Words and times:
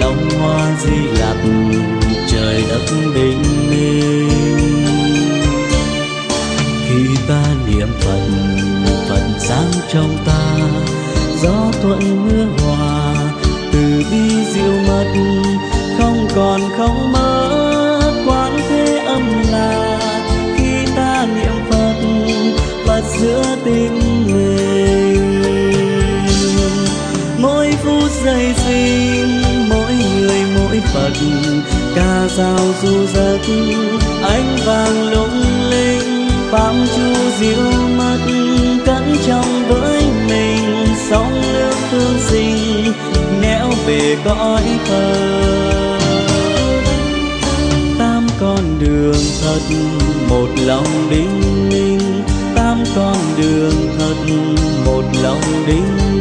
lòng 0.00 0.30
hoa 0.40 0.76
di 0.80 1.18
lặc, 1.20 1.36
trời 2.28 2.64
đất 2.68 2.82
bình 3.14 3.42
minh 3.70 4.26
khi 6.88 7.16
ta 7.28 7.42
niệm 7.66 7.88
phật 8.00 8.20
phật 9.08 9.22
sáng 9.38 9.70
trong 9.92 10.16
ta. 10.26 10.56
Gió 11.42 11.72
thuận 11.82 12.26
mưa 12.28 12.46
hòa, 12.58 13.14
từ 13.72 14.02
bi 14.10 14.44
diệu 14.54 14.72
mật 14.88 15.06
không 15.98 16.28
còn, 16.36 16.60
không 16.76 17.12
mơ 17.12 18.00
quán 18.26 18.58
thế 18.68 18.98
âm 18.98 19.22
là. 19.52 19.98
Khi 20.56 20.92
ta 20.96 21.26
niệm 21.34 21.54
phật 21.70 21.94
phật 22.86 23.02
giữa 23.20 23.56
tình 23.64 24.05
sinh 28.66 29.42
mỗi 29.68 29.92
người 29.94 30.40
mỗi 30.54 30.80
phật 30.80 31.12
ca 31.94 32.28
dao 32.36 32.58
du 32.82 33.06
giấc 33.06 33.38
ánh 34.22 34.56
vàng 34.66 35.10
lung 35.10 35.70
linh, 35.70 36.28
phạm 36.50 36.74
chu 36.96 37.30
diệu 37.40 37.70
mắt 37.98 38.18
cẩn 38.86 39.16
trong 39.26 39.64
với 39.68 40.02
mình 40.28 40.86
sóng 41.10 41.42
nước 41.52 41.74
thương 41.90 42.18
sinh, 42.18 42.92
nẻo 43.40 43.70
về 43.86 44.16
cõi 44.24 44.62
phật. 44.84 45.98
Tam 47.98 48.26
con 48.40 48.78
đường 48.78 49.22
thật, 49.42 49.76
một 50.28 50.48
lòng 50.66 51.08
đinh 51.10 51.68
ninh 51.68 52.22
tam 52.54 52.84
con 52.96 53.16
đường 53.36 53.88
thật, 53.98 54.34
một 54.86 55.02
lòng 55.22 55.66
đinh 55.66 56.15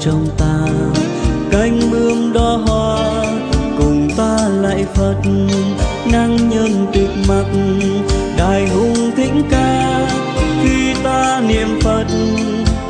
trong 0.00 0.26
ta. 0.38 0.66
Cánh 1.50 1.80
bướm 1.90 2.32
đóa 2.32 2.56
hoa, 2.56 3.24
cùng 3.78 4.08
ta 4.16 4.48
lại 4.48 4.86
phật. 4.94 5.16
Năng 6.12 6.48
nhân 6.48 6.86
tịch 6.92 7.10
mặc 7.28 7.46
đại 8.38 8.68
hùng 8.68 9.10
thính 9.16 9.42
ca. 9.50 10.08
Khi 10.62 10.94
ta 11.04 11.40
niệm 11.48 11.80
phật, 11.80 12.06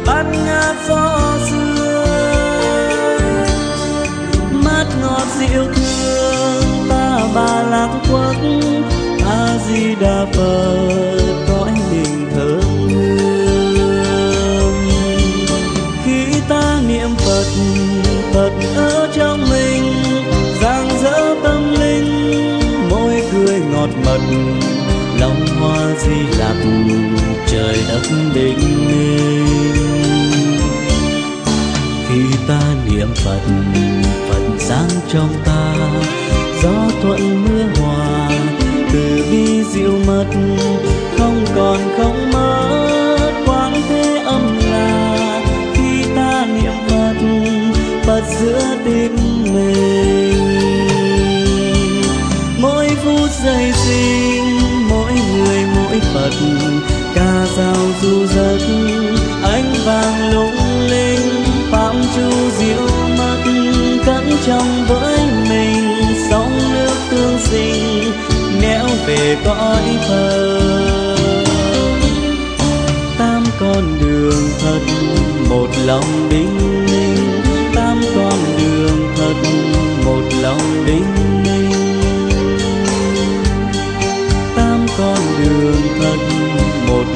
bát 0.07 0.25
ngát 0.47 0.77
gió 0.89 1.39
xưa 1.51 1.71
mát 4.65 4.87
ngọt 5.03 5.27
dịu 5.39 5.65
thương 5.75 6.89
ta 6.89 7.21
bà 7.35 7.63
lạc 7.63 7.89
quốc, 8.13 8.35
a 9.27 9.59
di 9.69 9.95
đà 10.01 10.27
phật. 10.33 10.90
Phật 24.11 24.21
long 24.21 25.21
lòng 25.21 25.47
hoa 25.61 25.95
di 25.99 26.39
lặc, 26.39 26.57
trời 27.47 27.79
đất 27.89 28.03
bình 28.35 28.89
minh 28.89 30.59
khi 32.09 32.37
ta 32.49 32.61
niệm 32.91 33.09
phật 33.15 33.41
phật 34.29 34.43
sáng 34.59 34.89
trong 35.13 35.35
ta, 35.45 35.75
gió 36.63 36.91
thuận 37.03 37.45
mưa 37.45 37.65
hòa, 37.81 38.31
từ 38.93 39.25
bi 39.31 39.65
diệu 39.65 39.93
mật, 40.07 40.27
không 41.19 41.45
còn 41.57 41.79
không 41.97 42.31
mất. 42.33 43.33
Quán 43.47 43.73
thế 43.89 44.23
âm 44.25 44.59
là, 44.71 45.43
khi 45.75 46.05
ta 46.17 46.47
niệm 46.47 46.73
phật 46.89 47.15
phật 48.07 48.23
giữa 48.41 48.77
tim 48.85 49.17
mình. 49.55 50.30
Dây 53.45 53.73
sinh, 53.73 54.59
mỗi 54.89 55.13
người 55.13 55.65
mỗi 55.77 56.01
phật. 56.01 56.31
Ca 57.15 57.47
dao 57.57 57.87
du 58.03 58.27
giấc 58.27 58.59
ánh 59.43 59.75
vàng 59.85 60.33
lung 60.33 60.87
linh, 60.91 61.45
phạm 61.71 61.97
chu 62.17 62.51
diệu 62.59 62.87
mắt 63.19 63.45
cẩn 64.07 64.31
trong 64.47 64.85
với 64.89 65.19
mình 65.49 65.95
sóng 66.31 66.59
nước 66.73 66.97
tương 67.11 67.39
sinh, 67.39 68.13
nẻo 68.61 68.87
về 69.07 69.37
cõi 69.45 69.83
phật. 70.09 70.61
Tam 73.19 73.45
con 73.61 73.99
đường 74.01 74.49
thật, 74.61 74.81
một 75.49 75.69
lòng 75.87 76.29
đinh 76.31 76.87
ninh 76.87 77.43
tam 77.75 78.01
con 78.17 78.39
đường 78.59 79.15
thật, 79.17 79.35
một 80.05 80.23
lòng 80.43 80.85
đinh 80.87 81.10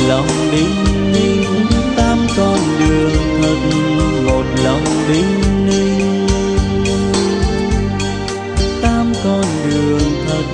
lòng 0.08 0.26
đinh 0.52 1.12
ninh 1.12 1.66
tam 1.96 2.18
con 2.36 2.58
đường 2.78 3.12
thật 3.42 3.56
một 4.26 4.44
lòng 4.64 4.84
đinh 5.08 5.66
ninh 5.66 6.26
tam 8.82 9.12
con 9.24 9.44
đường 9.70 10.00
thật 10.26 10.44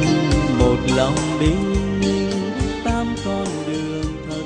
một 0.58 0.76
lòng 0.96 1.14
đinh 1.40 2.00
ninh 2.00 2.30
tam 2.84 3.06
con 3.24 3.46
đường 3.66 4.04
thật 4.28 4.44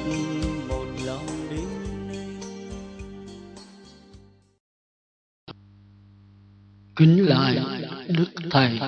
một 0.68 0.86
lòng 1.06 1.26
đinh 1.50 1.68
ninh 2.08 2.38
kính 6.96 7.26
lại 7.28 7.58
đức 8.08 8.28
thầy 8.50 8.80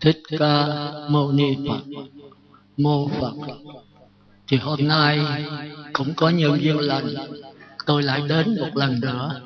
thích 0.00 0.22
ca 0.38 0.66
mâu 1.10 1.32
ni 1.32 1.56
phật. 1.68 1.82
Mô 2.76 3.08
phật 3.08 3.32
thì 4.50 4.56
hôm 4.56 4.88
nay 4.88 5.20
cũng 5.92 6.14
có 6.14 6.28
nhiều 6.28 6.56
duyên 6.56 6.78
lành. 6.78 7.14
Tôi 7.86 8.02
lại 8.02 8.22
đến 8.28 8.56
một 8.60 8.70
lần 8.76 9.00
nữa. 9.00 9.40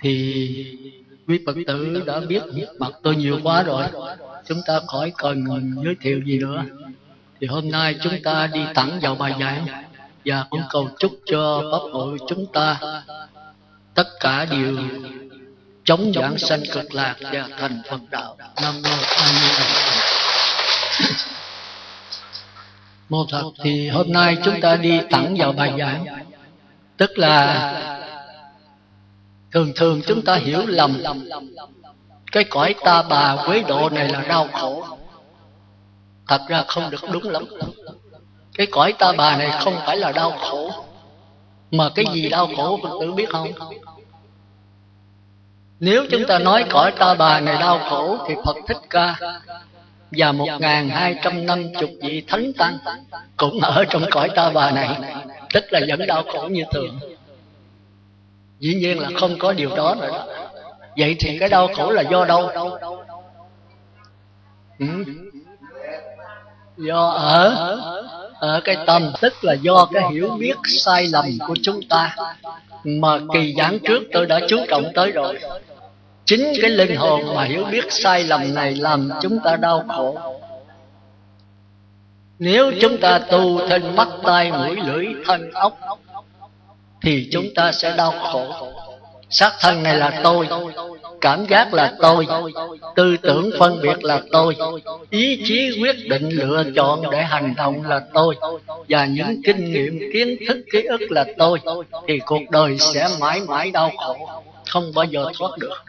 Thì 0.00 0.76
quý 1.28 1.40
phật 1.46 1.56
tử 1.66 2.02
đã 2.06 2.20
biết 2.20 2.42
mặt 2.78 2.92
tôi 3.02 3.16
nhiều 3.16 3.40
quá 3.42 3.62
rồi. 3.62 3.84
Chúng 4.48 4.60
ta 4.66 4.80
khỏi 4.86 5.12
cần 5.16 5.44
giới 5.84 5.94
thiệu 6.00 6.20
gì 6.26 6.38
nữa. 6.38 6.64
Thì 7.40 7.46
hôm 7.46 7.70
nay 7.70 7.94
chúng 8.02 8.22
ta 8.24 8.46
đi 8.46 8.60
thẳng 8.74 8.98
vào 9.02 9.14
bài 9.14 9.34
giảng. 9.40 9.66
Và 10.24 10.46
cũng 10.50 10.62
cầu 10.70 10.88
chúc 10.98 11.12
cho 11.26 11.62
pháp 11.72 11.92
hội 11.92 12.18
chúng 12.28 12.46
ta 12.52 12.80
tất 13.94 14.06
cả 14.20 14.44
đều 14.44 14.76
chống 15.84 16.12
giảng 16.14 16.38
sanh 16.38 16.62
cực 16.72 16.94
lạc 16.94 17.16
và 17.20 17.48
thành 17.58 17.82
Phật 17.90 18.00
đạo. 18.10 18.36
Nam 18.62 18.82
mô 18.82 18.90
A 18.90 19.26
Di 19.26 19.48
Đà 19.58 19.64
Phật. 19.64 21.39
Mô 23.10 23.26
thật 23.30 23.42
thì 23.62 23.88
hôm 23.88 24.12
nay 24.12 24.36
chúng 24.44 24.60
ta 24.60 24.76
đi 24.76 25.00
thẳng 25.10 25.34
vào 25.38 25.52
bài 25.52 25.72
giảng, 25.78 26.04
tức 26.96 27.18
là 27.18 27.72
thường 29.52 29.72
thường 29.76 30.00
chúng 30.06 30.22
ta 30.22 30.34
hiểu 30.34 30.60
lầm 30.66 31.02
cái 32.32 32.44
cõi 32.44 32.74
ta 32.84 33.02
bà 33.02 33.36
quế 33.46 33.62
độ 33.68 33.88
này 33.90 34.08
là 34.08 34.20
đau 34.28 34.48
khổ. 34.52 34.84
Thật 36.28 36.40
ra 36.48 36.64
không 36.68 36.90
được 36.90 37.00
đúng 37.12 37.30
lắm. 37.30 37.44
Cái 38.54 38.66
cõi 38.66 38.94
ta 38.98 39.12
bà 39.12 39.36
này 39.36 39.50
không 39.60 39.74
phải 39.86 39.96
là 39.96 40.12
đau 40.12 40.30
khổ, 40.30 40.70
mà 41.70 41.90
cái 41.94 42.04
gì 42.12 42.28
đau 42.28 42.48
khổ 42.56 42.78
Phật 42.82 42.98
tử 43.00 43.12
biết 43.12 43.30
không? 43.30 43.52
nếu 45.80 46.04
chúng 46.10 46.26
ta 46.26 46.38
nói 46.38 46.64
cõi 46.70 46.92
ta 46.98 47.14
bà 47.14 47.40
này 47.40 47.56
đau 47.60 47.78
khổ 47.90 48.18
thì 48.28 48.34
phật 48.44 48.56
thích 48.68 48.76
ca 48.90 49.16
và 50.12 50.32
một 50.32 50.48
ngàn 50.58 50.88
hai 50.88 51.16
trăm 51.22 51.46
năm 51.46 51.72
chục 51.80 51.90
vị 52.02 52.22
thánh 52.26 52.52
tăng 52.52 52.78
cũng 53.36 53.60
ở 53.60 53.84
trong 53.84 54.04
cõi 54.10 54.28
ta 54.34 54.50
bà 54.50 54.70
này. 54.70 54.88
Tức 55.52 55.64
là 55.70 55.80
vẫn 55.88 56.06
đau 56.06 56.22
khổ 56.22 56.48
như 56.50 56.64
thường. 56.72 56.98
Dĩ 58.58 58.74
nhiên 58.74 58.98
là 58.98 59.08
không 59.16 59.38
có 59.38 59.52
điều 59.52 59.76
đó 59.76 59.96
rồi 60.00 60.10
đó 60.10 60.26
vậy 60.96 61.16
thì 61.18 61.38
cái 61.38 61.48
đau 61.48 61.68
khổ 61.76 61.90
là 61.90 62.02
do 62.02 62.24
đâu? 62.24 62.50
Ừ? 64.78 64.86
do 66.76 67.10
ở 67.10 67.78
ở 68.38 68.60
cái 68.64 68.76
tâm, 68.86 69.12
tức 69.20 69.32
là 69.42 69.52
do 69.52 69.88
cái 69.92 70.02
hiểu 70.12 70.28
biết 70.38 70.54
sai 70.64 71.06
lầm 71.06 71.24
của 71.46 71.54
chúng 71.62 71.80
ta 71.88 72.16
mà 72.84 73.18
kỳ 73.34 73.54
giảng 73.58 73.78
trước 73.78 74.02
tôi 74.12 74.26
đã 74.26 74.40
chú 74.48 74.56
trọng 74.68 74.84
tới 74.94 75.12
rồi 75.12 75.38
chính 76.30 76.52
cái 76.60 76.70
linh 76.70 76.96
hồn 76.96 77.34
mà 77.34 77.44
hiểu 77.44 77.64
biết 77.64 77.92
sai 77.92 78.24
lầm 78.24 78.54
này 78.54 78.74
làm 78.74 79.10
chúng 79.22 79.38
ta 79.44 79.56
đau 79.56 79.84
khổ. 79.88 80.18
nếu 82.38 82.72
chúng 82.80 82.98
ta 83.00 83.18
tu 83.18 83.68
thân 83.68 83.96
mắt 83.96 84.08
tai 84.22 84.52
mũi 84.52 84.76
lưỡi 84.86 85.06
thân 85.24 85.50
ốc 85.52 85.78
thì 87.02 87.28
chúng 87.32 87.46
ta 87.54 87.72
sẽ 87.72 87.96
đau 87.96 88.14
khổ. 88.22 88.46
xác 89.30 89.52
thân 89.60 89.82
này 89.82 89.96
là 89.96 90.20
tôi 90.24 90.48
cảm 91.20 91.46
giác 91.46 91.74
là 91.74 91.94
tôi. 92.00 92.26
tư 92.96 93.16
tưởng 93.22 93.50
phân 93.58 93.80
biệt 93.82 94.04
là 94.04 94.20
tôi. 94.32 94.56
ý 95.10 95.42
chí 95.44 95.78
quyết 95.82 95.96
định 96.08 96.28
lựa 96.28 96.64
chọn 96.76 97.10
để 97.10 97.22
hành 97.22 97.54
động 97.56 97.84
là 97.84 98.00
tôi. 98.14 98.36
và 98.88 99.04
những 99.04 99.42
kinh 99.44 99.72
nghiệm 99.72 100.00
kiến 100.12 100.36
thức 100.48 100.58
ký 100.72 100.82
ức 100.82 101.00
là 101.10 101.24
tôi. 101.38 101.58
thì 102.08 102.18
cuộc 102.18 102.42
đời 102.50 102.78
sẽ 102.78 103.08
mãi 103.20 103.40
mãi 103.48 103.70
đau 103.70 103.90
khổ. 103.96 104.28
Không 104.68 104.92
bao 104.94 105.04
giờ 105.04 105.24
thoát 105.38 105.58
được 105.58 105.84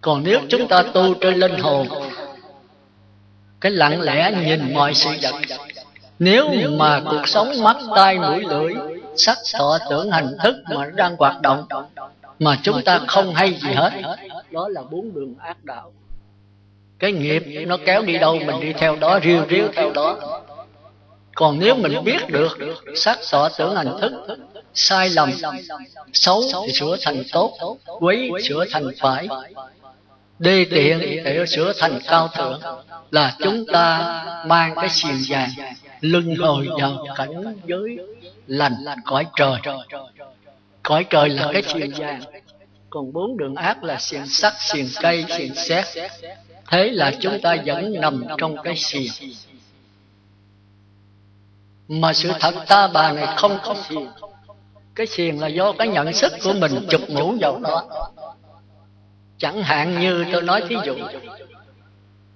còn 0.00 0.22
nếu 0.24 0.40
chúng 0.48 0.68
ta 0.68 0.82
tu 0.82 1.14
trên 1.14 1.34
linh 1.34 1.58
hồn 1.58 1.88
cái 3.60 3.72
lặng 3.72 4.00
lẽ 4.00 4.32
nhìn 4.46 4.74
mọi 4.74 4.94
sự 4.94 5.10
vật. 5.22 5.34
nếu 6.18 6.48
mà 6.78 7.00
cuộc 7.10 7.28
sống 7.28 7.62
mắt 7.62 7.76
tai 7.96 8.18
mũi 8.18 8.44
lưỡi 8.48 8.74
sắc 9.16 9.38
thọ 9.54 9.78
tưởng 9.90 10.10
hành 10.10 10.36
thức 10.42 10.56
mà 10.74 10.90
đang 10.94 11.16
hoạt 11.16 11.40
động 11.42 11.64
mà 12.38 12.58
chúng 12.62 12.82
ta 12.84 13.00
không 13.06 13.34
hay 13.34 13.54
gì 13.54 13.72
hết. 13.74 13.90
đó 14.50 14.68
là 14.68 14.82
bốn 14.90 15.14
đường 15.14 15.34
ác 15.40 15.64
đạo. 15.64 15.92
Cái 16.98 17.12
nghiệp 17.12 17.42
nó 17.66 17.76
kéo 17.86 18.02
đi 18.02 18.18
đâu 18.18 18.38
mình 18.46 18.60
đi 18.60 18.72
theo 18.72 18.96
đó 18.96 19.18
riêu 19.22 19.44
riêu 19.48 19.68
theo 19.74 19.92
đó. 19.92 20.40
còn 21.34 21.58
nếu 21.58 21.74
mình 21.74 22.04
biết 22.04 22.28
được 22.28 22.58
sắc 22.94 23.18
thọ 23.30 23.48
tưởng 23.48 23.76
hành 23.76 23.98
thức 24.00 24.12
sai 24.74 25.10
lầm 25.10 25.32
xấu 26.12 26.42
thì 26.66 26.72
sửa 26.72 26.96
thành 27.02 27.22
tốt 27.32 27.78
quấy 28.00 28.30
sửa 28.48 28.64
thành 28.70 28.90
phải 28.98 29.28
đê 30.40 30.66
tiện 30.70 31.00
để 31.24 31.46
sửa 31.46 31.72
thành 31.78 31.98
cao 32.06 32.28
thượng 32.28 32.60
là 33.10 33.36
chúng 33.38 33.64
ta 33.72 34.24
mang 34.46 34.74
cái 34.76 34.88
xiềng 34.88 35.22
vàng 35.28 35.50
lưng 36.00 36.36
hồi 36.36 36.68
vào 36.80 37.06
cảnh 37.16 37.56
giới 37.66 37.98
lành 38.46 38.74
cõi 39.04 39.26
trời. 39.36 39.60
Cõi 40.82 41.04
trời 41.10 41.28
là 41.28 41.50
cái 41.52 41.62
xiềng 41.62 41.90
vàng, 41.96 42.20
còn 42.90 43.12
bốn 43.12 43.36
đường 43.36 43.54
ác 43.54 43.84
là 43.84 43.98
xiềng 43.98 44.26
sắt, 44.26 44.52
xiềng 44.58 44.88
cây, 45.02 45.24
xiềng 45.28 45.54
xét 45.54 45.84
thế 46.70 46.90
là 46.90 47.12
chúng 47.20 47.40
ta 47.40 47.56
vẫn 47.66 47.92
nằm 48.00 48.24
trong 48.38 48.56
cái 48.64 48.76
xiềng. 48.76 49.12
Mà 51.88 52.12
sự 52.12 52.30
thật 52.40 52.54
ta 52.66 52.88
bà 52.94 53.12
này 53.12 53.26
không 53.36 53.58
có 53.62 53.74
xiềng. 53.88 54.08
Cái 54.94 55.06
xiềng 55.06 55.40
là 55.40 55.48
do 55.48 55.72
cái 55.72 55.88
nhận 55.88 56.12
thức 56.20 56.32
của 56.44 56.52
mình 56.52 56.86
chụp 56.90 57.00
mũ 57.10 57.34
vào 57.40 57.58
đó 57.58 57.88
chẳng 59.40 59.62
hạn 59.62 60.00
như 60.00 60.24
tôi 60.32 60.42
nói 60.42 60.62
thí 60.68 60.76
dụ 60.84 60.94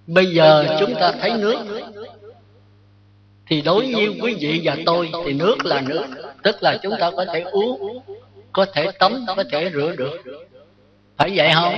bây 0.06 0.26
giờ 0.26 0.76
chúng 0.80 0.94
ta 0.94 1.12
thấy 1.20 1.32
nước. 1.38 1.58
thì 3.46 3.62
đối 3.62 3.94
với 3.94 4.18
quý 4.22 4.36
vị 4.40 4.60
và 4.64 4.76
tôi 4.86 5.10
thì 5.24 5.32
nước 5.32 5.56
là 5.64 5.80
nước. 5.80 6.06
tức 6.42 6.62
là 6.62 6.76
chúng 6.82 6.92
ta 7.00 7.10
có 7.10 7.24
thể 7.32 7.40
uống 7.40 7.98
có 8.52 8.66
thể 8.72 8.90
tắm 8.98 9.24
có 9.36 9.44
thể 9.52 9.70
rửa 9.74 9.96
được. 9.96 10.22
phải 11.16 11.32
vậy 11.34 11.50
không? 11.54 11.74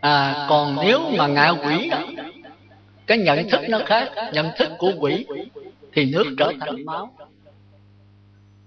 à 0.00 0.46
còn 0.48 0.76
nếu 0.82 1.00
mà 1.16 1.26
ngạ 1.26 1.50
quỷ 1.50 1.88
đó 1.90 1.98
cái 3.06 3.18
nhận 3.18 3.48
thức 3.50 3.60
nó 3.68 3.78
khác. 3.86 4.10
nhận 4.32 4.50
thức 4.58 4.68
của 4.78 4.92
quỷ 4.98 5.26
thì 5.92 6.12
nước 6.12 6.24
trở 6.38 6.52
thành 6.60 6.84
máu. 6.84 7.10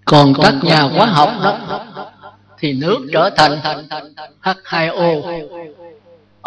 Còn 0.06 0.34
các 0.44 0.54
nhà 0.64 0.82
hóa 0.82 1.06
học 1.06 1.30
đó 1.44 1.60
thì 2.60 2.74
nước 2.74 3.08
trở 3.14 3.30
thành 3.38 3.60
H2O 4.42 5.22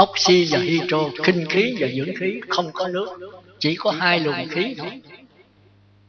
oxy 0.03 0.49
và 0.51 0.59
hydro 0.59 0.99
kinh 1.25 1.47
khí 1.49 1.75
và 1.81 1.89
dưỡng 1.97 2.15
khí 2.21 2.41
không 2.49 2.71
có 2.73 2.89
nước, 2.89 3.09
chỉ 3.59 3.75
có 3.75 3.91
hai 3.91 4.21
luồng 4.21 4.49
khí 4.49 4.75
thôi. 4.79 5.01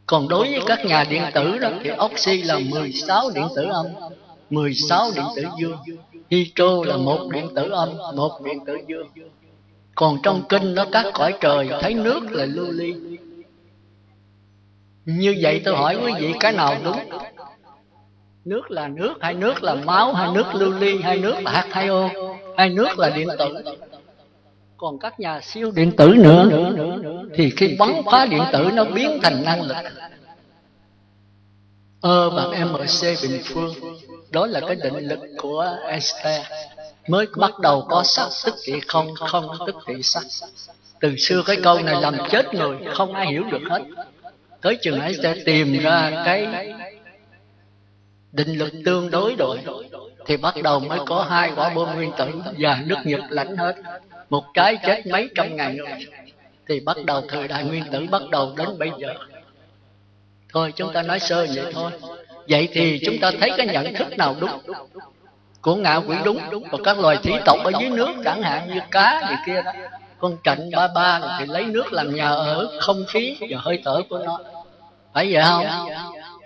Còn 0.05 0.27
đối 0.27 0.51
với 0.51 0.61
các 0.65 0.85
nhà 0.85 1.03
điện 1.09 1.23
tử 1.33 1.57
đó, 1.57 1.69
thì 1.83 1.89
oxy 2.05 2.41
là 2.41 2.59
16 2.59 3.29
điện 3.35 3.47
tử 3.55 3.63
âm 3.63 3.85
16 4.49 5.11
điện 5.15 5.25
tử 5.35 5.43
dương, 5.59 5.77
hydro 6.29 6.83
là 6.85 6.97
một 6.97 7.29
điện 7.33 7.47
tử 7.55 7.69
âm, 7.69 7.89
một 8.15 8.41
điện 8.45 8.65
tử 8.65 8.77
dương. 8.87 9.07
Còn 9.95 10.17
trong 10.23 10.43
kinh 10.49 10.75
nó 10.75 10.85
các 10.91 11.05
cõi 11.13 11.33
trời 11.41 11.69
thấy 11.81 11.93
nước 11.93 12.23
là 12.31 12.45
lưu 12.45 12.71
ly. 12.71 12.93
Như 15.05 15.35
vậy 15.41 15.61
tôi 15.65 15.75
hỏi 15.75 15.97
quý 16.03 16.11
vị, 16.19 16.33
cái 16.39 16.53
nào 16.53 16.77
đúng? 16.83 16.97
Nước 18.45 18.71
là 18.71 18.87
nước 18.87 19.13
hay 19.21 19.33
nước 19.33 19.63
là 19.63 19.75
máu 19.75 20.13
hay 20.13 20.29
nước 20.33 20.45
lưu 20.53 20.71
ly 20.79 21.01
hay 21.01 21.17
nước 21.17 21.35
là 21.41 21.51
hạt 21.51 21.67
hay 21.71 21.87
ô 21.87 22.09
hay 22.57 22.69
nước 22.69 22.99
là 22.99 23.09
điện 23.09 23.27
tử. 23.39 23.55
Còn 24.77 24.99
các 24.99 25.19
nhà 25.19 25.41
siêu 25.41 25.71
điện 25.75 25.91
tử 25.97 26.07
nữa, 26.07 26.49
thì 27.35 27.49
khi 27.57 27.75
bắn 27.79 28.01
phá 28.11 28.25
điện 28.25 28.43
tử 28.53 28.69
nó 28.73 28.83
biến 28.83 29.19
thành 29.23 29.43
năng 29.43 29.61
lực. 29.61 29.75
Ờ, 32.01 32.29
Ơ 32.29 32.29
bằng 32.29 32.71
mc 32.71 33.21
bình 33.23 33.41
phương, 33.43 33.73
đó 34.31 34.47
là 34.47 34.59
cái 34.59 34.75
định 34.75 35.07
lực 35.07 35.19
của 35.37 35.77
Einstein 35.87 36.41
mới 37.07 37.27
bắt 37.37 37.59
đầu 37.59 37.85
có 37.89 38.03
sắc 38.03 38.29
tức 38.45 38.55
thị 38.65 38.73
không 38.87 39.07
không 39.15 39.47
tức 39.67 39.75
thị 39.87 40.03
sắc 40.03 40.23
từ 40.99 41.15
xưa 41.17 41.43
cái 41.45 41.57
câu 41.63 41.79
này 41.79 42.01
làm 42.01 42.17
chết 42.29 42.53
người, 42.53 42.77
không 42.93 43.13
ai 43.13 43.27
hiểu 43.27 43.43
được 43.51 43.61
hết. 43.69 43.81
Tới 44.61 44.77
chừng 44.81 44.99
sẽ 45.23 45.35
tìm 45.45 45.79
ra 45.79 46.23
cái 46.25 46.47
định 48.33 48.57
lực 48.57 48.73
tương 48.85 49.11
đối 49.11 49.35
rồi 49.35 49.59
thì 50.25 50.37
bắt 50.37 50.55
đầu 50.63 50.79
mới 50.79 50.99
có 51.05 51.25
hai 51.29 51.51
quả 51.55 51.69
bom 51.69 51.95
nguyên 51.95 52.11
tử 52.17 52.25
và 52.59 52.81
nước 52.85 52.97
nhật 53.03 53.21
lãnh 53.29 53.57
hết. 53.57 53.75
Một 54.29 54.43
trái 54.53 54.77
chết 54.85 55.07
mấy 55.07 55.29
trăm 55.35 55.55
ngàn 55.55 55.77
người, 55.77 56.05
thì 56.67 56.79
bắt 56.79 56.97
đầu 57.05 57.21
thời 57.29 57.47
đại 57.47 57.63
nguyên 57.63 57.83
tử 57.91 58.05
bắt 58.11 58.21
đầu 58.31 58.53
đến 58.57 58.67
bây 58.79 58.91
giờ. 58.99 59.13
Thôi, 60.53 60.73
chúng 60.75 60.93
ta 60.93 61.01
nói 61.01 61.19
sơ 61.19 61.47
vậy 61.55 61.65
thôi. 61.73 61.91
Vậy 62.49 62.69
thì 62.73 62.99
chúng 63.05 63.19
ta 63.21 63.31
thấy 63.39 63.51
cái 63.57 63.67
nhận 63.67 63.93
thức 63.93 64.17
nào 64.17 64.35
đúng? 64.39 64.49
Của 65.61 65.75
ngạo 65.75 66.03
quỷ 66.07 66.15
đúng 66.25 66.39
và 66.71 66.77
các 66.83 66.99
loài 66.99 67.17
thủy 67.23 67.33
tộc 67.45 67.57
ở 67.63 67.71
dưới 67.79 67.89
nước, 67.89 68.13
chẳng 68.25 68.41
hạn 68.41 68.69
như 68.73 68.79
cá 68.91 69.21
gì 69.29 69.35
kia 69.45 69.61
đó. 69.61 69.71
Con 70.19 70.37
trạnh 70.43 70.69
ba 70.75 70.87
ba 70.87 71.37
thì 71.39 71.45
lấy 71.45 71.65
nước 71.65 71.93
làm 71.93 72.15
nhà 72.15 72.29
ở, 72.29 72.79
không 72.79 73.05
khí 73.07 73.37
và 73.49 73.57
hơi 73.59 73.81
thở 73.85 74.01
của 74.09 74.19
nó. 74.25 74.39
Phải 75.13 75.33
vậy 75.33 75.43
không? 75.43 75.65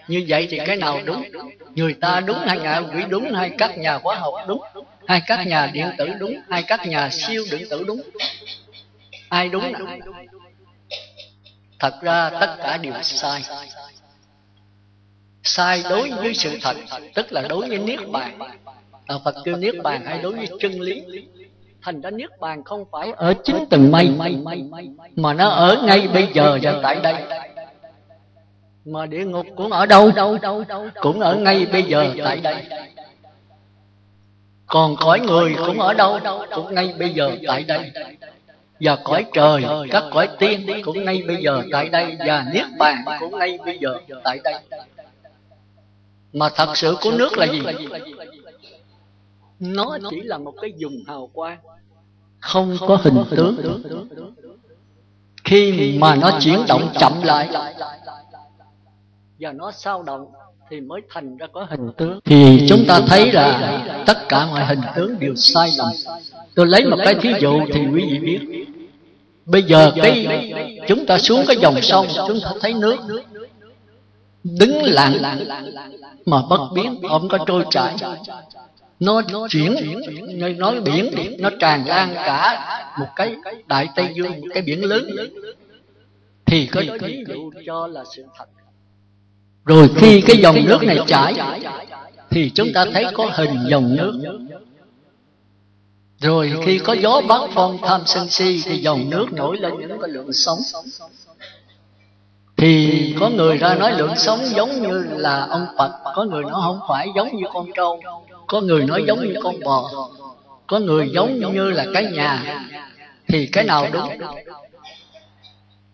Như 0.08 0.26
vậy 0.28 0.48
thì 0.52 0.60
cái 0.66 0.76
nào 0.76 1.00
đúng? 1.06 1.24
Người 1.76 1.94
ta 1.94 2.20
đúng 2.20 2.38
hay 2.46 2.60
ngạ 2.60 2.82
quỷ 2.94 3.04
đúng 3.10 3.34
hay 3.34 3.52
các 3.58 3.78
nhà 3.78 4.00
khoa 4.00 4.16
học 4.16 4.34
đúng? 4.48 4.62
Hay 5.08 5.22
các 5.28 5.48
nhà 5.48 5.72
điện 5.74 5.88
tử 5.98 6.08
đúng? 6.20 6.36
Hay 6.50 6.64
các 6.64 6.88
nhà 6.88 7.10
siêu 7.10 7.46
điện 7.52 7.68
tử 7.70 7.84
đúng? 7.88 8.02
Ai 9.30 9.50
đúng? 9.50 9.72
Nào? 9.72 9.82
thật 11.80 12.02
ra 12.02 12.30
tất 12.30 12.56
cả 12.58 12.78
đều 12.78 12.94
sai. 13.02 13.42
Sai 15.44 15.84
đối 15.90 16.12
với 16.12 16.34
sự 16.34 16.58
thật, 16.62 16.76
tức 17.14 17.32
là 17.32 17.42
đối 17.42 17.70
với 17.70 17.78
niết 17.78 18.00
bàn. 18.12 18.40
Đạo 19.08 19.22
phật 19.26 19.36
kêu 19.46 19.58
niết 19.58 19.76
bàn 19.84 20.06
hay 20.06 20.20
đối 20.22 20.34
với 20.34 20.48
chân 20.60 20.80
lý. 20.80 21.04
Thành 21.82 22.02
ra 22.02 22.10
niết 22.10 22.30
bàn 22.40 22.64
không 22.64 22.86
phải 22.92 23.12
ở 23.16 23.34
chính 23.44 23.66
từng 23.70 23.92
mây, 23.92 24.10
mà 25.16 25.34
nó 25.34 25.50
ở 25.50 25.82
ngay 25.84 26.08
bây 26.08 26.28
giờ 26.34 26.60
và 26.62 26.80
tại 26.84 27.00
đây 27.04 27.24
mà 28.88 29.06
địa 29.06 29.26
ngục 29.26 29.46
cũng 29.56 29.72
ở 29.72 29.86
đâu? 29.86 30.12
Cũng 31.02 31.20
ở 31.20 31.36
ngay 31.36 31.66
bây 31.66 31.84
giờ, 31.84 32.14
tại 32.24 32.40
đây. 32.42 32.66
Còn 34.66 34.96
cõi 34.96 35.20
người 35.20 35.56
cũng 35.66 35.80
ở 35.80 35.94
đâu? 35.94 36.20
Cũng 36.56 36.76
ngay 36.76 36.94
bây 37.00 37.10
giờ, 37.10 37.32
tại 37.48 37.64
đây. 37.64 37.92
Và 38.80 38.96
cõi 39.04 39.26
trời, 39.34 39.64
các 39.92 40.04
cõi 40.12 40.30
tiên 40.40 40.68
cũng 40.84 41.06
ngay 41.06 41.24
bây 41.28 41.38
giờ, 41.44 41.64
tại 41.72 41.90
đây. 41.90 42.18
Và 42.28 42.46
niết 42.54 42.66
bàn 42.78 43.06
cũng 43.20 43.40
ngay 43.40 43.60
bây 43.66 43.78
giờ, 43.80 44.00
tại 44.24 44.40
đây. 44.44 44.54
Mà 46.34 46.50
thật 46.56 46.78
sự 46.78 46.98
của 47.02 47.12
nước 47.12 47.38
là 47.38 47.46
gì? 47.46 47.62
Nó 49.60 49.98
chỉ 50.10 50.22
là 50.22 50.38
một 50.38 50.54
cái 50.62 50.74
dùng 50.78 51.04
hào 51.08 51.30
quang. 51.34 51.58
Không 52.40 52.78
có 52.80 52.98
hình 53.02 53.24
tướng. 53.30 53.80
Khi 55.44 55.98
mà 56.00 56.16
nó 56.16 56.40
chuyển 56.42 56.66
động 56.68 56.94
chậm 57.00 57.22
lại 57.24 57.50
và 59.40 59.52
nó 59.52 59.72
sao 59.72 60.04
động 60.04 60.32
thì 60.70 60.82
mới 60.82 61.02
thành 61.10 61.38
ra 61.38 61.48
có 61.54 61.68
hình 61.70 61.92
tướng 61.98 62.20
thì 62.26 62.66
chúng 62.70 62.86
ta 62.88 63.02
thấy 63.08 63.32
là 63.32 64.04
tất 64.06 64.18
cả 64.30 64.46
mọi 64.46 64.66
hình 64.66 64.82
tướng 64.96 65.20
đều 65.20 65.36
sai 65.36 65.70
lầm 65.78 65.92
tôi 66.56 66.66
lấy 66.66 66.86
một 66.86 66.98
cái 67.04 67.16
thí 67.22 67.34
dụ 67.40 67.60
thì 67.74 67.80
quý 67.94 68.06
vị 68.12 68.20
biết 68.20 68.66
bây 69.46 69.64
giờ 69.64 69.92
cái 69.96 70.28
chúng 70.88 71.06
ta 71.06 71.18
xuống 71.18 71.44
cái 71.48 71.58
dòng 71.58 71.82
sông 71.82 72.08
chúng 72.28 72.40
ta 72.44 72.52
thấy 72.62 72.74
nước 72.74 72.98
đứng 74.44 74.84
lặng 74.84 75.18
mà 76.26 76.38
bất 76.50 76.70
biến 76.76 77.02
không 77.10 77.30
có 77.30 77.38
trôi 77.48 77.66
chảy 77.70 77.96
nó 79.00 79.22
chuyển 79.50 79.76
nói 80.58 80.82
biển 80.82 81.36
nó 81.40 81.50
tràn 81.60 81.86
lan 81.88 82.14
cả 82.16 82.64
một 83.00 83.08
cái 83.16 83.36
đại 83.68 83.90
tây 83.96 84.08
dương 84.16 84.32
một 84.32 84.48
cái 84.54 84.64
biển 84.64 84.84
lớn 84.86 85.08
thì 86.46 86.68
có 86.68 86.84
thí 87.02 87.24
dụ 87.28 87.52
cho 87.66 87.88
là 87.88 88.04
sự 88.16 88.26
thật 88.38 88.46
rồi 89.68 89.90
khi 89.96 90.22
cái 90.22 90.38
dòng 90.38 90.56
nước 90.66 90.84
này 90.84 91.00
chảy 91.08 91.34
thì 92.30 92.52
chúng 92.56 92.68
ta 92.74 92.86
thấy 92.94 93.06
có 93.14 93.30
hình 93.34 93.66
dòng 93.68 93.96
nước. 93.96 94.38
rồi 96.20 96.54
khi 96.66 96.80
có 96.80 96.94
gió 96.94 97.22
bắc 97.28 97.42
phong 97.54 97.78
tham 97.82 98.02
sân 98.06 98.30
si 98.30 98.62
thì 98.66 98.78
dòng 98.78 99.10
nước 99.10 99.34
nổi 99.34 99.58
lên 99.58 99.74
những 99.80 100.02
cái 100.02 100.10
lượng 100.10 100.34
sống. 100.34 100.60
thì 102.58 103.16
có 103.20 103.30
người 103.30 103.58
ra 103.58 103.76
nói 103.76 103.94
lượng 103.94 104.16
sống 104.16 104.40
giống 104.46 104.82
như 104.82 105.04
là 105.18 105.48
ông 105.50 105.66
Phật 105.78 105.92
có 106.16 106.24
người 106.24 106.44
nói 106.44 106.62
không 106.64 106.80
phải 106.90 107.08
giống 107.16 107.38
như 107.38 107.44
con 107.54 107.68
trâu 107.76 108.02
có 108.48 108.62
người 108.62 108.84
nói 108.84 109.04
giống 109.08 109.20
như 109.20 109.34
con 109.44 109.56
bò 109.66 109.90
có 110.68 110.80
người 110.80 111.10
giống 111.14 111.54
như 111.54 111.72
là 111.72 111.86
cái 111.94 112.06
nhà. 112.06 112.64
thì 113.28 113.48
cái 113.48 113.64
nào 113.64 113.88
đúng? 113.94 114.10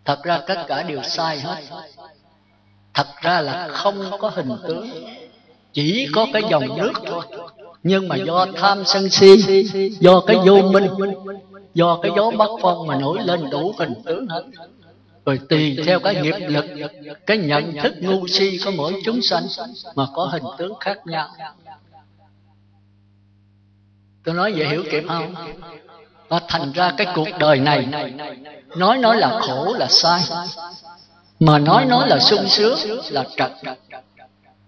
Thật 0.04 0.22
ra 0.24 0.40
tất 0.46 0.64
cả 0.68 0.82
đều 0.82 1.02
sai 1.02 1.40
hết 1.40 1.62
thật 2.94 3.06
ra 3.22 3.40
là 3.40 3.68
không 3.68 4.10
có 4.18 4.28
hình 4.28 4.50
tướng. 4.68 4.90
Chỉ 5.72 6.08
có 6.14 6.26
cái 6.32 6.42
dòng 6.50 6.78
nước 6.78 6.92
thôi. 7.06 7.24
Nhưng 7.82 8.08
mà 8.08 8.16
do 8.16 8.46
tham 8.56 8.84
sân 8.84 9.10
si, 9.10 9.64
do 10.00 10.20
cái 10.20 10.36
vô 10.46 10.62
minh, 10.62 10.88
do 11.74 11.98
cái 12.02 12.12
gió 12.16 12.30
bắc 12.30 12.50
phong 12.62 12.86
mà 12.86 12.96
nổi 12.96 13.18
lên 13.24 13.50
đủ 13.50 13.74
hình 13.78 13.94
tướng 14.04 14.26
hết. 14.28 14.44
Rồi 15.26 15.40
tùy 15.48 15.78
theo 15.86 16.00
cái 16.00 16.14
nghiệp 16.14 16.36
lực, 16.48 16.64
cái 17.26 17.38
nhận 17.38 17.72
thức 17.82 17.94
ngu 18.00 18.26
si 18.26 18.58
của 18.64 18.70
mỗi 18.76 19.02
chúng 19.04 19.22
sanh 19.22 19.46
mà 19.94 20.06
có 20.14 20.24
hình 20.24 20.42
tướng 20.58 20.74
khác 20.80 21.06
nhau. 21.06 21.28
Tôi 24.24 24.34
nói 24.34 24.52
vậy 24.56 24.68
hiểu 24.68 24.82
kịp 24.90 25.04
không? 25.08 25.34
Và 26.28 26.40
thành 26.48 26.72
ra 26.72 26.92
cái 26.96 27.06
cuộc 27.14 27.28
đời 27.38 27.58
này, 27.58 27.86
nói 28.76 28.98
nói 28.98 29.16
là 29.16 29.40
khổ 29.40 29.74
là 29.78 29.86
sai 29.88 30.20
mà 31.46 31.58
nói 31.58 31.84
nói 31.84 32.08
là 32.08 32.18
sung 32.18 32.48
sướng 32.48 32.78
là 33.10 33.24
trật. 33.36 33.52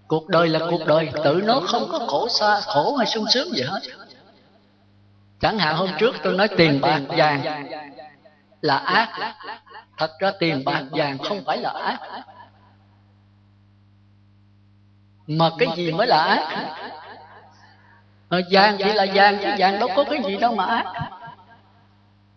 Cuộc 0.06 0.28
đời 0.28 0.48
là 0.48 0.58
cuộc 0.70 0.86
đời 0.86 1.10
tự 1.24 1.42
nó 1.44 1.60
không 1.60 1.88
có 1.92 1.98
khổ 1.98 2.28
xa 2.28 2.60
khổ 2.60 2.96
hay 2.96 3.06
sung 3.06 3.24
sướng 3.34 3.52
gì 3.52 3.62
hết. 3.62 3.80
Chẳng 5.40 5.58
hạn 5.58 5.76
hôm 5.76 5.90
trước 5.98 6.14
tôi 6.22 6.34
nói 6.34 6.48
tiền 6.56 6.80
bạc 6.80 7.00
vàng 7.08 7.66
là 8.60 8.76
ác. 8.76 9.34
Thật 9.98 10.10
ra 10.20 10.32
tiền 10.38 10.62
bạc 10.64 10.82
vàng 10.90 11.18
không 11.18 11.44
phải 11.46 11.58
là 11.58 11.70
ác. 11.70 11.98
Mà 15.26 15.50
cái 15.58 15.68
gì 15.76 15.92
mới 15.92 16.06
là 16.06 16.22
ác? 16.22 16.66
À, 18.28 18.38
vàng 18.50 18.76
chỉ 18.78 18.92
là 18.92 19.06
vàng 19.14 19.38
chứ 19.42 19.48
vàng 19.58 19.78
đâu 19.78 19.88
có 19.96 20.04
cái 20.04 20.20
gì 20.26 20.36
đâu 20.36 20.54
mà 20.54 20.64
ác. 20.64 20.84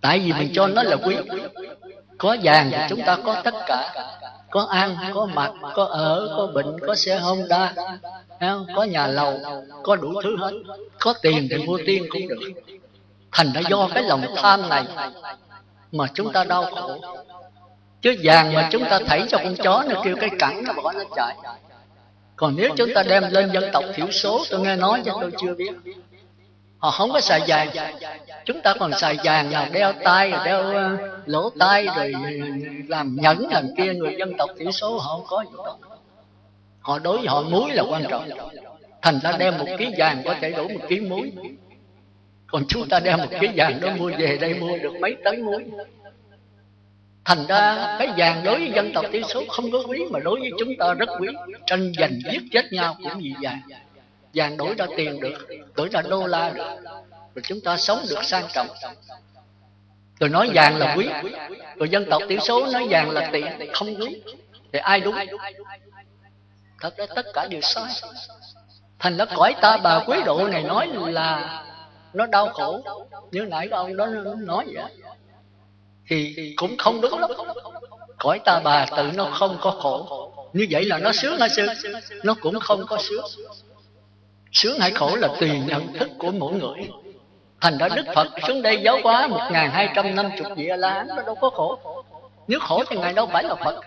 Tại 0.02 0.20
vì 0.20 0.34
mình 0.34 0.52
cho 0.54 0.68
nó 0.68 0.84
là 0.84 0.96
quý 0.96 1.18
có 2.20 2.38
vàng 2.44 2.72
thì 2.72 2.78
chúng 2.90 3.02
ta 3.06 3.18
có 3.26 3.42
tất 3.44 3.54
cả. 3.68 3.94
có 4.50 4.68
ăn 4.70 4.96
có 5.14 5.26
mặc 5.26 5.52
có 5.76 5.84
ở 5.84 6.34
có 6.38 6.48
bệnh 6.48 6.80
có 6.88 6.96
xe 6.96 7.20
honda. 7.20 7.74
Có 8.76 8.84
nhà 8.84 9.08
lầu 9.08 9.40
có 9.84 9.96
đủ 9.96 10.14
thứ 10.24 10.38
hết. 10.38 10.52
có 11.00 11.14
tiền 11.22 11.48
thì 11.52 11.58
mua 11.58 11.80
tiền 11.86 12.06
cũng 12.10 12.28
được. 12.28 12.40
thành 13.32 13.52
ra 13.54 13.62
do 13.70 13.90
cái 13.94 14.04
lòng 14.04 14.22
tham 14.36 14.70
này 14.70 14.84
mà 15.92 16.06
chúng 16.14 16.34
ta 16.34 16.44
đau 16.44 16.66
khổ. 16.66 16.98
chứ 18.02 18.16
vàng 18.24 18.54
mà 18.54 18.70
chúng 18.72 18.84
ta 18.90 19.00
thảy 19.08 19.26
cho 19.30 19.38
con 19.44 19.56
chó 19.56 19.84
nó 19.90 20.02
kêu 20.04 20.16
cái 20.20 20.30
cẳng 20.40 20.64
nó 20.64 20.74
bỏ 20.74 20.92
nó 20.92 21.04
chạy. 21.16 21.36
còn 22.36 22.56
nếu 22.56 22.70
chúng 22.78 22.90
ta 22.96 23.04
đem 23.04 23.24
lên 23.32 23.52
dân 23.54 23.64
tộc 23.74 23.84
thiểu 23.94 24.12
số 24.12 24.40
tôi 24.50 24.60
nghe 24.60 24.76
nói 24.76 25.02
chứ 25.06 25.12
tôi 25.22 25.32
chưa 25.42 25.56
biết 25.56 25.72
họ 26.80 26.92
không 26.92 27.12
có 27.12 27.22
xài 27.22 27.42
vàng. 27.48 27.70
Chúng 28.46 28.62
ta 28.62 28.74
còn 28.80 28.92
xài 28.94 29.18
vàng 29.24 29.52
là 29.52 29.70
đeo 29.74 29.94
tay 30.04 30.32
rồi 30.32 30.40
đeo 30.46 30.62
ờ, 30.62 30.98
lỗ 31.26 31.50
tay 31.60 31.88
rồi 31.96 32.14
làm 32.88 33.18
nhẫn 33.22 33.48
làm 33.52 33.68
kia, 33.78 33.94
người 33.94 34.16
dân 34.20 34.38
tộc 34.38 34.50
thiểu 34.60 34.72
số 34.72 34.98
họ 34.98 35.16
không 35.16 35.26
có 35.28 35.44
gì 35.44 35.58
đó 35.58 35.78
họ 36.80 37.00
đối 37.00 37.18
với 37.18 37.28
họ 37.28 37.42
muối 37.42 37.74
là 37.74 37.84
quan 37.90 38.04
trọng. 38.10 38.30
Thành 39.02 39.20
ra 39.20 39.32
đem 39.40 39.58
một 39.58 39.66
ký 39.78 39.88
vàng 39.98 40.22
có 40.26 40.36
thể 40.42 40.52
đủ 40.52 40.68
một 40.68 40.86
ký 40.88 41.00
muối. 41.00 41.32
Còn 42.48 42.64
chúng 42.68 42.90
ta 42.90 43.00
đem 43.00 43.18
một 43.18 43.30
ký 43.40 43.48
vàng 43.56 43.80
đó 43.82 43.90
mua 43.98 44.12
về 44.18 44.38
đây 44.42 44.54
mua 44.54 44.78
được 44.78 44.94
mấy 45.02 45.16
tấn 45.24 45.42
muối. 45.42 45.66
Thành 47.26 47.46
ra 47.48 47.96
cái 48.00 48.08
vàng 48.18 48.44
đối 48.44 48.60
với 48.60 48.72
dân 48.76 48.94
tộc 48.94 49.06
thiểu 49.12 49.22
số 49.22 49.44
không 49.50 49.72
có 49.72 49.84
quý, 49.88 50.00
mà 50.12 50.20
đối 50.20 50.40
với 50.40 50.52
chúng 50.60 50.70
ta 50.80 50.94
rất 50.94 51.10
quý. 51.20 51.28
Tranh 51.66 51.92
giành 52.00 52.20
giết 52.32 52.42
chết 52.52 52.66
nhau 52.72 52.98
cũng 53.04 53.22
vì 53.22 53.34
vàng 53.42 53.62
vàng 54.34 54.58
đổi 54.58 54.76
ra 54.78 54.86
tiền 54.98 55.20
được 55.20 55.48
đổi 55.76 55.90
ra 55.92 56.02
đô 56.02 56.28
la 56.28 56.50
được. 56.50 56.64
Rồi 57.36 57.44
chúng 57.44 57.62
ta 57.62 57.78
sống 57.78 58.06
được 58.10 58.24
sang 58.24 58.48
trọng. 58.54 58.68
Rồi 60.20 60.30
nói 60.30 60.50
vàng 60.54 60.78
là 60.78 60.96
quý. 60.98 61.10
Rồi 61.76 61.90
dân 61.90 62.06
tộc 62.10 62.22
thiểu 62.30 62.40
số 62.40 62.68
nói 62.74 62.88
vàng 62.90 63.12
là 63.12 63.30
tiền, 63.32 63.46
không 63.74 63.96
quý. 63.96 64.22
Thì 64.74 64.80
ai 64.80 65.00
đúng? 65.00 65.16
Thật 66.82 66.98
ra 66.98 67.06
tất 67.16 67.26
cả 67.34 67.48
đều 67.48 67.62
sai. 67.62 67.94
Thành 69.00 69.18
ra 69.18 69.26
cõi 69.26 69.56
ta, 69.62 69.78
bà 69.78 70.04
quý 70.08 70.18
độ 70.26 70.48
này 70.48 70.64
nói 70.64 70.88
là 70.94 71.64
nó 72.14 72.26
đau 72.26 72.50
khổ. 72.50 72.82
Như 73.32 73.42
nãy 73.42 73.68
ông 73.72 73.98
đó 73.98 74.06
nói 74.38 74.66
vậy 74.74 74.84
thì 76.08 76.54
cũng 76.58 76.78
không 76.78 77.02
đúng 77.02 77.20
lắm. 77.20 77.32
Cõi 78.18 78.40
ta, 78.46 78.62
bà 78.64 78.86
tự 78.98 79.12
nó 79.16 79.26
không 79.26 79.58
có 79.62 79.72
khổ. 79.72 80.32
Như 80.54 80.68
vậy 80.70 80.86
là 80.86 80.98
nó 80.98 81.12
sướng 81.12 81.40
hay 81.40 81.50
sướng? 81.50 81.68
Nó 82.24 82.36
cũng 82.42 82.60
không 82.60 82.86
có 82.88 82.98
sướng 82.98 83.26
sướng 84.52 84.80
hay 84.80 84.92
khổ 84.92 85.16
là 85.16 85.28
tùy 85.40 85.60
nhận 85.60 85.94
thức 85.94 86.10
của 86.20 86.32
mỗi 86.32 86.54
người. 86.54 86.90
Thành 87.62 87.78
ra 87.78 87.90
đức 87.96 88.06
phật 88.16 88.28
xuống 88.48 88.62
đây 88.62 88.82
giáo 88.82 88.98
hóa 89.04 89.28
một 89.28 89.50
ngàn 89.52 89.72
hai 89.72 89.90
trăm 89.96 90.16
năm 90.16 90.30
chục 90.38 90.48
vị 90.56 90.68
a 90.68 90.76
la 90.76 90.94
hán 90.94 91.08
nó 91.08 91.22
đâu 91.22 91.36
có 91.36 91.50
khổ. 91.50 91.80
Nếu 92.48 92.60
khổ 92.60 92.84
thì 92.90 92.98
ngài 92.98 93.14
đâu 93.14 93.28
phải 93.28 93.44
là 93.44 93.56
phật. 93.56 93.82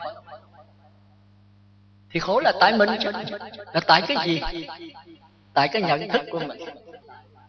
Thì 2.11 2.21
khổ 2.21 2.41
là 2.41 2.53
tại 2.61 2.73
mình. 2.73 2.91
Chứ 3.03 3.11
là 3.73 3.81
tại 3.87 4.03
cái 4.09 4.17
gì? 4.25 4.43
Tại 5.55 5.69
cái 5.69 5.83
nhận 5.83 6.09
thức 6.09 6.23
của 6.31 6.39
mình. 6.39 6.59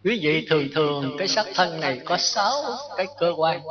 Quý 0.03 0.19
vị 0.23 0.47
thường 0.49 0.67
thường, 0.75 1.15
cái 1.17 1.27
sắc 1.27 1.45
thân 1.55 1.79
này 1.79 1.99
có 2.05 2.17
sáu 2.17 2.53
cái 2.97 3.07
cơ 3.19 3.33
quan. 3.37 3.61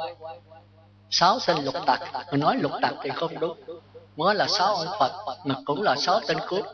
Sáu 1.10 1.38
sinh 1.38 1.64
lục 1.64 1.74
tặc. 1.86 2.00
Mình 2.30 2.40
nói 2.40 2.56
lục 2.56 2.72
tặc 2.82 2.94
thì 3.02 3.10
không 3.10 3.40
đúng. 3.40 3.58
Mới 4.16 4.34
là 4.34 4.46
sáu 4.48 4.74
ông 4.74 4.96
phật, 4.98 5.12
mà 5.44 5.54
cũng 5.64 5.82
là 5.82 5.96
sáu 5.96 6.20
tên 6.28 6.36
cướp, 6.48 6.64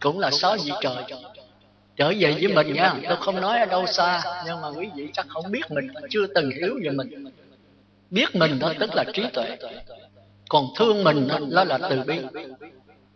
cũng 0.00 0.18
là 0.18 0.30
sáu 0.30 0.56
vị 0.64 0.72
trời 0.80 0.96
trở 1.96 2.12
về 2.18 2.32
với 2.32 2.54
mình 2.54 2.72
nha. 2.72 2.94
tôi 3.08 3.16
không 3.20 3.40
nói 3.40 3.58
ở 3.58 3.66
đâu 3.66 3.86
xa 3.86 4.22
nhưng 4.46 4.60
mà 4.60 4.68
quý 4.68 4.88
vị 4.94 5.08
chắc 5.12 5.26
không 5.28 5.50
biết 5.50 5.70
mình 5.70 5.88
chưa 6.10 6.26
từng 6.26 6.50
hiểu 6.50 6.78
về 6.82 6.90
mình. 6.90 7.24
Biết 8.10 8.34
mình 8.34 8.58
đó 8.58 8.72
tức 8.80 8.90
là 8.94 9.04
trí 9.12 9.22
tuệ. 9.32 9.56
Còn 10.48 10.66
thương 10.76 11.04
mình 11.04 11.28
đó 11.50 11.64
là 11.64 11.78
từ 11.90 12.02
bi. 12.06 12.18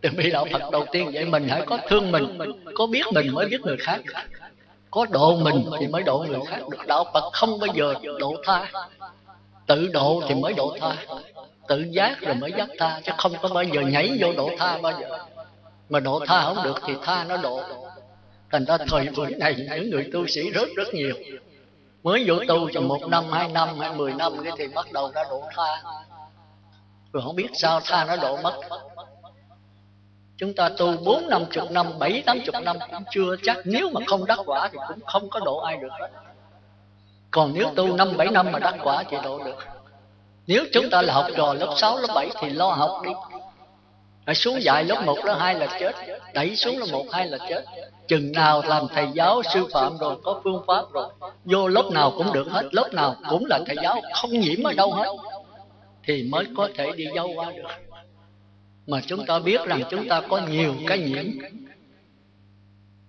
Từ 0.00 0.08
bi 0.16 0.30
đạo 0.30 0.46
phật 0.52 0.70
đầu 0.72 0.84
tiên 0.92 1.10
vậy 1.12 1.24
mình 1.24 1.48
hãy 1.48 1.62
có 1.66 1.78
thương 1.88 2.12
mình 2.12 2.38
có 2.74 2.86
biết 2.86 3.02
mình 3.12 3.34
mới 3.34 3.46
biết 3.46 3.60
người 3.60 3.76
khác. 3.76 4.00
Có 4.90 5.06
độ 5.10 5.36
mình 5.36 5.64
thì 5.80 5.86
mới 5.86 6.02
độ 6.02 6.24
người 6.28 6.40
khác. 6.46 6.60
Được 6.70 6.86
đạo 6.86 7.04
phật 7.14 7.30
không 7.32 7.58
bao 7.58 7.74
giờ 7.74 7.94
độ 8.18 8.34
tha. 8.44 8.72
Tự 9.66 9.88
độ 9.92 10.22
thì 10.28 10.34
mới 10.34 10.52
độ 10.52 10.76
tha. 10.80 10.96
Tự 11.68 11.84
giác 11.90 12.20
rồi 12.20 12.34
mới 12.34 12.52
giác 12.56 12.68
tha 12.78 13.00
chứ 13.04 13.12
không 13.18 13.32
có 13.42 13.48
bao 13.54 13.64
giờ 13.64 13.80
nhảy 13.80 14.18
vô 14.20 14.32
độ 14.32 14.50
tha 14.58 14.78
bao 14.78 14.92
giờ. 15.00 15.18
Mà 15.88 16.00
độ 16.00 16.20
tha 16.26 16.42
không 16.42 16.64
được 16.64 16.80
thì 16.86 16.94
tha 17.02 17.24
nó 17.28 17.36
độ 17.36 17.62
thành 18.50 18.64
ra 18.64 18.78
thời 18.88 19.08
buổi 19.16 19.34
này 19.34 19.54
những 19.58 19.90
người 19.90 20.10
tu 20.12 20.26
sĩ 20.26 20.50
rất 20.50 20.68
rất 20.76 20.94
nhiều. 20.94 21.14
Mới 22.02 22.24
vô 22.26 22.34
tu 22.48 22.70
trong 22.70 22.88
một 22.88 23.08
năm 23.08 23.24
hai 23.32 23.48
năm 23.48 23.78
hay 23.78 23.94
mười 23.94 24.12
năm 24.12 24.32
cái 24.44 24.52
thì 24.58 24.68
bắt 24.68 24.92
đầu 24.92 25.10
đã 25.14 25.24
độ 25.30 25.42
tha. 25.56 25.82
Rồi 27.12 27.22
không 27.22 27.36
biết 27.36 27.48
sao 27.54 27.80
tha 27.84 28.04
nó 28.04 28.16
độ 28.16 28.36
mất. 28.42 28.60
Chúng 30.36 30.54
ta 30.54 30.68
tu 30.68 30.96
bốn 31.04 31.28
năm 31.28 31.44
chục 31.50 31.70
năm 31.70 31.98
bảy 31.98 32.22
tám 32.26 32.40
chục 32.46 32.54
năm 32.64 32.76
cũng 32.90 33.04
chưa 33.10 33.36
chắc. 33.42 33.56
Nếu 33.64 33.90
mà 33.90 34.00
không 34.06 34.26
đắc 34.26 34.38
quả 34.46 34.68
thì 34.72 34.78
cũng 34.88 35.04
không 35.06 35.30
có 35.30 35.40
độ 35.40 35.58
ai 35.58 35.76
được 35.76 35.92
hết. 36.00 36.08
Còn 37.30 37.52
nếu 37.54 37.70
tu 37.76 37.96
năm 37.96 38.16
bảy 38.16 38.28
năm 38.28 38.52
mà 38.52 38.58
đắc 38.58 38.74
quả 38.82 39.04
thì 39.10 39.16
độ 39.22 39.38
được. 39.44 39.56
Nếu 40.46 40.64
chúng 40.72 40.90
ta 40.90 41.02
là 41.02 41.14
học 41.14 41.26
trò 41.36 41.54
lớp 41.54 41.74
6, 41.76 41.98
lớp 41.98 42.08
7 42.14 42.30
thì 42.40 42.50
lo 42.50 42.70
học 42.70 43.02
đi. 43.04 43.10
Hãy 44.30 44.34
xuống 44.34 44.62
dạy 44.62 44.84
lớp 44.84 45.02
1, 45.06 45.24
lớp 45.24 45.36
2 45.40 45.54
là 45.54 45.78
chết. 45.80 45.92
Đẩy 46.34 46.56
xuống 46.56 46.78
lớp 46.78 46.86
1, 46.92 47.06
2 47.12 47.26
là 47.26 47.38
chết. 47.48 47.64
Chừng 48.08 48.32
nào 48.32 48.62
làm 48.66 48.86
thầy 48.94 49.06
giáo 49.14 49.42
sư 49.54 49.66
phạm 49.72 49.98
rồi 49.98 50.16
Có 50.22 50.40
phương 50.44 50.62
pháp 50.66 50.84
rồi. 50.92 51.08
Vô 51.44 51.68
lớp 51.68 51.90
nào 51.92 52.12
cũng 52.16 52.32
được 52.32 52.46
hết 52.50 52.74
Lớp 52.74 52.88
nào 52.92 53.16
cũng 53.30 53.46
là 53.46 53.60
thầy 53.66 53.76
giáo. 53.82 54.00
Không 54.14 54.30
nhiễm 54.30 54.62
ở 54.62 54.72
đâu 54.72 54.92
hết 54.92 55.08
Thì 56.04 56.22
mới 56.22 56.44
có 56.56 56.68
thể 56.76 56.90
đi 56.96 57.04
dâu 57.14 57.32
qua 57.34 57.52
được. 57.52 57.68
Mà 58.86 59.00
chúng 59.06 59.26
ta 59.26 59.38
biết 59.38 59.60
rằng 59.66 59.82
chúng 59.90 60.08
ta 60.08 60.20
có 60.20 60.40
nhiều 60.50 60.74
cái 60.86 60.98
nhiễm. 60.98 61.24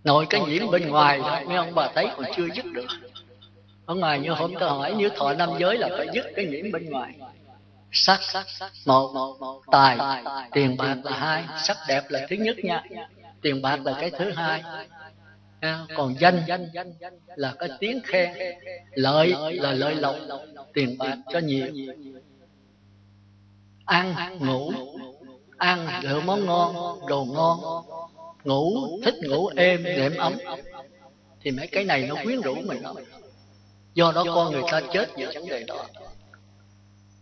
nội 0.04 0.26
cái 0.30 0.42
nhiễm 0.42 0.72
bên 0.72 0.90
ngoài 0.90 1.22
mấy 1.48 1.58
ông 1.58 1.76
bà 1.76 1.88
thấy 1.96 2.08
còn 2.18 2.26
chưa 2.36 2.48
dứt 2.56 2.66
được. 2.66 2.88
Ở 3.86 3.96
ngoài 3.96 4.20
như 4.20 4.32
hôm 4.32 4.54
tôi 4.60 4.70
hỏi 4.70 4.94
nếu 4.98 5.10
thọ 5.16 5.34
năm 5.34 5.50
giới 5.60 5.78
là 5.78 5.90
phải 5.98 6.08
dứt 6.14 6.26
cái 6.36 6.46
nhiễm 6.46 6.72
bên 6.72 6.90
ngoài 6.90 7.14
sắc, 7.92 8.20
một, 8.86 9.62
tài, 9.72 9.98
tiền 10.52 10.78
bạc 10.78 10.98
là 11.04 11.12
hai, 11.12 11.46
sắc 11.64 11.78
đẹp 11.88 12.04
là 12.10 12.26
thứ 12.30 12.36
nhất 12.36 12.56
nha. 12.64 12.84
Tiền 13.42 13.62
bạc 13.62 13.80
là 13.86 13.98
cái 14.00 14.12
thứ 14.12 14.32
hai. 14.32 14.64
À, 15.60 15.86
còn 15.96 16.16
danh 16.20 16.46
là 17.36 17.54
cái 17.60 17.70
tiếng 17.80 18.02
khen. 18.04 18.34
Lợi 18.92 19.34
là 19.54 19.72
lợi 19.72 19.96
lộc, 19.96 20.16
tiền 20.74 20.98
bạc 20.98 21.18
cho 21.34 21.40
nhiều. 21.40 21.68
Ăn, 23.86 24.38
ngủ. 24.40 24.72
Ăn 25.58 26.02
lựa 26.04 26.20
món 26.20 26.46
ngon, 26.46 27.00
đồ 27.08 27.26
ngon. 27.26 27.60
Ngủ, 28.44 29.00
thích 29.06 29.16
ngủ 29.24 29.48
êm, 29.48 29.84
đệm 29.84 30.18
ấm. 30.18 30.34
Thì 31.42 31.52
mấy 31.52 31.68
cái 31.68 31.84
này 31.84 32.06
nó 32.10 32.16
quyến 32.24 32.42
rũ 32.42 32.56
mình. 32.56 32.82
Đó 32.82 32.94
do 33.94 34.12
đó 34.16 34.24
con 34.36 34.52
người 34.52 34.64
ta 34.72 34.82
chết 34.94 35.10
vì 35.16 35.26
vấn 35.26 35.48
đề 35.48 35.64
đó 35.64 35.86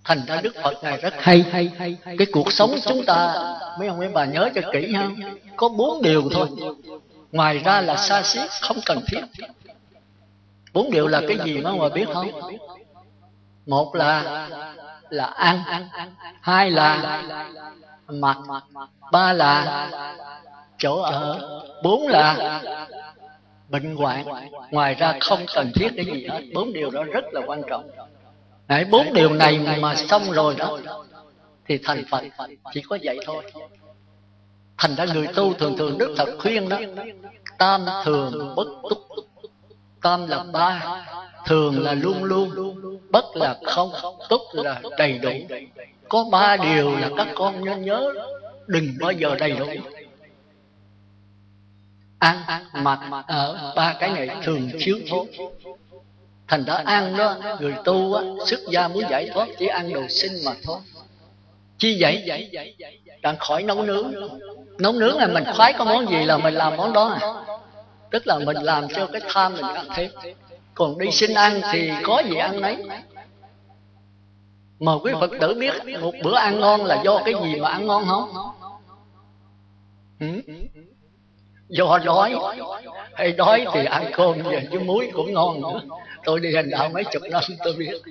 thành 0.04 0.26
ra 0.28 0.42
đức 0.42 0.56
phật 0.64 0.84
ngài 0.84 0.98
rất 0.98 1.14
hay. 1.18 1.72
Cái 2.06 2.28
cuộc 2.32 2.52
sống 2.52 2.76
chúng 2.86 3.06
ta 3.06 3.36
mấy 3.80 3.88
ông 3.88 3.98
mấy 3.98 4.08
bà 4.08 4.26
nhớ 4.26 4.50
cho 4.56 4.62
kỹ 4.74 4.94
ha. 4.94 5.10
Có 5.56 5.70
bốn 5.70 6.02
điều 6.02 6.30
thôi. 6.32 6.48
Ngoài 7.32 7.60
ra 7.60 7.82
là 7.82 7.98
xa 7.98 8.24
xít 8.24 8.50
không 8.62 8.78
cần 8.86 9.00
thiết. 9.08 9.22
bốn 10.74 10.92
điều 10.92 11.08
là 11.08 11.22
cái 11.28 11.38
gì 11.46 11.58
mà 11.58 11.72
mà 11.72 11.90
biết 11.90 12.06
không? 12.14 12.32
một 13.66 13.96
là 13.96 14.48
là 15.10 15.26
ăn. 15.26 15.88
hai 16.42 16.72
là 16.72 17.22
mặc. 18.08 18.38
ba 19.12 19.34
là 19.34 19.90
chỗ 20.78 21.02
ở. 21.02 21.40
Bốn 21.84 22.08
là 22.08 22.62
bệnh 23.70 23.96
hoạn. 23.96 24.26
Ngoài 24.72 24.94
ra 24.94 25.14
không 25.20 25.46
cần 25.56 25.72
thiết 25.76 25.90
cái 25.96 26.06
gì 26.06 26.28
hết. 26.30 26.42
Bốn 26.54 26.74
điều 26.74 26.90
đó 26.90 27.04
rất 27.04 27.26
là 27.32 27.42
quan 27.46 27.62
trọng 27.70 27.90
Đấy, 28.70 28.86
bốn 28.86 29.14
điều 29.14 29.34
này 29.34 29.60
mà 29.82 29.96
xong 29.96 30.32
rồi 30.32 30.56
đó 30.58 30.80
thì 31.68 31.80
thành 31.84 32.04
phật 32.10 32.24
chỉ 32.74 32.82
có 32.82 32.98
vậy 33.04 33.20
thôi. 33.26 33.44
Thành 34.78 34.96
ra 34.96 35.06
người 35.06 35.28
tu 35.36 35.54
thường 35.54 35.78
thường 35.78 35.98
đức 35.98 36.16
phật 36.18 36.30
khuyên 36.40 36.70
đó 36.70 36.80
tam 37.58 37.86
thường 38.04 38.56
bất 38.56 38.68
túc 38.90 39.00
tam 40.02 40.28
là 40.28 40.44
ba 40.54 41.04
thường 41.46 41.84
là 41.84 41.94
luôn 41.94 42.24
luôn 42.24 42.50
bất 43.10 43.26
là 43.34 43.58
không 43.66 43.92
túc 44.30 44.42
là 44.54 44.82
đầy 44.98 45.20
đủ. 45.20 45.32
có 46.10 46.26
ba 46.32 46.58
điều 46.58 46.96
là 46.96 47.10
các 47.18 47.28
con 47.36 47.66
nên 47.66 47.82
nhớ 47.82 48.14
đừng 48.68 48.94
bao 49.00 49.12
giờ 49.12 49.36
đầy 49.40 49.52
đủ. 49.52 49.68
ăn 52.20 52.64
mặc 52.74 53.00
ở 53.28 53.74
ba 53.76 53.96
cái 54.00 54.10
này 54.10 54.30
thường 54.44 54.70
thiếu 54.80 54.98
thốn 55.10 55.28
thành 56.50 56.66
ra 56.66 56.74
ăn 56.74 57.18
đó, 57.18 57.36
người 57.60 57.74
tu 57.84 58.14
á, 58.14 58.24
xuất 58.46 58.60
gia 58.70 58.88
muốn 58.88 59.04
giải 59.10 59.30
thoát 59.34 59.48
chỉ 59.60 59.68
ăn 59.68 59.94
đồ 59.94 60.02
sinh 60.10 60.32
mà 60.46 60.52
thôi. 60.64 60.78
Chi 61.78 61.98
vậy? 62.02 62.50
Đang 63.22 63.38
khỏi 63.38 63.64
nấu 63.64 63.84
nướng. 63.84 64.12
Nấu 64.80 64.94
nướng 64.94 65.18
là 65.18 65.28
mình 65.28 65.44
khoái 65.56 65.74
có 65.74 65.86
món 65.86 66.10
gì 66.10 66.24
là 66.24 66.38
mình 66.38 66.54
làm 66.54 66.78
món 66.78 66.94
đó 66.94 67.18
à. 67.22 67.34
Tức 68.12 68.28
là 68.28 68.40
mình 68.40 68.58
làm 68.58 68.88
cho 68.96 69.08
cái 69.08 69.22
tham 69.34 69.54
mình 69.54 69.66
ăn 69.66 69.88
thêm. 69.96 70.12
Còn 70.74 70.98
đi 70.98 71.12
xin 71.12 71.34
ăn 71.34 71.62
thì 71.72 71.92
có 72.04 72.24
gì 72.30 72.36
ăn 72.36 72.62
nấy. 72.62 72.78
Mà 74.80 74.92
quý 75.04 75.12
phật 75.20 75.32
tử 75.42 75.54
biết 75.54 75.74
một 76.02 76.14
bữa 76.24 76.36
ăn 76.36 76.60
ngon 76.60 76.86
là 76.86 77.02
do 77.04 77.22
cái 77.26 77.34
gì 77.44 77.56
mà 77.56 77.70
ăn 77.70 77.88
ngon 77.88 78.06
không? 78.08 78.32
Ừ? 80.20 80.42
Do 81.70 82.00
đói 82.06 82.36
hay 83.14 83.32
đói 83.32 83.66
thì 83.74 83.86
ăn 83.86 84.12
cơm 84.14 84.38
và 84.44 84.52
với 84.72 84.80
muối 84.80 85.10
cũng 85.14 85.34
ngon 85.34 85.62
nữa. 85.62 85.82
Tôi 86.24 86.40
đi 86.40 86.56
hành 86.56 86.70
đạo 86.70 86.90
mấy 86.94 87.04
chục 87.04 87.22
năm, 87.32 87.44
tôi 87.64 87.74
biết. 87.74 88.02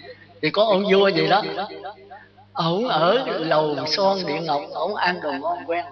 Thì 0.42 0.50
có 0.50 0.64
ông 0.64 0.84
vua 0.92 1.08
gì 1.08 1.28
đó 1.28 1.42
ổng 2.52 2.88
ở 2.88 3.38
lầu 3.38 3.76
son 3.86 4.18
điện 4.26 4.44
ngọc 4.44 4.62
ổng 4.72 4.94
ăn 4.94 5.20
đồ 5.22 5.32
ngon 5.40 5.58
quen. 5.66 5.84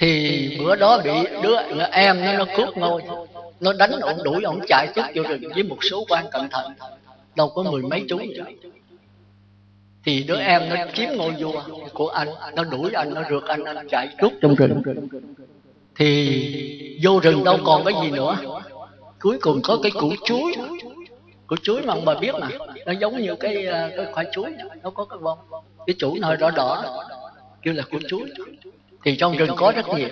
Thì 0.00 0.58
bữa 0.60 0.76
đó 0.76 1.00
bị 1.04 1.10
đứa 1.42 1.56
em 1.92 2.24
nó 2.24 2.32
nó 2.32 2.44
cướp 2.56 2.76
ngôi, 2.76 3.02
nó 3.60 3.72
đánh 3.72 4.00
ổng 4.00 4.22
đuổi 4.24 4.42
ổng 4.42 4.60
chạy 4.68 4.88
trước 4.94 5.04
vô 5.14 5.22
rừng 5.22 5.42
với 5.54 5.62
một 5.62 5.78
số 5.90 6.04
quan 6.08 6.26
cẩn 6.32 6.48
thận. 6.50 6.72
Đâu 7.36 7.48
có 7.48 7.62
mười 7.62 7.82
mấy 7.82 8.04
chú 8.08 8.18
thì 10.04 10.22
đứa 10.22 10.40
em 10.40 10.68
nó 10.68 10.76
chiếm 10.94 11.08
ngôi 11.16 11.30
vua 11.30 11.62
của 11.94 12.08
anh, 12.08 12.28
nó 12.54 12.64
đuổi 12.64 12.90
anh, 12.92 13.14
nó 13.14 13.22
rượt 13.30 13.44
anh 13.44 13.64
anh 13.64 13.88
chạy 13.88 14.08
rút 14.18 14.32
trong 14.42 14.54
rừng 14.54 14.82
thì 15.96 16.98
vô 17.02 17.20
rừng 17.20 17.44
đâu 17.44 17.58
còn 17.64 17.84
cái 17.84 17.94
gì 18.02 18.10
nữa. 18.10 18.36
Cuối 19.20 19.38
cùng 19.40 19.60
có 19.64 19.78
cái 19.82 19.92
củ 19.92 20.12
chuối. 20.24 20.54
Củ 21.46 21.56
chuối 21.62 21.82
mà 21.82 21.94
ông 21.94 22.04
bà 22.04 22.14
biết 22.14 22.34
mà, 22.34 22.48
nó 22.86 22.92
giống 22.92 23.22
như 23.22 23.36
cái 23.36 23.66
ờ, 23.66 23.90
cái 23.96 24.06
khoai 24.12 24.26
chuối 24.32 24.54
nó 24.82 24.90
có 24.90 25.04
cái 25.04 25.18
bông. 25.18 25.38
Cái 25.86 25.94
chủ 25.98 26.16
nó 26.20 26.36
đỏ 26.36 26.50
đỏ. 26.50 26.84
Kêu 27.62 27.74
là 27.74 27.82
củ 27.90 27.98
chuối. 28.08 28.22
Thì 29.04 29.16
trong 29.16 29.36
rừng 29.36 29.50
có 29.56 29.72
rất 29.76 29.88
nhiều. 29.88 30.08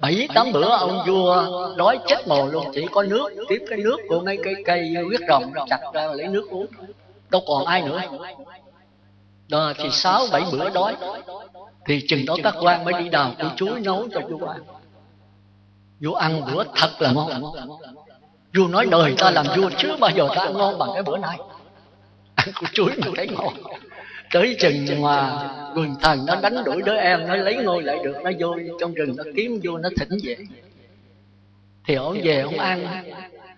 Bảy, 0.00 0.28
tám 0.34 0.52
bữa 0.52 0.68
ông 0.68 1.02
vua 1.06 1.46
đói 1.76 1.98
chết 2.06 2.28
mồ 2.28 2.46
luôn, 2.46 2.66
chỉ 2.74 2.86
có 2.92 3.02
nước, 3.02 3.30
tiếp 3.48 3.64
cái 3.68 3.78
nước 3.78 3.96
của 4.08 4.20
mấy 4.20 4.38
cây 4.44 4.54
cây 4.64 4.94
huyết 5.06 5.20
rồng 5.28 5.52
chặt 5.68 5.80
ra 5.94 6.06
lấy 6.06 6.28
nước 6.28 6.50
uống. 6.50 6.66
Đâu 7.30 7.42
còn 7.46 7.64
ai 7.64 7.82
nữa. 7.82 8.00
Đó 9.48 9.72
thì 9.78 9.88
sáu, 9.90 10.26
bảy 10.32 10.42
bữa 10.52 10.70
đói. 10.70 10.96
Thì 11.86 12.00
chừng 12.08 12.26
đó 12.26 12.36
các 12.44 12.54
quan 12.60 12.84
mới 12.84 13.02
đi 13.02 13.08
đào 13.08 13.34
củ 13.38 13.46
chuối 13.56 13.80
nấu 13.80 14.08
cho 14.14 14.20
vua 14.20 14.46
ăn 14.46 14.60
vua 16.02 16.14
ăn 16.14 16.42
bữa 16.46 16.64
thật 16.76 16.90
là 16.98 17.12
ngon. 17.12 17.30
Vua 18.56 18.68
nói 18.68 18.86
đời 18.90 19.14
ta 19.18 19.30
làm 19.30 19.46
vua 19.56 19.70
chứ 19.78 19.96
bao 20.00 20.10
giờ 20.10 20.28
ta 20.36 20.42
ăn 20.42 20.52
ngon 20.52 20.78
bằng 20.78 20.90
cái 20.94 21.02
bữa 21.02 21.18
này 21.18 21.38
ăn 22.34 22.48
củ 22.60 22.66
chuối 22.72 22.90
mà 22.98 23.06
thấy 23.16 23.28
ngon. 23.28 23.54
Tới 24.32 24.56
chừng 24.60 25.02
mà 25.02 25.48
quần 25.76 25.94
thần 26.00 26.26
nó 26.26 26.34
đánh 26.34 26.64
đuổi 26.64 26.82
đứa 26.82 26.96
em, 26.96 27.26
nó 27.26 27.36
lấy 27.36 27.56
ngôi 27.56 27.82
lại 27.82 27.98
được, 28.04 28.14
nó 28.24 28.30
vô 28.38 28.54
trong 28.80 28.94
rừng, 28.94 29.14
nó 29.16 29.24
kiếm 29.36 29.60
vô 29.62 29.78
nó 29.78 29.88
thỉnh 29.96 30.18
về. 30.24 30.36
Thì 31.86 31.94
ổng 31.94 32.18
về 32.22 32.40
ổng 32.40 32.58
ăn. 32.58 33.04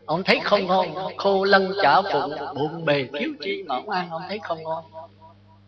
Ổng 0.06 0.22
thấy 0.24 0.40
không 0.44 0.66
ngon 0.66 0.94
khô 1.16 1.44
lân 1.44 1.72
chả 1.82 2.02
phụng 2.02 2.32
bụng 2.54 2.84
bề 2.84 3.08
thiếu 3.18 3.30
chi 3.40 3.62
mà 3.66 3.76
ổng 3.76 3.90
ăn 3.90 4.10
ổng 4.10 4.22
thấy 4.28 4.38
không 4.42 4.62
ngon. 4.62 4.84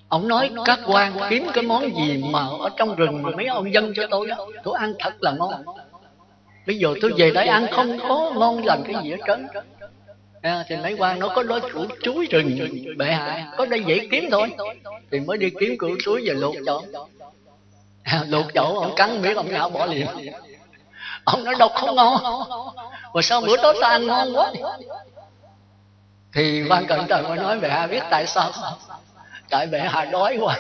Ổng 0.09 0.29
nói, 0.29 0.51
các 0.65 0.81
quan 0.87 1.13
kiếm 1.31 1.47
cái 1.55 1.65
món 1.65 1.97
gì 1.97 2.23
mà 2.31 2.41
ở 2.61 2.69
trong 2.77 2.97
rừng 2.97 3.23
mà 3.23 3.31
mấy 3.37 3.47
ông 3.47 3.73
dân 3.73 3.93
cho 3.97 4.07
tôi 4.11 4.27
đó 4.27 4.37
tôi 4.65 4.75
ăn 4.79 4.95
thật 4.99 5.15
là 5.21 5.33
ngon 5.33 5.53
bây 6.67 6.79
giờ 6.79 6.95
tôi 7.03 7.13
về 7.17 7.31
đây 7.31 7.47
ăn 7.47 7.67
không 7.71 7.99
có 8.09 8.33
ngon 8.35 8.65
lành 8.65 8.83
cái 8.85 8.95
gì 9.05 9.11
hết 9.11 9.19
trơn. 9.27 9.47
à, 10.43 10.65
thì 10.69 10.77
mấy 10.77 10.95
quan 10.99 11.19
nó 11.19 11.29
có 11.29 11.43
đói 11.43 11.61
củ 11.61 11.85
chuối 12.03 12.27
rừng 12.31 12.85
bệ 12.97 13.07
hạ 13.07 13.53
có 13.57 13.67
đây 13.67 13.85
dễ 13.87 14.09
kiếm 14.11 14.29
thôi. 14.31 14.55
thì 15.11 15.21
mới 15.21 15.39
đi 15.39 15.51
kiếm 15.61 15.79
củ 15.79 15.89
chuối 16.05 16.23
về 16.27 16.35
luộc 16.35 16.55
chỗ 16.67 16.83
à, 18.03 18.25
luộc 18.29 18.47
chỗ 18.55 18.81
ông 18.81 18.95
cắn 18.97 19.23
biết 19.23 19.37
ông 19.37 19.49
ngạo 19.53 19.71
bỏ 19.71 19.87
liền. 19.87 20.07
ông 21.25 21.45
nói 21.45 21.55
đâu 21.59 21.69
không 21.69 21.97
ngon. 21.97 22.23
Mà 23.15 23.23
sao 23.23 23.41
bữa 23.41 23.57
đó 23.57 23.73
ta 23.81 23.89
ăn 23.89 24.07
ngon 24.07 24.37
quá? 24.37 24.53
thì 26.35 26.63
quan 26.69 26.87
cận 26.87 27.01
trời 27.09 27.23
mới 27.23 27.37
nói 27.37 27.61
bệ 27.61 27.69
hạ 27.69 27.87
biết 27.87 28.03
tại 28.11 28.27
sao? 28.27 28.51
Tại 29.51 29.67
bệ 29.67 29.81
hạ 29.81 30.05
đói 30.05 30.39
quá 30.41 30.59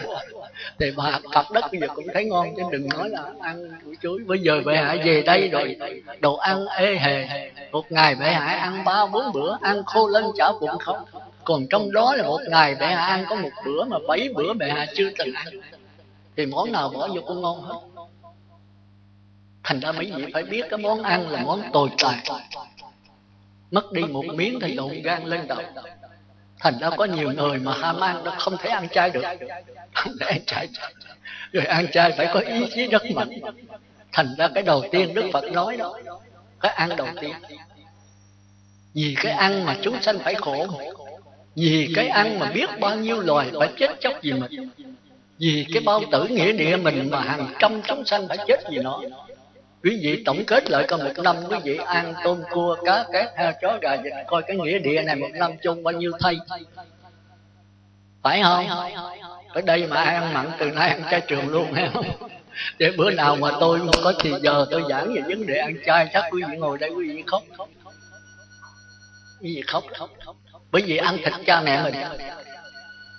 thì 0.78 0.86
bà 0.96 1.20
cặp 1.32 1.46
đất 1.52 1.64
bây 1.72 1.80
giờ 1.80 1.86
cũng 1.94 2.06
thấy 2.14 2.24
ngon, 2.24 2.48
chứ 2.56 2.62
đừng 2.70 2.88
nói 2.88 3.08
là 3.08 3.22
ăn 3.40 3.70
củ 3.84 3.94
chuối. 4.02 4.18
Bây 4.26 4.38
giờ 4.38 4.62
bệ 4.66 4.76
hạ 4.76 4.96
về 5.04 5.22
đây 5.26 5.48
rồi, 5.48 5.76
đồ 6.20 6.36
ăn 6.36 6.66
ê 6.66 6.96
hề. 6.96 7.50
Một 7.72 7.92
ngày 7.92 8.14
bệ 8.14 8.32
hạ 8.32 8.46
ăn 8.46 8.84
ba, 8.84 9.06
bốn 9.06 9.32
bữa, 9.32 9.56
ăn 9.60 9.84
khô 9.86 10.08
lên 10.08 10.24
chả 10.36 10.52
bụng 10.60 10.78
không? 10.80 11.04
Còn 11.44 11.66
trong 11.70 11.92
đó 11.92 12.14
là 12.16 12.22
một 12.22 12.40
ngày 12.50 12.74
bệ 12.74 12.86
hạ 12.86 13.06
ăn 13.06 13.24
có 13.28 13.36
một 13.36 13.50
bữa 13.64 13.84
mà 13.84 13.96
bảy 14.08 14.28
bữa 14.34 14.54
bệ 14.54 14.68
hạ 14.68 14.86
chưa 14.94 15.10
từng 15.18 15.34
ăn. 15.34 15.46
Thì 16.36 16.46
món 16.46 16.72
nào 16.72 16.88
bỏ 16.88 17.08
vô 17.08 17.20
cũng 17.26 17.42
ngon 17.42 17.60
hết. 17.60 17.80
Thành 19.64 19.80
ra 19.80 19.92
mấy 19.92 20.12
vị 20.16 20.24
phải 20.32 20.42
biết 20.42 20.64
cái 20.70 20.78
món 20.78 21.02
ăn 21.02 21.30
là 21.30 21.42
món 21.42 21.62
tồi 21.72 21.88
tệ 22.02 22.32
mất 23.70 23.92
đi 23.92 24.02
một 24.02 24.24
miếng 24.34 24.60
thì 24.60 24.76
đụng 24.76 25.02
gan 25.02 25.24
lên 25.24 25.48
đầu 25.48 25.58
thành 26.60 26.78
ra 26.78 26.90
có 26.90 27.04
nhiều 27.04 27.32
người 27.32 27.58
mà 27.58 27.74
ham 27.74 28.00
ăn 28.00 28.24
nó 28.24 28.30
không 28.38 28.56
thể 28.56 28.70
ăn 28.70 28.88
chay 28.88 29.10
được. 29.10 29.22
ăn 30.20 30.44
chay 30.46 30.68
rồi 31.52 31.64
ăn 31.64 31.86
chay 31.92 32.12
phải 32.12 32.28
có 32.34 32.40
ý 32.40 32.66
chí 32.74 32.86
rất 32.86 33.02
mạnh. 33.14 33.30
Thành 34.12 34.34
ra 34.38 34.48
cái 34.54 34.62
đầu 34.62 34.84
tiên 34.90 35.14
đức 35.14 35.24
phật 35.32 35.44
nói 35.52 35.76
đó 35.76 35.98
cái 36.60 36.72
ăn 36.72 36.96
đầu 36.96 37.08
tiên. 37.20 37.32
Vì 38.94 39.16
cái 39.22 39.32
ăn 39.32 39.64
mà 39.64 39.76
chúng 39.82 40.02
sanh 40.02 40.18
phải 40.18 40.34
khổ. 40.34 40.66
Vì 41.54 41.92
cái 41.94 42.08
ăn 42.08 42.38
mà 42.38 42.50
biết 42.52 42.70
bao 42.80 42.96
nhiêu 42.96 43.20
loài 43.20 43.50
phải 43.58 43.68
chết 43.78 43.90
chóc 44.00 44.14
vì 44.22 44.32
mình. 44.32 44.70
Vì 45.38 45.66
cái 45.74 45.82
bao 45.86 46.02
tử 46.12 46.26
nghĩa 46.28 46.52
địa 46.52 46.76
mình 46.76 47.08
mà 47.10 47.20
hàng 47.20 47.54
trăm 47.58 47.82
chúng 47.82 48.04
sanh 48.04 48.28
phải 48.28 48.38
chết 48.46 48.60
vì 48.70 48.78
nó 48.78 49.02
quý 49.86 49.98
vị 50.02 50.22
tổng 50.24 50.44
kết 50.46 50.70
lại 50.70 50.86
coi 50.88 50.98
một 50.98 51.12
năm 51.24 51.36
quý 51.48 51.56
vị. 51.64 51.76
ăn 51.86 52.14
tôm 52.24 52.42
cua 52.50 52.76
cá 52.84 53.04
két 53.12 53.26
heo 53.36 53.52
chó 53.62 53.78
gà 53.82 53.96
vịt 53.96 54.12
coi 54.26 54.42
cái 54.42 54.56
nghĩa 54.56 54.78
địa 54.78 55.02
này 55.02 55.16
một 55.16 55.28
năm 55.32 55.52
chung 55.62 55.82
bao 55.82 55.94
nhiêu 55.94 56.12
thay. 56.20 56.36
Phải 58.22 58.42
không? 58.42 58.66
Ở 59.48 59.60
đây 59.60 59.86
mà 59.86 59.96
ăn 59.96 60.34
mặn 60.34 60.50
từ 60.58 60.70
nay 60.70 60.90
ăn 60.90 61.02
chay 61.10 61.20
trường 61.20 61.48
luôn 61.48 61.72
hay 61.72 61.90
không? 61.92 62.04
Để 62.78 62.92
bữa 62.96 63.10
nào 63.10 63.36
mà 63.36 63.50
tôi 63.60 63.80
có 64.04 64.12
thì 64.20 64.32
giờ 64.42 64.66
tôi 64.70 64.82
giảng 64.88 65.14
về 65.14 65.20
vấn 65.28 65.46
đề 65.46 65.58
ăn 65.58 65.74
chay 65.86 66.10
chắc 66.12 66.24
quý 66.30 66.42
vị 66.50 66.56
ngồi 66.56 66.78
đây 66.78 66.90
quý 66.90 67.08
vị 67.08 67.22
khóc. 67.26 67.42
Quý 69.40 69.54
vị 69.56 69.62
khóc. 69.66 69.84
Bởi 70.70 70.82
vì 70.82 70.96
ăn 70.96 71.16
thịt 71.24 71.32
cha 71.46 71.60
mẹ 71.60 71.82
mình 71.82 71.94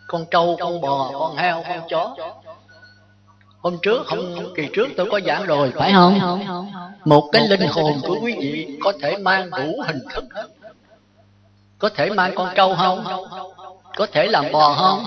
con 0.07 0.25
trâu 0.31 0.57
con 0.59 0.81
bò 0.81 1.11
con 1.13 1.35
heo 1.35 1.63
con 1.67 1.81
chó 1.89 2.15
hôm 3.61 3.77
trước 3.81 4.07
hôm 4.07 4.19
kỳ 4.55 4.67
trước 4.73 4.87
tôi 4.97 5.07
có 5.11 5.19
giảng 5.25 5.45
rồi 5.45 5.71
phải 5.75 5.93
không? 5.93 6.41
Một 7.05 7.29
cái 7.31 7.47
linh 7.47 7.67
hồn 7.67 8.01
của 8.01 8.17
quý 8.21 8.35
vị 8.39 8.77
có 8.83 8.93
thể 9.01 9.17
mang 9.17 9.49
đủ 9.49 9.81
hình 9.87 9.99
thức. 10.13 10.23
Có 11.79 11.89
thể 11.89 12.09
mang 12.09 12.31
con 12.35 12.49
trâu 12.55 12.75
không? 12.75 13.05
Có 13.95 14.07
thể 14.11 14.27
làm 14.27 14.51
bò 14.51 14.73
không? 14.73 15.05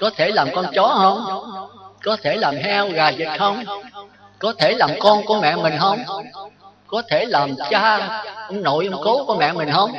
Có 0.00 0.10
thể 0.16 0.30
làm 0.30 0.48
con 0.54 0.66
chó 0.74 0.88
không? 0.88 1.24
Có 2.04 2.16
thể 2.22 2.36
làm 2.36 2.54
heo 2.56 2.88
gà 2.88 3.10
vịt 3.10 3.28
không? 3.38 3.64
Có 4.38 4.52
thể 4.58 4.74
làm 4.74 4.90
con 5.00 5.24
của 5.26 5.40
mẹ 5.40 5.56
mình 5.56 5.74
không? 5.78 5.98
Có 6.86 7.02
thể 7.08 7.24
làm 7.24 7.54
cha 7.70 8.08
ông 8.48 8.62
nội 8.62 8.88
ông 8.92 9.02
cố 9.04 9.24
của 9.24 9.34
mẹ 9.34 9.52
mình 9.52 9.70
không? 9.72 9.92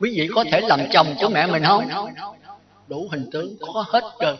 Quý 0.00 0.14
vị 0.16 0.28
có 0.34 0.44
thể 0.52 0.60
làm 0.60 0.80
chồng 0.92 1.06
của 1.20 1.28
mẹ 1.28 1.46
mình 1.46 1.64
không? 1.64 1.88
Đủ 2.88 3.08
hình 3.10 3.30
tướng 3.32 3.56
có 3.60 3.84
hết 3.88 4.04
rồi 4.20 4.36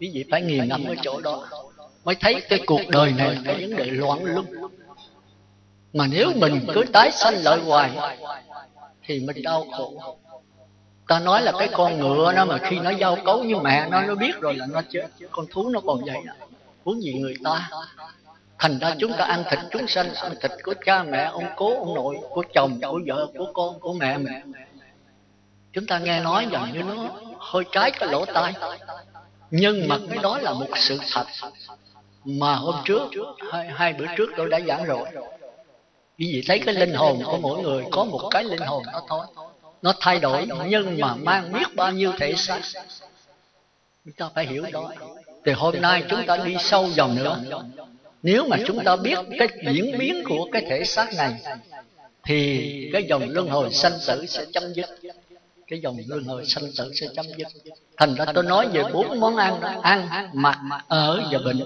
quý 0.00 0.10
vị 0.14 0.24
phải 0.30 0.42
nghiền 0.42 0.68
ngẫm 0.68 0.84
ở 0.84 0.94
chỗ 1.02 1.20
đó 1.20 1.48
mới 2.04 2.14
thấy 2.14 2.42
cái 2.48 2.60
cuộc 2.66 2.80
đời 2.88 3.12
này 3.12 3.38
cái 3.44 3.60
vấn 3.60 3.76
đề 3.76 3.84
loạn 3.84 4.24
lung 4.24 4.46
mà 5.92 6.06
nếu 6.06 6.32
mình 6.36 6.66
cứ 6.74 6.84
tái 6.92 7.10
sanh 7.12 7.34
lợi 7.42 7.60
hoài 7.60 7.90
thì 9.06 9.20
mình 9.20 9.42
đau 9.42 9.66
khổ. 9.72 10.16
ta 11.08 11.20
nói 11.20 11.42
là 11.42 11.52
cái 11.58 11.68
con 11.72 12.00
ngựa 12.00 12.32
nó 12.36 12.44
mà 12.44 12.58
khi 12.58 12.78
nó 12.78 12.90
giao 12.90 13.16
cấu 13.24 13.38
với 13.38 13.54
mẹ 13.62 13.88
nó 13.90 14.02
nó 14.02 14.14
biết 14.14 14.32
rồi 14.40 14.54
là 14.54 14.66
nó 14.66 14.82
chết. 14.90 15.06
con 15.30 15.46
thú 15.50 15.68
nó 15.68 15.80
còn 15.86 16.04
vậy 16.04 16.16
huống 16.84 17.02
gì 17.02 17.12
người 17.12 17.34
ta? 17.44 17.70
Thành 18.58 18.78
ra 18.78 18.94
chúng 18.98 19.12
ta 19.12 19.24
ăn 19.24 19.44
thịt 19.50 19.58
chúng 19.70 19.86
sanh 19.86 20.14
ăn 20.14 20.32
thịt 20.40 20.50
của 20.62 20.74
cha 20.84 21.02
mẹ 21.02 21.24
ông 21.24 21.44
cố 21.56 21.78
ông 21.78 21.94
nội 21.94 22.16
của 22.30 22.44
chồng 22.54 22.80
của 22.82 23.00
vợ 23.06 23.26
của 23.38 23.46
con 23.52 23.80
của 23.80 23.92
mẹ 23.92 24.18
mình. 24.18 24.52
Chúng 25.72 25.86
ta 25.86 25.98
nghe 25.98 26.20
nói 26.20 26.46
dần 26.52 26.72
như 26.72 26.82
nó 26.82 26.94
hơi 27.38 27.64
trái 27.72 27.90
cái 27.90 28.08
lỗ 28.08 28.24
tai 28.24 28.54
nhưng 29.54 29.88
mà 29.88 29.98
cái 30.10 30.18
đó 30.22 30.38
là 30.38 30.52
một 30.52 30.68
sự 30.76 30.98
thật 31.12 31.24
mà 32.24 32.54
hôm 32.54 32.74
trước 32.84 33.02
hai, 33.52 33.68
hai 33.68 33.92
bữa 33.92 34.06
trước 34.16 34.30
tôi 34.36 34.48
đã 34.50 34.60
giảng 34.60 34.84
rồi. 34.84 35.08
Quý 36.18 36.32
vị 36.32 36.42
thấy 36.46 36.58
cái 36.58 36.74
linh 36.74 36.94
hồn 36.94 37.22
của 37.24 37.38
mỗi 37.38 37.62
người 37.62 37.84
có 37.90 38.04
một 38.04 38.28
cái 38.30 38.44
linh 38.44 38.60
hồn 38.60 38.82
đó 38.92 39.02
thôi. 39.08 39.26
Nó 39.82 39.94
thay 40.00 40.18
đổi 40.18 40.46
nhưng 40.68 41.00
mà 41.00 41.14
mang 41.14 41.52
biết 41.52 41.74
bao 41.76 41.92
nhiêu 41.92 42.12
thể 42.18 42.34
xác. 42.36 42.60
Chúng 44.04 44.14
ta 44.14 44.30
phải 44.34 44.46
hiểu 44.46 44.66
đó. 44.72 44.92
Thì 45.44 45.52
hôm 45.52 45.74
nay 45.80 46.04
chúng 46.08 46.26
ta 46.26 46.36
đi 46.36 46.56
sâu 46.60 46.88
vào 46.96 47.08
nữa. 47.08 47.40
Nếu 48.22 48.44
mà 48.48 48.56
chúng 48.66 48.84
ta 48.84 48.96
biết 48.96 49.18
cái 49.38 49.48
diễn 49.72 49.98
biến 49.98 50.22
của 50.28 50.48
cái 50.52 50.62
thể 50.68 50.84
xác 50.84 51.14
này 51.14 51.34
thì 52.24 52.90
cái 52.92 53.04
dòng 53.08 53.22
luân 53.28 53.48
hồi 53.48 53.72
sanh 53.72 53.92
tử 54.06 54.26
sẽ 54.26 54.44
chấm 54.52 54.72
dứt. 54.72 54.86
Cái 55.66 55.80
dòng 55.80 55.96
luân 56.06 56.24
hồi 56.24 56.46
sanh 56.46 56.64
tử 56.76 56.92
sẽ 56.94 57.06
chấm 57.16 57.26
dứt 57.36 57.48
thành 58.02 58.14
ra 58.14 58.24
tôi 58.34 58.44
nói 58.44 58.68
về 58.72 58.84
bốn 58.92 59.20
món 59.20 59.36
ăn 59.36 59.60
ăn 59.82 60.28
mặc 60.32 60.58
ở 60.88 61.22
và 61.30 61.38
bệnh. 61.44 61.60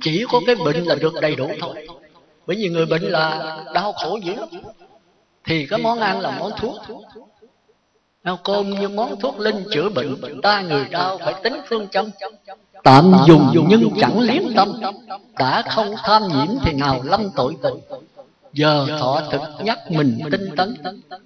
Chỉ 0.00 0.24
có 0.32 0.40
cái 0.46 0.54
bệnh 0.54 0.84
là 0.84 0.94
được 0.94 1.14
đầy 1.20 1.34
đủ 1.34 1.48
thôi. 1.60 1.86
Bởi 2.46 2.56
vì 2.56 2.68
người 2.68 2.86
bệnh 2.86 3.02
là 3.02 3.56
đau 3.74 3.92
khổ 3.92 4.18
dữ 4.24 4.34
lắm. 4.34 4.48
Thì 5.44 5.66
cái 5.66 5.78
món 5.78 6.00
ăn 6.00 6.20
là 6.20 6.38
món 6.38 6.52
thuốc. 6.56 6.76
Nào 8.24 8.38
cơm 8.44 8.70
như 8.70 8.88
món 8.88 9.20
thuốc 9.20 9.38
linh 9.38 9.64
chữa 9.72 9.88
bệnh 9.88 10.40
Ta 10.42 10.60
người 10.60 10.84
đau 10.90 11.18
phải 11.18 11.34
tính 11.42 11.60
phương 11.68 11.88
châm. 11.88 12.10
Tạm 12.84 13.12
dùng 13.26 13.66
nhưng 13.68 13.90
chẳng 14.00 14.20
liếm 14.20 14.42
tâm. 14.56 14.80
Đã 15.38 15.62
không 15.70 15.94
tham 16.02 16.22
nhiễm 16.28 16.58
thì 16.64 16.72
nào 16.72 17.00
lâm 17.04 17.30
tội 17.36 17.56
tội. 17.62 17.80
Giờ 18.52 18.86
thọ 19.00 19.22
thực 19.30 19.40
nhắc 19.64 19.78
mình 19.90 20.18
tinh 20.30 20.56
tấn 20.56 20.76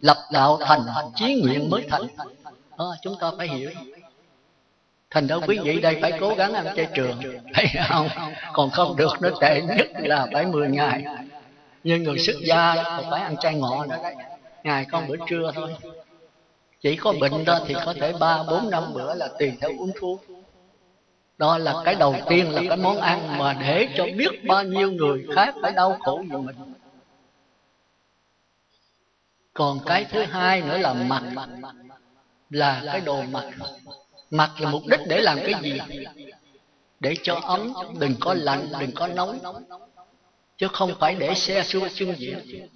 Lập 0.00 0.16
đạo 0.32 0.58
thành 0.60 0.82
chí 1.14 1.40
nguyện 1.42 1.70
mới 1.70 1.86
thành. 1.90 2.02
À, 2.76 2.86
Chúng 3.02 3.16
ta 3.20 3.30
phải 3.38 3.48
hiểu. 3.48 3.70
Thành 5.16 5.26
ra 5.26 5.36
quý 5.46 5.58
vị 5.64 5.80
đây 5.80 5.98
phải 6.02 6.12
cố 6.20 6.34
gắng 6.34 6.54
ăn 6.54 6.66
chay 6.76 6.86
trường. 6.94 7.20
Thấy 7.54 7.66
không? 7.88 8.08
Còn 8.52 8.70
không 8.70 8.96
được, 8.96 9.12
nó 9.20 9.28
tệ 9.40 9.62
nhất 9.62 9.86
là 9.94 10.26
phải 10.32 10.46
10 10.46 10.68
ngày. 10.68 11.04
Nhưng 11.84 12.02
người 12.02 12.18
xuất 12.18 12.36
gia 12.44 12.74
phải 13.10 13.20
ăn 13.22 13.36
chay 13.36 13.54
ngọ 13.54 13.86
nữa. 13.86 13.98
Ngày 14.64 14.86
con 14.92 15.08
bữa 15.08 15.16
trưa 15.28 15.52
thôi. 15.54 15.76
Chỉ 16.80 16.96
có 16.96 17.14
bệnh 17.20 17.44
đó 17.44 17.60
thì 17.66 17.74
có 17.84 17.94
thể 18.00 18.12
ba 18.20 18.42
bốn 18.42 18.70
năm 18.70 18.94
bữa 18.94 19.14
là 19.14 19.28
tùy 19.38 19.52
theo 19.60 19.70
uống 19.78 19.92
thuốc. 20.00 20.24
Đó 21.38 21.58
là 21.58 21.74
cái 21.84 21.94
đầu 21.94 22.14
tiên 22.28 22.50
là 22.50 22.62
cái 22.68 22.76
món 22.76 23.00
ăn 23.00 23.38
mà 23.38 23.52
để 23.52 23.88
cho 23.96 24.06
biết 24.16 24.44
bao 24.46 24.64
nhiêu 24.64 24.90
người 24.90 25.26
khác 25.34 25.54
phải 25.62 25.72
đau 25.72 25.98
khổ 26.00 26.22
như 26.30 26.38
mình. 26.38 26.56
Còn 29.54 29.78
cái 29.86 30.04
thứ 30.04 30.22
hai 30.22 30.62
nữa 30.62 30.78
là 30.78 30.92
mặt. 30.92 31.22
Là 32.50 32.82
cái 32.86 33.00
đồ 33.00 33.22
mặt 33.22 33.44
mặt 34.30 34.50
là 34.58 34.70
mục 34.70 34.82
đích 34.86 35.00
để 35.06 35.20
làm 35.20 35.38
cái 35.44 35.54
gì? 35.62 35.80
Để 37.00 37.14
cho 37.22 37.40
ấm, 37.42 37.72
đừng 37.98 38.14
có 38.20 38.34
lạnh, 38.34 38.68
đừng 38.80 38.92
có 38.92 39.06
nóng. 39.06 39.38
Chứ 40.58 40.68
không 40.72 40.94
phải 41.00 41.14
để 41.14 41.34
xe 41.34 41.62
xua 41.62 41.88
chân 41.94 42.14
diện 42.18 42.68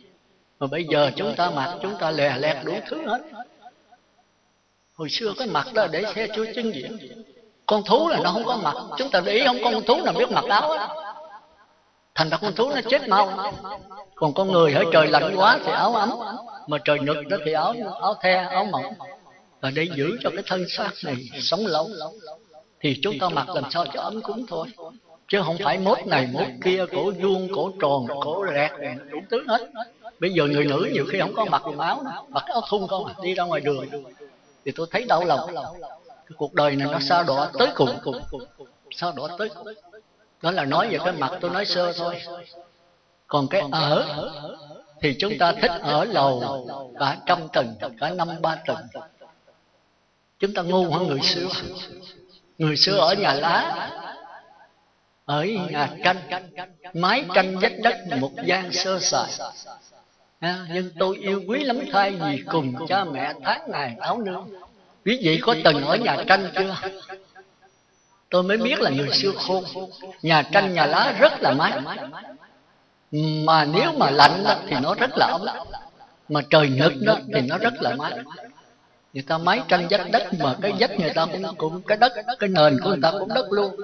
mà 0.60 0.66
bây 0.66 0.84
giờ 0.84 1.10
chúng 1.16 1.34
ta 1.36 1.50
mặc, 1.50 1.78
chúng 1.82 1.96
ta 1.98 2.10
lè 2.10 2.36
lẹt 2.38 2.56
đủ 2.64 2.74
thứ 2.88 3.06
hết. 3.06 3.22
Hồi 4.94 5.08
xưa 5.10 5.32
cái 5.38 5.48
mặt 5.48 5.66
đó 5.74 5.86
để 5.86 6.04
xe 6.14 6.26
xuôi 6.36 6.48
chân 6.54 6.74
diện 6.74 6.98
con 7.66 7.82
thú 7.84 8.08
là 8.08 8.18
nó 8.24 8.32
không 8.32 8.44
có 8.44 8.56
mặt 8.56 8.74
chúng 8.98 9.10
ta 9.10 9.20
để 9.20 9.32
ý 9.32 9.46
không, 9.46 9.56
con 9.64 9.82
thú 9.82 10.00
nào 10.04 10.14
biết 10.14 10.30
mặc 10.30 10.44
áo 10.48 10.76
thành 12.14 12.30
ra 12.30 12.36
con 12.36 12.54
thú 12.54 12.70
nó 12.74 12.80
chết 12.90 13.08
mau. 13.08 13.52
Còn 14.14 14.34
con 14.34 14.52
người 14.52 14.72
ở 14.72 14.84
trời 14.92 15.06
lạnh 15.06 15.34
quá 15.36 15.58
thì 15.64 15.72
áo 15.72 15.94
ấm. 15.94 16.10
Mà 16.66 16.78
trời 16.84 16.98
nực 16.98 17.16
đó 17.28 17.36
thì 17.44 17.52
áo 17.52 17.74
áo 18.00 18.14
the, 18.20 18.32
áo 18.32 18.64
mỏng 18.64 18.94
và 19.60 19.70
để 19.70 19.88
giữ 19.96 20.16
cho 20.20 20.30
cái 20.30 20.42
thân 20.46 20.64
xác 20.68 20.90
này 21.04 21.16
sống 21.40 21.66
lâu 21.66 21.90
thì 22.80 23.00
chúng 23.02 23.18
ta 23.18 23.28
mặc 23.28 23.48
làm 23.48 23.64
sao 23.70 23.86
cho 23.94 24.00
ấm 24.00 24.22
cúng 24.22 24.46
thôi. 24.48 24.68
Chứ 25.28 25.42
không 25.44 25.56
phải 25.64 25.78
mốt 25.78 25.98
này 26.06 26.28
mốt 26.32 26.46
kia 26.64 26.84
cổ 26.92 27.10
vuông 27.20 27.48
cổ 27.54 27.72
tròn 27.80 28.06
cổ 28.20 28.46
rẹt 28.54 28.70
đủ 29.10 29.18
thứ 29.30 29.44
hết. 29.48 29.70
Bây 30.20 30.30
giờ 30.30 30.44
người 30.44 30.64
nữ 30.64 30.88
nhiều 30.92 31.04
khi 31.10 31.20
không 31.20 31.34
có 31.34 31.44
mặc 31.44 31.62
quần 31.64 31.78
áo 31.78 32.02
mặc 32.28 32.44
áo 32.46 32.60
thun 32.70 32.86
không 32.88 33.04
à, 33.04 33.14
đi 33.22 33.34
ra 33.34 33.44
ngoài 33.44 33.60
đường. 33.60 33.86
Thì 34.64 34.72
tôi 34.74 34.86
thấy 34.90 35.04
đau 35.08 35.24
lòng. 35.24 35.54
Cái 36.08 36.34
cuộc 36.36 36.54
đời 36.54 36.76
này 36.76 36.88
nó 36.92 36.98
sao 37.00 37.24
đỏ 37.24 37.50
tới 37.58 37.68
cùng. 37.74 37.98
Cùng 38.04 38.20
sao 38.90 39.12
đỏ 39.16 39.28
tới 39.38 39.48
cùng. 39.48 39.66
Đó 40.42 40.50
là 40.50 40.64
nói 40.64 40.88
về 40.88 40.98
cái 41.04 41.12
mặt 41.12 41.32
tôi 41.40 41.50
nói 41.50 41.64
sơ 41.64 41.92
thôi. 41.92 42.22
Còn 43.26 43.48
cái 43.48 43.62
ở 43.72 44.06
thì 45.00 45.16
chúng 45.18 45.32
ta 45.38 45.52
thích 45.52 45.72
ở 45.82 46.04
lầu 46.04 46.66
cả 46.98 47.16
trăm 47.26 47.48
tầng 47.52 47.74
cả 48.00 48.10
năm 48.10 48.28
ba 48.42 48.56
tầng 48.66 48.86
chúng 50.40 50.54
ta 50.54 50.62
ngu 50.62 50.90
hơn 50.90 51.06
người 51.06 51.20
xưa? 51.20 51.48
Người 52.58 52.76
xưa 52.76 52.96
ở 52.96 53.14
nhà 53.14 53.32
lá 53.32 53.90
ở 55.24 55.44
nhà 55.44 55.88
tranh 56.04 56.16
mái 56.94 57.24
tranh 57.34 57.58
vách 57.58 57.72
đất 57.82 57.96
một 58.20 58.30
gian 58.44 58.72
sơ 58.72 58.98
sài. 59.00 59.30
À, 60.40 60.66
nhưng 60.72 60.90
tôi 60.98 61.16
yêu 61.16 61.42
quý 61.48 61.64
lắm 61.64 61.80
thay 61.92 62.10
vì 62.10 62.42
cùng 62.50 62.86
cha 62.88 63.04
mẹ 63.04 63.34
tháng 63.44 63.70
ngày 63.70 63.96
áo 64.00 64.18
nương. 64.18 64.48
Quý 65.04 65.20
vị 65.22 65.40
có 65.42 65.54
từng 65.64 65.84
ở 65.84 65.96
nhà 65.96 66.16
tranh 66.26 66.50
chưa? 66.54 66.76
Tôi 68.30 68.42
mới 68.42 68.56
biết 68.56 68.80
là 68.80 68.90
người 68.90 69.08
xưa 69.12 69.32
khôn. 69.46 69.64
Nhà 70.22 70.42
tranh 70.42 70.74
nhà 70.74 70.86
lá 70.86 71.16
rất 71.18 71.32
là 71.40 71.52
mát. 71.52 71.80
Mà 73.44 73.64
nếu 73.64 73.92
mà 73.92 74.10
lạnh 74.10 74.44
đó, 74.44 74.56
thì 74.68 74.76
nó 74.82 74.94
rất 74.94 75.10
là 75.16 75.26
ấm. 75.26 75.42
Mà 76.28 76.40
trời 76.50 76.68
nực 76.68 76.92
đó 77.00 77.18
thì 77.34 77.40
nó 77.40 77.58
rất 77.58 77.74
là 77.80 77.94
mát 77.94 78.12
người 79.12 79.22
ta 79.22 79.38
máy 79.38 79.60
tranh 79.68 79.86
vách 79.90 80.10
đất 80.12 80.22
mà 80.38 80.54
cái 80.62 80.72
vách 80.78 81.00
người 81.00 81.12
ta 81.14 81.26
cũng 81.26 81.56
cũng 81.56 81.82
cái 81.82 81.96
đất 81.96 82.12
cái 82.38 82.48
nền 82.48 82.78
của 82.82 82.88
người 82.88 82.98
ta 83.02 83.10
cũng 83.18 83.28
đất 83.34 83.46
luôn. 83.52 83.76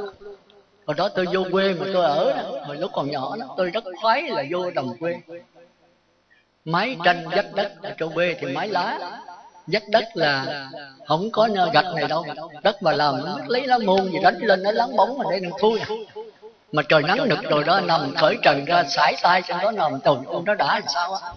Hồi 0.87 0.95
đó 0.97 1.09
tôi 1.09 1.27
vô 1.33 1.45
quê 1.53 1.75
mà 1.75 1.87
tôi 1.93 2.05
ở 2.05 2.47
hồi 2.67 2.77
lúc 2.77 2.91
còn 2.95 3.11
nhỏ 3.11 3.37
đó, 3.37 3.55
tôi 3.57 3.71
rất 3.71 3.85
khoái 4.01 4.23
là 4.23 4.45
vô 4.51 4.71
đồng 4.71 4.97
quê. 5.01 5.19
Máy 6.65 6.97
tranh 7.05 7.29
vách 7.29 7.55
đất 7.55 7.73
ở 7.83 7.95
chỗ 7.99 8.09
quê 8.15 8.37
thì 8.41 8.47
máy 8.47 8.69
lá. 8.69 8.99
Vách 9.67 9.83
đất 9.91 10.05
là 10.15 10.67
không 11.07 11.31
có 11.33 11.49
gạch 11.73 11.95
này 11.95 12.09
đâu. 12.09 12.25
Đất 12.63 12.83
mà 12.83 12.93
làm 12.93 13.25
nó 13.25 13.39
lấy 13.47 13.67
lá 13.67 13.79
môn 13.79 14.05
gì 14.13 14.19
đánh 14.23 14.39
lên 14.39 14.63
nó 14.63 14.71
lắng 14.71 14.97
bóng 14.97 15.19
mà 15.19 15.25
để 15.31 15.41
đừng 15.41 15.53
thui 15.61 15.79
à. 15.79 15.87
mà 16.73 16.83
trời 16.89 17.03
nắng 17.03 17.29
nực 17.29 17.39
rồi 17.51 17.65
đó 17.65 17.81
nằm 17.81 18.15
khởi 18.15 18.37
trần 18.43 18.65
ra 18.65 18.85
sải 18.85 19.17
tay 19.23 19.43
trên 19.43 19.59
đó 19.63 19.71
nằm 19.71 20.01
trời 20.05 20.15
ơi 20.27 20.43
nó 20.47 20.55
đã 20.55 20.67
làm 20.67 20.89
sao 20.89 21.15
á? 21.15 21.33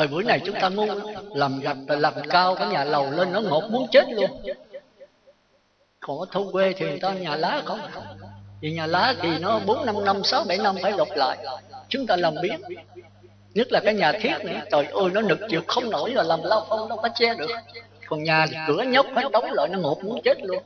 Thời 0.00 0.08
buổi 0.08 0.24
này 0.24 0.40
chúng 0.44 0.54
ta 0.60 0.68
ngu, 0.68 0.86
làm 1.34 1.60
gạch 1.60 1.76
làm 1.86 2.14
cao 2.28 2.54
cái 2.54 2.68
nhà 2.68 2.84
lầu 2.84 3.10
lên 3.10 3.32
nó 3.32 3.40
ngột 3.40 3.70
muốn 3.70 3.86
chết 3.92 4.04
luôn. 4.12 4.30
Còn 6.00 6.18
ở 6.18 6.26
thôn 6.30 6.52
quê 6.52 6.72
thì 6.76 6.86
người 6.86 6.98
ta 7.00 7.12
nhà 7.12 7.36
lá 7.36 7.62
không? 7.64 7.80
Vì 8.60 8.72
nhà 8.72 8.86
lá 8.86 9.14
thì 9.22 9.28
nó 9.38 9.60
bốn 9.66 9.86
năm 9.86 10.04
năm, 10.04 10.24
sáu, 10.24 10.44
bảy 10.44 10.58
năm 10.58 10.76
phải 10.82 10.92
lột 10.92 11.08
lại. 11.16 11.38
Chúng 11.88 12.06
ta 12.06 12.16
làm 12.16 12.34
biết 12.42 12.56
nhất 13.54 13.72
là 13.72 13.80
cái 13.80 13.94
nhà 13.94 14.12
thiết 14.12 14.34
này, 14.44 14.62
trời 14.70 14.84
ơi, 14.84 15.10
nó 15.12 15.20
nực 15.20 15.38
chịu 15.48 15.60
không 15.66 15.90
nổi 15.90 16.10
là 16.10 16.22
làm 16.22 16.40
lao 16.42 16.66
phong 16.68 16.88
đâu 16.88 16.98
có 16.98 17.08
che 17.14 17.34
được. 17.34 17.50
Còn 18.06 18.22
nhà 18.22 18.46
thì 18.50 18.56
cửa 18.68 18.82
nhóc 18.82 19.06
hết 19.14 19.30
đóng 19.32 19.52
lại, 19.52 19.68
nó 19.68 19.78
ngột 19.78 20.04
muốn 20.04 20.22
chết 20.24 20.42
luôn. 20.42 20.62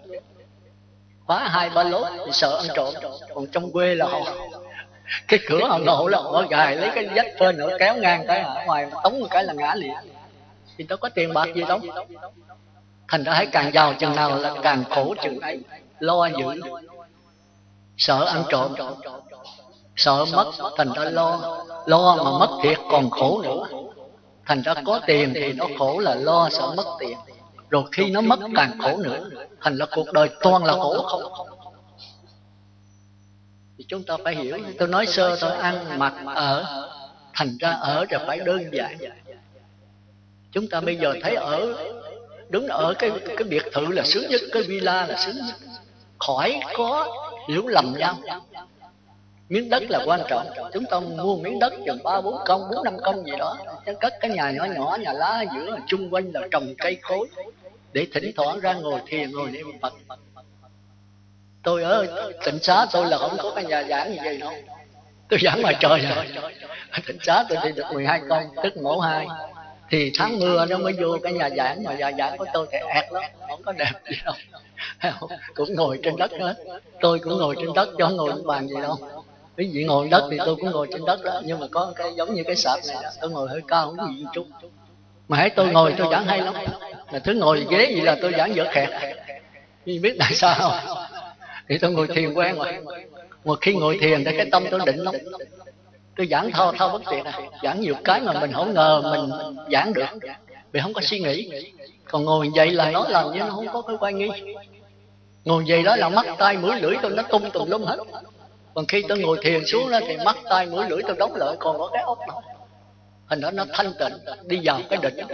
Khóa 1.27 1.49
hai 1.49 1.71
ba 1.71 1.85
lốt 1.85 2.07
thì 2.27 2.33
sợ 2.33 2.57
ăn 2.57 2.67
trộm. 2.75 2.95
Còn 3.35 3.47
trong 3.47 3.73
quê 3.73 3.95
là 3.95 4.07
họ 4.07 4.21
cái 5.29 5.41
cửa 5.49 5.69
họ 5.69 5.79
nổ 5.79 6.09
là 6.09 6.19
họ 6.19 6.43
gài 6.51 6.77
lấy 6.77 6.91
cái 6.95 7.09
vách 7.15 7.27
phên 7.39 7.59
nữa 7.59 7.77
kéo 7.79 7.97
ngang 7.97 8.25
cái 8.27 8.41
ở 8.41 8.63
ngoài, 8.67 8.91
tống 9.03 9.21
một 9.21 9.27
cái 9.31 9.45
là 9.45 9.53
ngã 9.53 9.75
liền. 9.75 9.93
Thì 10.77 10.85
đâu 10.85 10.99
có 11.01 11.09
tiền 11.09 11.35
bạc 11.35 11.49
gì 11.55 11.63
đâu. 11.69 11.81
Thành 13.09 13.25
ra 13.25 13.33
thấy 13.35 13.47
càng 13.47 13.73
giàu 13.75 13.95
chừng 13.95 14.17
nào 14.17 14.37
là 14.37 14.55
càng 14.63 14.85
khổ 14.91 15.15
chừng 15.23 15.41
ấy. 15.41 15.61
Lo 15.99 16.27
dữ. 16.27 16.61
Sợ 17.97 18.25
ăn 18.25 18.45
trộm. 18.49 18.75
Sợ 19.97 20.25
mất, 20.33 20.53
thành 20.77 20.93
ra 20.93 21.05
lo. 21.05 21.59
Lo 21.87 22.17
mà 22.17 22.31
mất 22.39 22.59
thiệt, 22.63 22.79
còn 22.91 23.11
khổ 23.11 23.41
nữa. 23.43 23.67
Thành 24.47 24.63
ra 24.63 24.75
có 24.85 25.01
tiền 25.07 25.33
thì 25.35 25.53
nó 25.53 25.67
khổ 25.79 25.99
là 25.99 26.15
lo, 26.15 26.49
sợ 26.51 26.73
mất 26.77 26.97
tiền. 26.99 27.19
Rồi 27.71 27.85
khi 27.93 28.11
nó 28.11 28.21
mất, 28.21 28.39
càng 28.57 28.79
khổ 28.83 28.97
nữa. 28.97 29.31
Thành 29.61 29.77
ra 29.77 29.87
cuộc 29.91 30.13
đời 30.13 30.29
toàn 30.41 30.65
là 30.65 30.73
khổ 30.73 31.03
không 31.03 31.23
thì 33.79 33.85
chúng 33.89 34.03
ta 34.03 34.17
phải 34.25 34.35
hiểu. 34.35 34.59
Tôi 34.79 34.89
nói 34.89 35.07
sơ 35.07 35.37
thôi 35.41 35.53
ăn 35.53 35.99
mặc 35.99 36.15
ở. 36.35 36.91
thành 37.33 37.57
ra 37.61 37.71
ở 37.71 38.05
là 38.11 38.25
phải 38.27 38.39
đơn 38.39 38.63
giản. 38.73 38.99
chúng 40.53 40.69
ta 40.69 40.81
bây 40.81 40.97
giờ 40.97 41.15
thấy 41.23 41.35
ở 41.35 41.77
đứng 42.49 42.69
ở 42.69 42.95
cái 42.99 43.11
cái 43.27 43.45
biệt 43.45 43.63
thự 43.73 43.87
là 43.87 44.03
sướng 44.03 44.29
nhất 44.29 44.41
cái 44.53 44.63
villa 44.63 45.07
là 45.07 45.17
sướng 45.17 45.37
nhất. 45.37 45.55
Khỏi 46.19 46.61
có 46.75 47.09
hiểu 47.49 47.67
lầm 47.67 47.95
nhau. 47.99 48.19
miếng 49.49 49.71
đất 49.71 49.83
là 49.89 50.01
quan 50.07 50.21
trọng. 50.29 50.47
chúng 50.73 50.85
ta 50.85 51.01
mua 51.01 51.37
miếng 51.37 51.59
đất 51.59 51.73
chừng 51.87 52.03
ba 52.05 52.21
bốn 52.21 52.37
công 52.47 52.71
bốn 52.71 52.85
năm 52.85 52.97
công 53.05 53.27
gì 53.27 53.33
đó. 53.39 53.57
cất 54.01 54.15
cái 54.21 54.31
nhà 54.31 54.51
nhỏ 54.51 54.65
nhỏ 54.65 54.97
nhà 55.01 55.13
lá 55.13 55.45
giữa 55.55 55.79
chung 55.87 56.15
quanh 56.15 56.31
là 56.35 56.49
trồng 56.51 56.75
cây 56.79 56.99
cối. 57.03 57.29
Để 57.93 58.07
thỉnh 58.13 58.33
thoảng 58.37 58.61
ra 58.61 58.73
ngồi 58.73 59.01
thiền 59.07 59.33
ngồi 59.33 59.51
niệm 59.51 59.67
phật 59.83 59.93
tôi 61.65 61.83
ở 61.83 62.07
tỉnh 62.45 62.59
xá 62.63 62.87
tôi 62.93 63.07
là 63.07 63.19
không 63.19 63.37
có 63.43 63.53
cái 63.55 63.65
nhà 63.65 63.85
giảng 63.89 64.11
gì 64.11 64.19
vậy 64.25 64.37
đâu. 64.37 64.53
Tôi 65.29 65.39
giảng 65.43 65.63
ngoài 65.63 65.77
trời 65.81 66.01
rồi 66.01 66.27
tỉnh 67.07 67.19
xá 67.23 67.45
tôi 67.49 67.59
đi 67.65 67.73
được 67.73 67.85
12 67.93 68.21
con, 68.29 68.45
tức 68.63 68.77
mẫu 68.77 69.01
hai. 69.01 69.27
Thì 69.91 70.13
tháng 70.19 70.39
mưa 70.39 70.67
nó 70.67 70.79
mới 70.79 70.93
vô 70.93 71.19
cái 71.23 71.33
nhà 71.33 71.51
giảng, 71.51 71.85
mà 71.85 71.95
nhà 71.95 72.13
giảng 72.19 72.39
của 72.39 72.47
tôi 72.53 72.67
thì 72.73 72.79
ẹt 72.79 73.13
lắm, 73.13 73.23
không 73.49 73.63
có 73.63 73.73
đẹp 73.73 73.93
gì 74.11 74.17
đâu. 74.25 74.35
Cũng 75.55 75.75
ngồi 75.75 75.99
trên 76.03 76.17
đất 76.17 76.31
hết. 76.41 76.55
Tôi 77.01 77.19
cũng 77.19 77.39
ngồi 77.39 77.55
trên 77.59 77.73
đất 77.75 77.89
cho 77.99 78.09
ngồi 78.09 78.33
bàn 78.45 78.69
gì 78.69 78.77
đâu. 78.83 78.97
Cái 79.57 79.67
gì 79.67 79.85
ngồi 79.85 80.09
đất 80.09 80.29
thì 80.31 80.39
tôi 80.39 80.57
cũng 80.57 80.71
ngồi 80.71 80.89
trên 80.93 81.05
đất 81.05 81.25
đó, 81.25 81.41
nhưng 81.45 81.61
mà 81.61 81.67
có 81.71 81.93
cái 81.97 82.15
giống 82.17 82.35
như 82.35 82.43
cái 82.45 82.57
sạp 82.57 82.79
này 82.89 82.97
đó, 83.03 83.11
tôi 83.21 83.31
ngồi 83.31 83.49
hơi 83.49 83.61
cao 83.69 83.87
không 83.87 83.97
có 83.97 84.07
gì 84.07 84.27
chút. 84.33 84.47
Mà 85.29 85.37
hãy 85.37 85.51
tôi 85.51 85.69
ngồi, 85.69 85.95
tôi 85.99 86.09
giảng 86.11 86.27
hay 86.27 86.41
lắm. 86.41 86.55
Mà 87.13 87.19
thứ 87.19 87.35
ngồi 87.35 87.67
ghế 87.71 87.93
gì 87.95 88.01
là 88.01 88.17
tôi 88.23 88.33
giảng 88.39 88.55
dở 88.55 88.65
khẹt. 88.71 88.89
Nhưng 89.85 90.03
biết 90.03 90.17
tại 90.19 90.35
sao 90.35 90.81
thì 91.69 91.79
tôi 91.79 91.91
ngồi 91.91 92.07
thiền 92.07 92.35
quen 92.35 92.57
rồi. 92.57 92.73
Mà 93.45 93.55
khi 93.61 93.75
ngồi 93.75 93.99
thiền 94.01 94.25
thì 94.25 94.37
cái 94.37 94.49
tâm 94.53 94.65
tôi 94.71 94.81
định 94.87 94.99
lắm. 94.99 95.15
Tôi 96.17 96.27
giảng 96.27 96.51
thao 96.51 96.73
thao 96.73 96.89
bất 96.89 97.03
tuyệt 97.11 97.25
à 97.25 97.39
giảng 97.63 97.81
nhiều 97.81 97.95
cái 98.05 98.21
mà 98.21 98.41
mình 98.41 98.53
không 98.53 98.75
ngờ 98.75 99.03
mình 99.05 99.31
giảng 99.73 99.93
được. 99.93 100.07
Vì 100.73 100.81
không 100.81 100.95
có 100.95 101.01
suy 101.01 101.19
nghĩ. 101.19 101.51
Còn 102.11 102.25
ngồi 102.25 102.51
dậy 102.55 102.71
là 102.71 102.91
nói 102.91 103.11
làm 103.11 103.33
như 103.33 103.39
nó 103.39 103.51
không 103.51 103.67
có 103.73 103.83
cái 103.83 103.97
quan 104.01 104.19
nghi. 104.19 104.29
Ngồi 105.45 105.65
dậy 105.67 105.83
đó 105.83 105.97
là 105.97 106.09
mắt 106.09 106.27
tay 106.39 106.57
mũi, 106.57 106.81
lưỡi 106.81 106.97
tôi 107.03 107.11
nó 107.11 107.23
tung 107.23 107.51
tùm 107.51 107.71
lum 107.71 107.83
hết. 107.83 107.97
Còn 108.75 108.87
khi 108.87 109.05
tôi 109.09 109.19
ngồi 109.19 109.39
thiền 109.43 109.67
xuống 109.67 109.91
đó 109.91 110.01
thì 110.09 110.17
mắt 110.17 110.37
tay 110.51 110.67
mũi, 110.67 110.85
lưỡi 110.89 111.03
tôi 111.03 111.17
đóng 111.17 111.35
lại 111.35 111.57
còn 111.59 111.79
có 111.79 111.91
cái 111.93 112.03
ốc 112.03 112.19
đâu 112.29 112.43
hình 113.27 113.41
đó 113.41 113.51
nó 113.51 113.65
thanh 113.73 113.93
tịnh, 113.99 114.13
đi 114.45 114.61
vào 114.65 114.81
cái 114.91 114.99
định. 115.03 115.27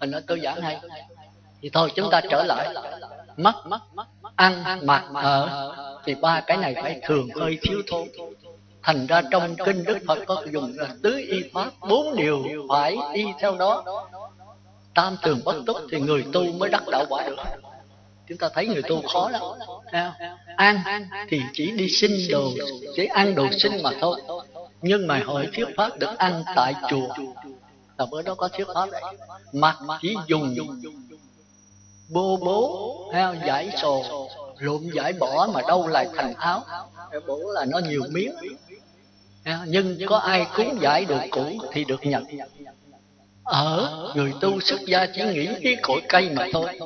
Hình 0.00 0.10
đó 0.10 0.18
tôi 0.26 0.40
giảng 0.40 0.60
hay. 0.60 0.80
Thì 1.62 1.70
thôi, 1.72 1.92
chúng 1.94 2.10
ta 2.10 2.20
trở 2.30 2.44
lại 2.44 2.68
mắt 3.42 3.54
ăn 4.36 4.86
mặc 4.86 5.04
ở 5.14 5.74
thì 6.04 6.14
ba 6.14 6.40
cái 6.40 6.56
này 6.56 6.74
phải 6.82 7.00
thường 7.06 7.28
hơi 7.40 7.58
thiếu 7.62 7.82
thốn. 7.90 8.08
Thành 8.82 9.06
ra 9.06 9.22
trong 9.30 9.56
kinh 9.66 9.84
đức 9.84 9.98
phật 10.06 10.18
có 10.26 10.44
dùng 10.52 10.72
là 10.76 10.88
tứ 11.02 11.16
y 11.30 11.42
pháp 11.52 11.70
bốn 11.88 12.16
điều 12.16 12.44
phải 12.68 12.96
y 13.12 13.24
theo 13.40 13.56
đó. 13.56 13.84
Tam 14.94 15.16
tường 15.22 15.40
bất 15.44 15.56
túc 15.66 15.76
thì 15.90 16.00
người 16.00 16.24
tu 16.32 16.44
mới 16.52 16.70
đắc 16.70 16.82
đạo 16.92 17.04
quả 17.08 17.24
được. 17.26 17.36
Chúng 18.28 18.38
ta 18.38 18.48
thấy 18.54 18.66
người 18.66 18.82
tu 18.82 19.02
khó 19.12 19.30
lắm. 19.30 19.42
Ăn 20.56 20.82
thì 21.28 21.42
chỉ 21.52 21.70
đi 21.70 21.88
xin 21.88 22.10
đồ 22.30 22.50
chỉ 22.96 23.06
ăn 23.06 23.34
đồ 23.34 23.46
xin 23.62 23.82
mà 23.82 23.90
thôi. 24.00 24.22
Nhưng 24.82 25.06
mà 25.06 25.22
hội 25.26 25.48
thuyết 25.54 25.68
pháp 25.76 25.98
được 25.98 26.18
ăn 26.18 26.42
tại 26.56 26.74
chùa. 26.90 27.08
Là 27.98 28.06
bữa 28.10 28.22
đó 28.22 28.34
có 28.34 28.48
thuyết 28.48 28.66
pháp 28.74 28.90
đấy. 28.90 29.02
Mặc 29.52 29.76
chỉ 30.00 30.16
dùng 30.26 30.54
bô 32.10 32.36
bố, 32.36 32.96
heo 33.12 33.34
giải 33.46 33.70
sồ 33.82 34.28
lụm 34.58 34.90
giải 34.94 35.12
bỏ 35.12 35.48
mà 35.54 35.60
đâu 35.68 35.86
lại 35.86 36.08
thành 36.16 36.34
áo. 36.34 36.62
Bố 37.26 37.38
là 37.54 37.64
nó 37.64 37.78
nhiều 37.78 38.02
miếng. 38.10 38.34
Nhưng 39.66 39.98
có 40.06 40.16
ai 40.16 40.46
cúng 40.54 40.78
giải 40.80 41.04
được 41.04 41.20
cũ 41.30 41.46
thì 41.72 41.84
được 41.84 42.00
nhận. 42.02 42.24
Ở, 43.44 43.90
người 44.14 44.32
tu 44.40 44.60
xuất 44.60 44.80
gia 44.86 45.06
chỉ 45.06 45.22
nghĩ 45.22 45.48
cái 45.62 45.76
cội 45.82 46.02
cây 46.08 46.30
mà 46.30 46.46
thôi. 46.52 46.80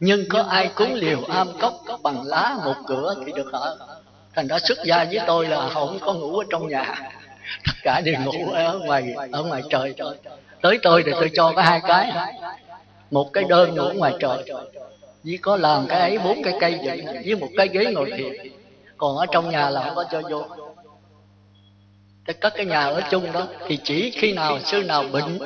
Nhưng 0.00 0.28
có 0.28 0.42
ai 0.42 0.70
cúng 0.74 0.94
liều 0.94 1.24
am 1.28 1.58
cốc 1.60 1.74
bằng 2.02 2.22
lá 2.24 2.56
một 2.64 2.74
cửa 2.86 3.14
thì 3.26 3.32
được 3.32 3.52
ở. 3.52 3.78
Thành 4.34 4.48
ra 4.48 4.58
xuất 4.58 4.78
gia 4.84 5.04
với 5.04 5.20
tôi 5.26 5.48
là 5.48 5.68
không 5.68 5.98
có 6.00 6.14
ngủ 6.14 6.38
ở 6.38 6.44
trong 6.50 6.68
nhà. 6.68 6.94
Tất 7.66 7.72
cả 7.82 8.00
đều 8.04 8.16
ngủ 8.24 8.50
ở 8.52 8.78
ngoài 8.78 9.14
ở 9.32 9.42
ngoài 9.42 9.62
trời. 9.70 9.94
Thôi 9.98 10.16
tới 10.62 10.78
tôi 10.82 11.02
thì 11.06 11.12
tôi 11.12 11.30
cho 11.34 11.52
có 11.56 11.62
hai 11.62 11.80
cái 11.80 12.12
một 13.10 13.30
cái 13.32 13.44
đơn 13.44 13.74
ngủ 13.74 13.88
ngoài 13.94 14.14
trời. 14.20 14.44
Chỉ 15.24 15.36
có 15.36 15.56
làm 15.56 15.86
cái 15.88 16.00
ấy 16.00 16.18
bốn 16.18 16.42
cái 16.42 16.54
cây 16.60 16.80
vậy 16.84 17.04
với 17.24 17.36
một 17.36 17.48
cái 17.56 17.68
ghế 17.68 17.92
ngồi 17.92 18.10
thiền. 18.16 18.32
Còn 18.96 19.16
ở 19.16 19.26
trong 19.32 19.50
nhà 19.50 19.70
là 19.70 19.84
không 19.84 19.94
có 19.94 20.04
cho 20.10 20.22
vô. 20.30 20.44
Các 22.40 22.52
cái 22.56 22.66
nhà 22.66 22.80
ở 22.80 23.02
chung 23.10 23.32
đó, 23.32 23.46
thì 23.66 23.78
chỉ 23.84 24.10
khi 24.10 24.32
nào 24.32 24.58
sư 24.60 24.82
nào 24.82 25.04
bệnh, 25.12 25.38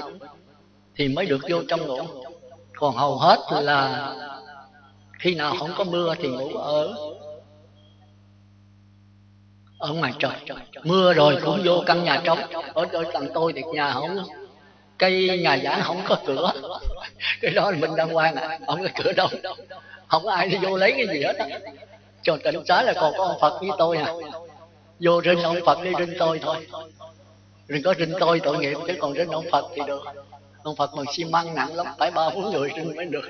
thì 0.97 1.09
mới 1.09 1.27
được 1.27 1.41
vô 1.51 1.59
trong 1.69 1.87
ngủ. 1.87 1.99
Còn 2.77 2.97
hầu 2.97 3.19
hết 3.19 3.39
là 3.63 4.13
khi 5.19 5.35
nào 5.35 5.55
không 5.59 5.71
có 5.77 5.85
mưa 5.85 6.15
thì 6.19 6.29
ngủ 6.29 6.49
ở 6.49 6.95
ở 9.79 9.93
ngoài 9.93 10.13
trời. 10.19 10.33
Mưa 10.85 11.13
rồi 11.15 11.39
cũng 11.45 11.61
vô 11.65 11.83
căn 11.87 12.05
nhà 12.05 12.21
trống. 12.25 12.39
Ở 12.75 12.87
chỗ 12.93 13.03
tầng 13.13 13.29
tôi 13.35 13.53
thì 13.53 13.63
nhà 13.73 13.93
không 13.93 14.19
cây 15.01 15.39
nhà 15.43 15.55
giả 15.55 15.83
không 15.85 16.03
có 16.09 16.17
cửa. 16.27 16.53
Cái 17.41 17.51
đó 17.51 17.71
là 17.71 17.77
mình 17.77 17.97
đang 17.97 18.17
quan 18.17 18.35
à 18.35 18.59
không 18.67 18.83
có 18.83 18.89
cửa 19.05 19.13
đâu. 19.13 19.29
Không 20.09 20.25
có 20.25 20.33
ai 20.33 20.49
đi 20.49 20.59
vô 20.63 20.77
lấy 20.77 20.93
cái 20.93 21.07
gì 21.07 21.23
hết 21.23 21.37
cho 22.23 22.37
tỉnh 22.45 22.65
xá 22.69 22.83
là 22.83 22.93
còn 22.93 23.15
có 23.19 23.25
ông 23.25 23.41
phật 23.41 23.61
với 23.61 23.71
tôi 23.79 23.97
à 23.97 24.13
vô 25.01 25.23
rinh 25.23 25.43
ông 25.43 25.57
phật 25.67 25.83
đi 25.83 25.91
rinh 25.99 26.15
tôi 26.19 26.39
thôi. 26.43 26.67
Đừng 27.69 27.83
có 27.83 27.95
rinh 27.99 28.13
tôi 28.21 28.41
tội 28.41 28.59
nghiệp, 28.59 28.77
chứ 28.87 28.95
còn 29.01 29.15
rinh 29.15 29.29
ông 29.29 29.45
phật 29.51 29.65
thì 29.75 29.83
được. 29.87 30.03
Ông 30.63 30.77
phật 30.77 30.91
bằng 30.97 31.07
xi 31.13 31.25
măng 31.25 31.55
nặng 31.55 31.75
lắm, 31.75 31.87
phải 31.99 32.11
ba 32.11 32.31
bốn 32.31 32.53
người 32.53 32.71
rinh 32.77 32.97
mới 32.97 33.07
được. 33.07 33.25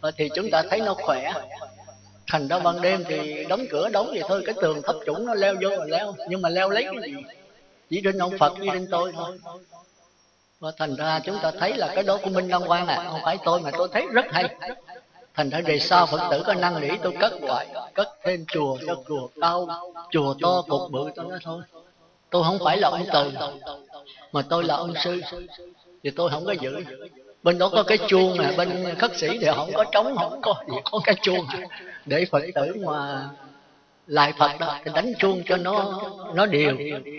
Và 0.00 0.10
thì 0.16 0.28
chúng 0.34 0.50
ta 0.50 0.62
thấy 0.70 0.80
nó 0.80 0.94
khỏe. 0.94 1.32
Thành 2.26 2.48
ra 2.48 2.58
ban 2.58 2.80
đêm 2.80 3.04
thì 3.08 3.44
đóng 3.48 3.64
cửa 3.70 3.88
đóng 3.88 4.06
vậy 4.06 4.22
thôi, 4.28 4.42
cái 4.46 4.54
tường 4.62 4.82
thấp 4.82 4.96
trũng 5.06 5.26
nó 5.26 5.34
leo 5.34 5.54
vô 5.62 5.68
là 5.70 5.84
leo. 5.88 6.14
Nhưng 6.28 6.42
mà 6.42 6.48
leo 6.48 6.70
lấy 6.70 6.84
cái 6.84 7.10
gì? 7.10 7.14
Chỉ 7.90 8.00
rinh 8.04 8.18
ông 8.18 8.38
phật 8.38 8.58
với 8.58 8.68
rinh 8.72 8.86
tôi 8.90 9.12
thôi 9.12 9.38
và 10.60 10.72
thành 10.76 10.96
ra 10.96 11.20
chúng 11.24 11.38
ta 11.42 11.50
thấy 11.58 11.74
là 11.74 11.92
cái 11.94 12.04
đó 12.04 12.18
của 12.22 12.30
minh 12.30 12.48
đăng 12.48 12.66
quang 12.66 12.86
à 12.86 13.04
không 13.10 13.20
phải 13.24 13.38
tôi 13.44 13.60
mà 13.60 13.70
tôi 13.78 13.88
thấy 13.92 14.06
rất 14.12 14.24
hay. 14.30 14.44
Thành 15.34 15.50
ra 15.50 15.60
về 15.64 15.78
sau 15.78 16.06
phật 16.06 16.20
tử 16.30 16.42
có 16.46 16.54
năng 16.54 16.80
nỉ 16.80 16.88
tôi 17.02 17.14
cất 17.20 17.32
hoài, 17.42 17.66
cất 17.94 18.08
thêm 18.24 18.44
chùa 18.48 18.78
cho 18.86 18.94
chùa 19.08 19.28
cao, 19.40 19.68
chùa 20.10 20.34
to 20.42 20.62
cục 20.68 20.90
bự 20.90 21.10
tôi 21.16 21.26
nói 21.28 21.38
thôi. 21.44 21.62
Tôi 22.30 22.44
không 22.44 22.58
phải 22.64 22.76
là 22.76 22.88
ông 22.88 23.04
từ, 23.12 23.32
mà 24.32 24.42
tôi 24.42 24.64
là 24.64 24.74
ông 24.76 24.94
sư. 25.04 25.20
Thì 26.02 26.10
tôi 26.10 26.30
không 26.30 26.44
có 26.44 26.52
giữ. 26.52 26.84
Bên 27.42 27.58
đó 27.58 27.68
có 27.72 27.82
cái 27.82 27.98
chuông 28.08 28.36
mà, 28.36 28.52
bên 28.56 28.94
khất 28.98 29.16
sĩ 29.16 29.28
thì 29.40 29.46
không 29.54 29.70
có 29.74 29.84
trống, 29.92 30.16
không 30.16 30.40
có 30.42 30.54
gì, 30.68 30.76
có 30.90 31.00
cái 31.04 31.14
chuông. 31.22 31.46
Để 32.06 32.26
phật 32.30 32.42
tử 32.54 32.74
mà 32.86 33.28
lại 34.10 34.32
phật 34.38 34.50
đó, 34.60 34.78
thì 34.84 34.90
đánh 34.94 35.12
chuông 35.18 35.42
cho 35.46 35.56
nó 35.56 36.00
nó 36.34 36.46
đều. 36.46 36.76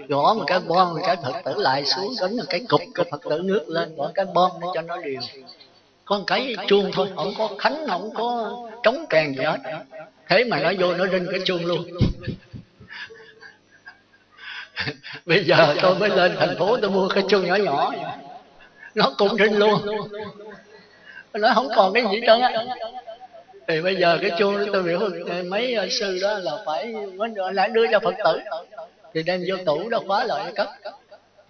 Gõ 0.08 0.34
một 0.34 0.43
cái 0.47 0.60
bom, 0.60 0.93
một 0.93 1.01
cái 1.04 1.15
phật 1.23 1.34
tử 1.45 1.54
lại 1.58 1.86
xuống, 1.86 2.13
đánh 2.21 2.38
một 2.38 2.43
cái 2.49 2.62
cục, 2.69 2.82
cái 2.95 3.06
phật 3.12 3.21
tử 3.30 3.41
nước 3.43 3.65
lên, 3.67 3.95
gõ 3.95 4.12
cái 4.15 4.25
bom 4.34 4.51
để 4.62 4.67
cho 4.73 4.82
nó 4.82 4.97
đều. 4.97 5.21
Con 6.06 6.25
cái 6.27 6.56
chuông 6.67 6.91
thôi, 6.93 7.08
không 7.15 7.34
có 7.38 7.49
khánh, 7.60 7.88
không 7.88 8.10
có 8.15 8.58
trống 8.84 9.06
kèn 9.10 9.34
gì 9.34 9.43
hết. 9.43 9.58
Thế 10.27 10.43
mà 10.43 10.60
nó 10.60 10.71
vô, 10.80 10.93
nó 10.93 11.08
rinh 11.08 11.27
cái 11.32 11.39
chuông 11.45 11.65
luôn. 11.65 11.86
Bây 15.25 15.43
giờ 15.43 15.75
tôi 15.82 15.95
mới 15.95 16.10
lên 16.10 16.36
thành 16.39 16.56
phố, 16.60 16.77
tôi 16.77 16.91
mua 16.91 17.08
cái 17.08 17.23
chuông 17.30 17.45
nhỏ 17.45 17.56
nhỏ. 17.56 17.93
Nó 18.95 19.13
cũng 19.17 19.38
rinh 19.38 19.58
luôn. 19.58 19.82
Nó 21.34 21.51
không 21.56 21.67
còn 21.75 21.93
cái 21.93 22.04
gì 22.12 22.21
trơn 22.27 22.41
á 22.41 22.65
thì 23.71 23.81
bây 23.81 23.95
giờ 23.95 24.17
cái 24.21 24.31
chuông 24.39 24.55
tôi 24.73 24.84
biểu 24.84 24.99
mấy 25.45 25.77
sư 25.99 26.19
đó 26.21 26.38
là 26.38 26.51
phải 26.65 26.93
lại 27.53 27.69
đưa 27.69 27.88
cho 27.91 27.99
phật 27.99 28.15
tử. 28.23 28.39
Thì 29.13 29.23
đem 29.23 29.43
vô 29.47 29.55
tủ 29.65 29.89
đó 29.89 29.99
khóa 30.07 30.23
lại 30.23 30.51
cất. 30.55 30.69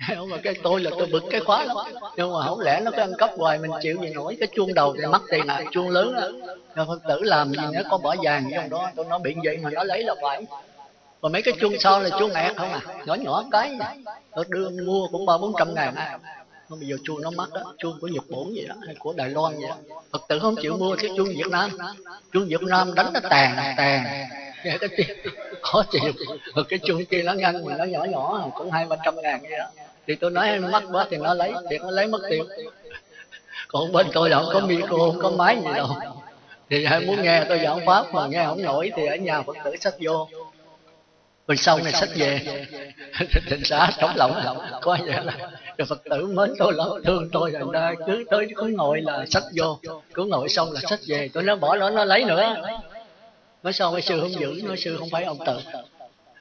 không 0.16 0.30
mà 0.30 0.38
cái 0.44 0.54
tôi 0.64 0.82
là 0.82 0.92
tôi 0.98 1.08
bực 1.12 1.24
cái 1.32 1.42
khóa 1.42 1.64
lắm. 1.64 1.78
Nhưng 2.18 2.34
mà 2.34 2.48
không 2.48 2.60
lẽ 2.60 2.82
nó 2.84 2.92
cứ 2.92 2.98
ăn 2.98 3.14
cắp 3.18 3.30
hoài 3.38 3.60
mình 3.60 3.72
chịu 3.82 3.98
gì 4.02 4.10
nổi 4.14 4.38
cái 4.40 4.48
chuông 4.56 4.74
đầu 4.74 4.96
thì 4.98 5.06
mất 5.06 5.22
tiền 5.32 5.48
nào 5.48 5.62
chuông 5.72 5.90
lớn 5.90 6.16
đó 6.16 6.30
rồi 6.76 6.86
phật 6.86 7.00
tử 7.08 7.20
làm 7.24 7.52
gì 7.52 7.64
nữa 7.74 7.82
có 7.90 7.98
bỏ 7.98 8.16
vàng 8.24 8.50
trong 8.56 8.70
đó 8.70 8.92
tôi 8.96 9.06
nói 9.06 9.20
bị 9.24 9.36
vậy 9.44 9.58
mà 9.58 9.70
nó 9.70 9.84
lấy 9.84 10.04
là 10.04 10.16
phải. 10.22 10.46
Còn 11.22 11.32
mấy 11.32 11.42
cái 11.42 11.54
chuông 11.60 11.74
sau 11.80 12.02
là 12.02 12.10
chuông 12.20 12.34
ẹt 12.34 12.56
không 12.58 12.74
à? 12.74 12.82
Nhỏ 13.06 13.16
nhỏ 13.16 13.44
cái. 13.52 13.78
Tôi 14.36 14.46
đưa 14.50 14.70
mua 14.70 15.08
cũng 15.12 15.26
ba 15.26 15.38
bốn 15.38 15.54
trăm 15.60 15.76
ngàn. 15.76 15.96
à 15.96 16.20
không, 16.72 16.80
bây 16.80 16.90
giờ 16.90 16.98
chuông 17.04 17.22
nó 17.22 17.32
mắc 17.32 17.50
đó. 17.54 17.74
Chuông 17.78 18.00
của 18.02 18.08
nhật 18.08 18.24
bản 18.30 18.44
vậy 18.56 18.66
đó, 18.70 18.76
hay 18.86 18.96
của 19.00 19.14
đài 19.14 19.30
loan 19.30 19.54
vậy 19.54 19.70
đó. 19.70 19.76
Phật 20.12 20.22
tử 20.30 20.40
không 20.40 20.56
chịu 20.62 20.78
mua 20.78 20.96
cái 20.96 21.12
chuông 21.18 21.28
việt 21.28 21.48
nam. 21.52 21.70
Chuông 22.34 22.46
việt 22.46 22.62
nam 22.62 22.96
đánh 22.96 23.14
nó 23.14 23.20
tàn 23.30 23.74
tàn. 23.78 24.04
Nghe 24.64 24.78
cái 24.80 24.90
tiếng 24.98 25.18
khó 25.62 25.84
chịu. 25.92 26.14
Rồi 26.56 26.66
cái 26.70 26.80
chuông 26.80 27.06
kia 27.06 27.24
nó 27.24 27.34
ngăn 27.34 27.66
mà 27.66 27.78
nó 27.78 27.84
nhỏ 27.84 28.04
nhỏ, 28.04 28.50
cũng 28.56 28.72
hai 28.72 28.86
ba 28.86 28.96
trăm 29.06 29.16
ngàn 29.22 29.42
vậy 29.42 29.60
đó. 29.60 29.66
Thì 30.08 30.16
tôi 30.16 30.32
nói 30.32 30.60
nó 30.60 30.68
mắc 30.70 30.84
quá 30.92 31.08
thì 31.10 31.18
nó 31.18 31.34
lấy, 31.34 31.54
thì 31.70 31.78
nó 31.78 31.92
lấy 31.92 32.08
mất 32.08 32.20
tiền. 32.30 32.44
Còn 33.68 33.92
bên 33.92 34.08
tôi 34.14 34.30
là 34.30 34.38
không 34.38 34.50
có 34.54 34.60
micro, 34.60 34.88
không 34.88 35.20
có 35.22 35.30
máy 35.30 35.58
gì 35.66 35.74
đâu. 35.76 35.88
Thì 36.70 36.84
ai 36.84 37.00
muốn 37.00 37.24
nghe 37.24 37.46
tôi 37.50 37.60
giảng 37.64 37.86
pháp 37.86 38.14
mà 38.14 38.28
nghe 38.28 38.46
không 38.46 38.64
nổi 38.64 38.92
thì 38.96 39.06
ở 39.06 39.16
nhà 39.16 39.42
phật 39.42 39.56
tử 39.64 39.76
sách 39.76 39.94
vô. 40.00 40.28
Rồi 41.48 41.58
sau 41.58 41.80
này 41.80 41.94
sách 41.94 42.10
về. 42.16 42.40
Thịnh 43.50 43.64
xã 43.64 43.92
trống 43.98 44.12
lỏng. 44.16 44.58
Có 44.82 44.98
vậy 45.06 45.26
là 45.26 45.52
rồi 45.82 45.86
phật 45.86 46.04
tử 46.10 46.26
mến 46.26 46.54
tôi 46.60 46.74
lắm 46.74 46.88
thương 47.06 47.30
tôi 47.32 47.52
rồi 47.52 47.70
ra 47.74 47.94
cứ 48.08 48.24
tới 48.30 48.48
cứ 48.56 48.64
ngồi 48.64 49.02
là 49.02 49.26
sách 49.26 49.44
vô. 49.58 49.80
Cứ 50.14 50.26
ngồi 50.26 50.50
xong 50.50 50.72
là 50.72 50.82
sách 50.90 51.00
về. 51.08 51.30
Tôi 51.34 51.44
nói 51.44 51.56
bỏ 51.56 51.76
nó 51.76 51.90
nó 51.90 52.06
lấy 52.06 52.24
nữa. 52.24 52.56
Nói 53.64 53.74
sao 53.74 53.92
mấy 53.92 54.02
sư 54.02 54.20
không 54.22 54.32
giữ? 54.32 54.62
Nói 54.64 54.78
sư 54.78 54.98
không 55.00 55.10
phải 55.12 55.24
ông 55.24 55.38
tự. 55.46 55.58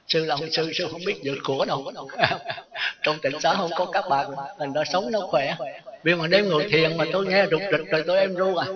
Sư 0.07 0.25
là 0.25 0.35
ông 0.35 0.51
sư 0.51 0.71
sư 0.73 0.87
không 0.91 1.01
biết 1.05 1.21
giữ 1.21 1.35
của 1.43 1.65
đâu. 1.65 1.93
Trong 3.03 3.17
tỉnh 3.21 3.39
xã 3.39 3.53
không 3.53 3.71
có 3.75 3.85
các 3.85 4.05
bạn 4.09 4.31
mình 4.59 4.73
đã 4.73 4.83
sống 4.93 5.11
nó 5.11 5.19
khỏe. 5.19 5.55
Vì 6.03 6.15
mà 6.15 6.27
đêm 6.27 6.49
ngồi 6.49 6.67
thiền 6.71 6.97
mà 6.97 7.05
tôi 7.13 7.25
nghe 7.25 7.45
rụt 7.51 7.61
rịch 7.71 7.91
rồi 7.91 8.03
tôi 8.07 8.17
em 8.17 8.35
ru 8.35 8.55
à. 8.55 8.67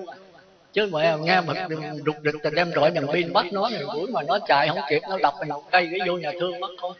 Chứ 0.74 0.90
mà 0.92 1.16
nghe 1.16 1.42
mà 1.42 1.68
rụt 2.06 2.16
rịch 2.24 2.44
rồi 2.44 2.54
đem 2.56 2.72
rọi 2.76 2.92
đèn 2.92 3.08
pin 3.08 3.34
bắt 3.34 3.46
nó 3.52 3.70
rồi 3.80 4.08
mà 4.10 4.22
nó 4.24 4.40
chạy 4.48 4.68
không 4.68 4.80
kịp, 4.90 5.02
nó 5.10 5.18
đập 5.18 5.34
mình 5.40 5.50
cây, 5.72 5.90
cái 5.92 6.08
vô 6.08 6.18
nhà 6.18 6.32
thương 6.40 6.60
mất 6.60 6.70
thôi 6.82 6.94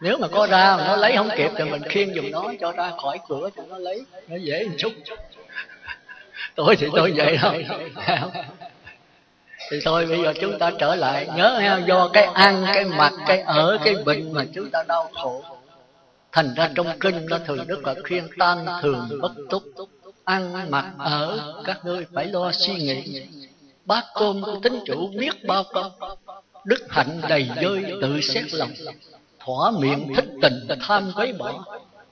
nếu 0.00 0.18
mà 0.18 0.28
có 0.28 0.46
ra 0.46 0.76
mà 0.76 0.84
nó 0.86 0.96
lấy 0.96 1.16
không 1.16 1.28
kịp 1.36 1.50
thì 1.56 1.64
mình 1.64 1.82
khiêng 1.82 2.14
giùm 2.14 2.30
nó 2.30 2.52
cho 2.60 2.72
ra 2.72 2.92
khỏi 3.02 3.18
cửa 3.28 3.50
cho 3.56 3.62
nó 3.68 3.78
lấy. 3.78 4.04
Nó 4.28 4.36
dễ 4.36 4.64
một 4.64 4.74
chút. 4.78 4.92
Tôi 6.54 6.76
thì 6.76 6.86
tôi 6.96 7.12
vậy 7.16 7.38
thôi. 7.40 7.66
thì 9.70 9.80
thôi 9.84 10.06
bây 10.06 10.22
giờ 10.22 10.32
chúng 10.40 10.58
ta 10.58 10.70
trở 10.78 10.94
lại. 10.94 11.28
nhớ 11.36 11.58
ha 11.58 11.78
do 11.78 12.10
cái 12.12 12.24
ăn 12.24 12.66
cái 12.74 12.84
mặc 12.84 13.12
cái 13.26 13.40
ở 13.40 13.78
cái 13.84 13.94
bệnh 14.04 14.32
mà 14.32 14.44
chúng 14.54 14.70
ta 14.70 14.84
đau 14.88 15.10
khổ. 15.14 15.44
Thành 16.32 16.54
ra 16.54 16.70
trong 16.74 16.98
kinh 17.00 17.26
nó 17.26 17.38
thường 17.46 17.66
đức 17.66 17.86
là 17.86 17.94
khuyên 18.08 18.28
tan 18.38 18.66
thường 18.82 19.08
bất 19.20 19.32
túc. 19.50 19.62
Ăn 20.24 20.70
mặc 20.70 20.84
ở 20.98 21.54
các 21.64 21.84
ngươi 21.84 22.06
phải 22.14 22.26
lo 22.26 22.52
suy 22.52 22.74
nghĩ. 22.74 23.26
Bát 23.84 24.04
cơm 24.14 24.42
của 24.42 24.60
tính 24.62 24.78
chủ 24.86 25.08
biết 25.18 25.44
bao 25.44 25.64
công. 25.72 25.92
Đức 26.64 26.86
hạnh 26.88 27.20
đầy 27.28 27.50
dơi 27.62 27.84
tự 28.02 28.20
xét 28.20 28.54
lòng 28.54 28.70
thỏa 29.48 29.70
miệng 29.70 30.14
thích 30.16 30.28
tình 30.42 30.68
tham 30.80 31.12
quấy 31.16 31.32
bỏ 31.32 31.64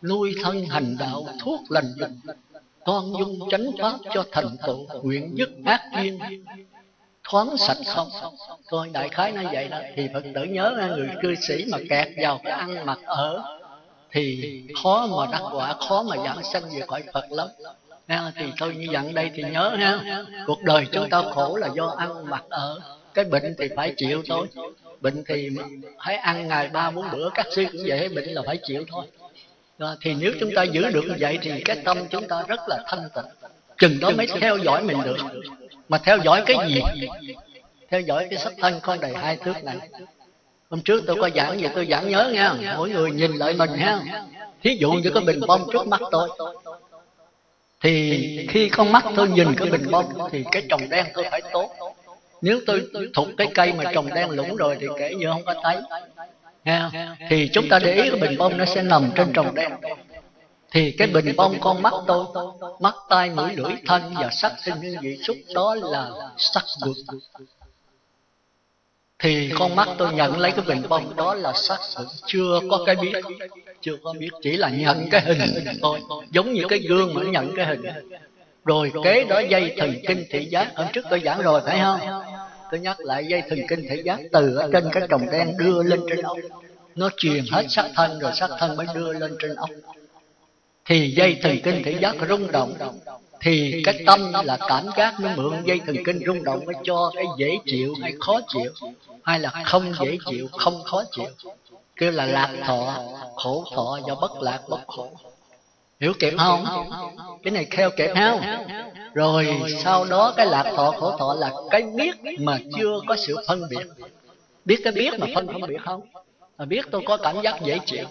nuôi 0.02 0.34
thân 0.42 0.66
hành 0.66 0.96
đạo 0.98 1.26
thuốc 1.40 1.60
lành 1.68 1.92
lành 1.96 2.20
con 2.84 3.12
dung 3.18 3.38
chánh 3.50 3.70
pháp 3.80 3.98
cho 4.14 4.24
thành 4.32 4.56
tựu 4.66 4.86
nguyện 5.02 5.32
dứt 5.34 5.50
ác 5.64 5.80
duyên. 5.96 6.18
Thoáng 7.28 7.56
sạch 7.56 7.76
không. 7.86 8.08
Thôi 8.68 8.90
đại 8.92 9.08
khái 9.08 9.32
nó 9.32 9.42
vậy 9.52 9.68
đó. 9.68 9.80
Thì 9.96 10.08
phật 10.14 10.24
tử 10.34 10.44
nhớ 10.44 10.92
người 10.96 11.08
cư 11.22 11.34
sĩ 11.34 11.64
mà 11.72 11.78
kẹt 11.90 12.08
vào 12.22 12.40
cái 12.44 12.52
ăn 12.52 12.86
mặc 12.86 12.98
ở 13.04 13.42
thì 14.10 14.62
khó 14.82 15.06
mà 15.06 15.32
đắc 15.32 15.42
quả 15.52 15.74
khó 15.88 16.02
mà 16.02 16.16
giảng 16.16 16.42
sanh 16.42 16.62
về 16.62 16.80
khỏi 16.86 17.02
phật 17.12 17.24
lắm. 17.30 17.48
Ha, 18.08 18.32
thì 18.36 18.44
thôi 18.58 18.74
như 18.78 18.86
dặn 18.92 19.14
đây 19.14 19.30
thì 19.34 19.42
nhớ 19.42 19.76
ha. 19.78 20.24
Cuộc 20.46 20.62
đời 20.62 20.86
chúng 20.92 21.10
ta 21.10 21.22
khổ 21.34 21.56
là 21.56 21.68
do 21.74 21.94
ăn 21.96 22.30
mặc 22.30 22.44
ở. 22.48 22.80
Cái 23.14 23.24
bệnh 23.24 23.54
thì 23.58 23.68
phải 23.76 23.94
chịu 23.96 24.22
thôi 24.28 24.48
bệnh 25.00 25.24
thì 25.28 25.50
phải 26.04 26.16
ăn 26.16 26.48
ngày 26.48 26.68
ba 26.68 26.90
bốn 26.90 27.10
bữa 27.12 27.30
các 27.34 27.46
sư 27.54 27.64
cũng 27.72 27.80
vậy 27.86 28.08
bệnh 28.08 28.28
là 28.28 28.42
phải 28.46 28.58
chịu 28.66 28.84
thôi. 28.88 29.06
Đó, 29.78 29.96
thì 30.00 30.14
nếu 30.14 30.32
chúng 30.40 30.50
ta 30.54 30.62
giữ 30.62 30.90
được 30.90 31.04
như 31.08 31.14
vậy 31.20 31.38
thì 31.42 31.60
cái 31.64 31.76
tâm 31.84 31.98
chúng 32.10 32.28
ta 32.28 32.44
rất 32.48 32.60
là 32.68 32.78
thanh 32.86 33.08
tịnh. 33.14 33.50
Chừng 33.78 34.00
đó 34.00 34.10
mới 34.10 34.26
theo 34.40 34.56
dõi 34.56 34.82
mình 34.82 34.98
được. 35.04 35.16
Mà 35.88 35.98
theo 35.98 36.18
dõi 36.24 36.42
cái 36.46 36.56
gì? 36.68 36.80
Theo 37.88 38.00
dõi 38.00 38.26
cái 38.30 38.38
sắc 38.38 38.52
thân 38.58 38.80
con 38.82 39.00
đầy 39.00 39.14
hai 39.14 39.36
thước 39.36 39.64
này. 39.64 39.76
Hôm 40.70 40.80
trước 40.80 41.04
tôi 41.06 41.16
có 41.20 41.30
giảng 41.34 41.60
gì 41.60 41.66
tôi 41.74 41.86
giảng 41.90 42.08
nhớ 42.08 42.30
nha 42.34 42.74
mỗi 42.76 42.90
người 42.90 43.10
nhìn 43.10 43.32
lại 43.32 43.54
mình 43.54 43.70
ha 43.70 44.00
thí 44.62 44.76
dụ 44.80 44.92
như 44.92 45.10
cái 45.10 45.24
bình 45.24 45.40
bông 45.46 45.68
trước 45.72 45.86
mắt 45.86 46.00
tôi 46.10 46.28
thì 47.80 48.46
khi 48.50 48.68
con 48.68 48.92
mắt 48.92 49.04
tôi 49.16 49.28
nhìn 49.28 49.54
cái 49.56 49.70
bình 49.70 49.90
bông 49.90 50.12
thì 50.30 50.44
cái 50.52 50.62
trồng 50.68 50.88
đen 50.90 51.06
tôi 51.14 51.24
phải 51.30 51.42
tốt 51.52 51.70
nếu 52.42 52.60
tôi 52.66 52.88
thục 53.14 53.28
cái 53.36 53.46
cây 53.54 53.72
mà 53.72 53.92
trồng 53.94 54.14
đen 54.14 54.30
lũng 54.30 54.56
rồi 54.56 54.76
thì 54.80 54.86
kể 54.98 55.14
như 55.14 55.26
không 55.32 55.44
có 55.44 55.54
thấy. 55.62 55.76
ha? 56.64 56.90
Thì 57.28 57.50
chúng 57.52 57.68
ta 57.68 57.78
để 57.78 57.94
ý 57.94 58.10
cái 58.10 58.20
bình 58.20 58.38
bông 58.38 58.56
nó 58.56 58.64
sẽ 58.64 58.82
nằm 58.82 59.10
trên 59.14 59.32
trồng 59.32 59.54
đen. 59.54 59.72
thì 60.70 60.90
cái 60.90 61.08
bình 61.08 61.36
bông 61.36 61.60
con 61.60 61.82
mắt 61.82 61.92
tôi 62.06 62.24
mắt 62.80 62.94
tai 63.08 63.30
mũi 63.30 63.56
lưỡi 63.56 63.72
thân 63.86 64.14
và 64.14 64.30
sắc 64.30 64.52
sinh 64.64 64.74
hương 64.74 64.96
vị 65.00 65.18
xúc 65.22 65.36
đó 65.54 65.74
là 65.74 66.10
sắc 66.36 66.64
vực 66.84 66.96
thì 69.18 69.50
con 69.58 69.76
mắt 69.76 69.88
tôi 69.98 70.14
nhận 70.14 70.38
lấy 70.38 70.50
cái 70.50 70.64
bình 70.68 70.82
bông 70.88 71.16
đó 71.16 71.34
là 71.34 71.52
sắc 71.52 71.80
sự 71.82 72.06
chưa 72.26 72.60
có 72.70 72.82
cái 72.86 72.96
biết. 72.96 73.12
chưa 73.80 73.96
có 74.02 74.14
biết 74.18 74.30
chỉ 74.42 74.56
là 74.56 74.68
nhận 74.68 75.08
cái 75.10 75.20
hình 75.20 75.64
thôi. 75.82 76.00
giống 76.30 76.52
như 76.52 76.62
cái 76.68 76.78
gương 76.78 77.14
mà 77.14 77.22
nhận 77.22 77.56
cái 77.56 77.66
hình 77.66 77.82
rồi 78.66 78.92
kế 79.04 79.24
đó 79.24 79.40
dây 79.40 79.74
thần 79.78 79.94
kinh 80.08 80.24
thị 80.30 80.44
giác 80.44 80.72
hôm 80.76 80.86
trước 80.92 81.04
tôi 81.10 81.20
giảng 81.24 81.42
rồi 81.42 81.60
phải 81.66 81.78
không? 81.82 82.00
tôi 82.70 82.80
nhắc 82.80 83.00
lại 83.00 83.26
dây 83.26 83.42
thần 83.48 83.58
kinh 83.68 83.86
thị 83.90 84.02
giác 84.04 84.20
từ 84.32 84.54
ở 84.56 84.70
trên 84.72 84.88
cái 84.92 85.02
trồng 85.08 85.26
đen 85.32 85.56
đưa 85.58 85.82
lên 85.82 86.00
trên 86.08 86.22
ốc. 86.22 86.36
nó 86.94 87.10
truyền 87.16 87.44
hết 87.50 87.66
sắc 87.68 87.86
thân 87.94 88.18
rồi 88.18 88.32
sắc 88.34 88.50
thân 88.58 88.76
mới 88.76 88.86
đưa 88.94 89.12
lên 89.12 89.36
trên 89.42 89.54
ốc. 89.54 89.70
thì 90.84 91.10
dây 91.10 91.38
thần 91.42 91.56
kinh 91.64 91.82
thị 91.84 91.96
giác 92.00 92.16
rung 92.28 92.52
động. 92.52 92.74
thì 93.40 93.82
cái 93.84 94.04
tâm 94.06 94.32
là 94.44 94.58
cảm 94.68 94.86
giác 94.96 95.14
nó 95.20 95.28
mượn 95.36 95.62
dây 95.64 95.80
thần 95.86 95.96
kinh 96.04 96.20
rung 96.26 96.44
động 96.44 96.64
mới 96.66 96.74
cho 96.84 97.10
cái 97.14 97.24
dễ 97.38 97.58
chịu 97.64 97.94
hay 98.02 98.12
khó 98.20 98.40
chịu 98.48 98.72
hay 99.22 99.40
là 99.40 99.50
không 99.64 99.92
dễ 100.00 100.18
chịu 100.30 100.48
không 100.52 100.82
khó 100.84 101.04
chịu. 101.10 101.30
kêu 101.96 102.10
là 102.10 102.26
lạc 102.26 102.54
thọ 102.64 102.94
khổ 103.36 103.64
thọ 103.74 103.98
do 104.08 104.14
bất 104.14 104.42
lạc 104.42 104.60
bất 104.68 104.80
khổ 104.86 105.10
hiểu 106.00 106.12
kịp 106.18 106.32
không? 106.38 106.64
cái 107.42 107.50
này 107.50 107.66
theo 107.70 107.90
kịp 107.96 108.10
không? 108.14 108.40
rồi 109.14 109.46
sau 109.84 110.04
đó 110.04 110.34
cái 110.36 110.46
lạc 110.46 110.72
thọ 110.76 110.90
khổ 110.90 111.16
thọ 111.18 111.34
là 111.34 111.52
cái 111.70 111.82
biết 111.82 112.14
mà 112.40 112.58
chưa 112.76 113.00
có 113.06 113.16
sự 113.16 113.36
phân 113.48 113.62
biệt. 113.70 113.86
biết 114.64 114.80
cái 114.84 114.92
biết 114.92 115.12
mà 115.18 115.26
phân 115.34 115.46
không 115.46 115.60
biệt 115.68 115.80
không? 115.84 116.00
mà 116.58 116.64
biết 116.64 116.84
tôi 116.90 117.02
có 117.06 117.16
cảm 117.16 117.42
giác 117.42 117.60
dễ 117.62 117.78
chịu. 117.86 118.04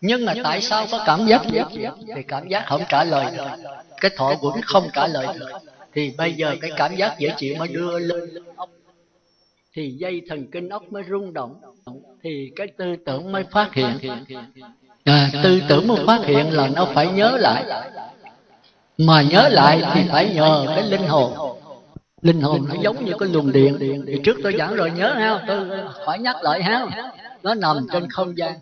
Nhưng 0.00 0.24
mà 0.24 0.34
tại 0.44 0.60
sao 0.60 0.86
có 0.90 1.02
cảm 1.06 1.26
giác 1.26 1.42
dễ 1.52 1.62
chịu? 1.72 1.90
thì 2.16 2.22
cảm 2.28 2.48
giác 2.48 2.64
không 2.66 2.82
trả 2.88 3.04
lời 3.04 3.26
được. 3.36 3.48
Cái 4.00 4.10
thọ 4.16 4.34
quẩn 4.40 4.60
không 4.62 4.88
trả 4.92 5.06
lời 5.06 5.26
được. 5.38 5.50
thì 5.92 6.12
bây 6.18 6.32
giờ 6.32 6.56
cái 6.60 6.70
cảm 6.76 6.96
giác 6.96 7.16
dễ 7.18 7.34
chịu 7.36 7.54
mới 7.58 7.68
đưa 7.68 7.98
lên. 7.98 8.34
ốc 8.56 8.70
thì 9.74 9.90
dây 9.90 10.22
thần 10.28 10.50
kinh 10.50 10.68
ốc 10.68 10.82
mới 10.92 11.02
rung 11.10 11.32
động. 11.32 11.60
Thì 12.22 12.50
cái 12.56 12.66
tư 12.76 12.96
tưởng 13.06 13.32
mới 13.32 13.44
phát 13.50 13.74
hiện 13.74 13.98
à, 15.04 15.30
tư 15.42 15.60
tưởng 15.68 15.88
mới 15.88 16.06
phát 16.06 16.20
hiện 16.24 16.52
là 16.52 16.68
nó 16.68 16.88
phải 16.94 17.08
nhớ 17.08 17.36
lại. 17.40 17.64
mà 18.98 19.22
nhớ 19.22 19.48
lại 19.48 19.82
thì 19.94 20.00
phải 20.08 20.34
nhờ 20.34 20.64
cái 20.68 20.82
linh 20.82 21.06
hồn. 21.06 21.58
linh 22.22 22.40
hồn. 22.40 22.66
Nó 22.68 22.74
giống 22.82 23.04
như 23.04 23.12
cái 23.18 23.28
luồng 23.28 23.52
điện. 23.52 24.04
thì 24.06 24.20
trước 24.24 24.36
tôi 24.42 24.54
giảng 24.58 24.74
rồi 24.74 24.90
nhớ 24.90 25.14
ha 25.14 25.44
tôi 25.46 25.68
phải 26.06 26.18
nhắc 26.18 26.36
lại 26.42 26.62
ha. 26.62 26.86
Nó 27.42 27.54
nằm 27.54 27.86
trên 27.92 28.10
không 28.10 28.36
gian. 28.38 28.54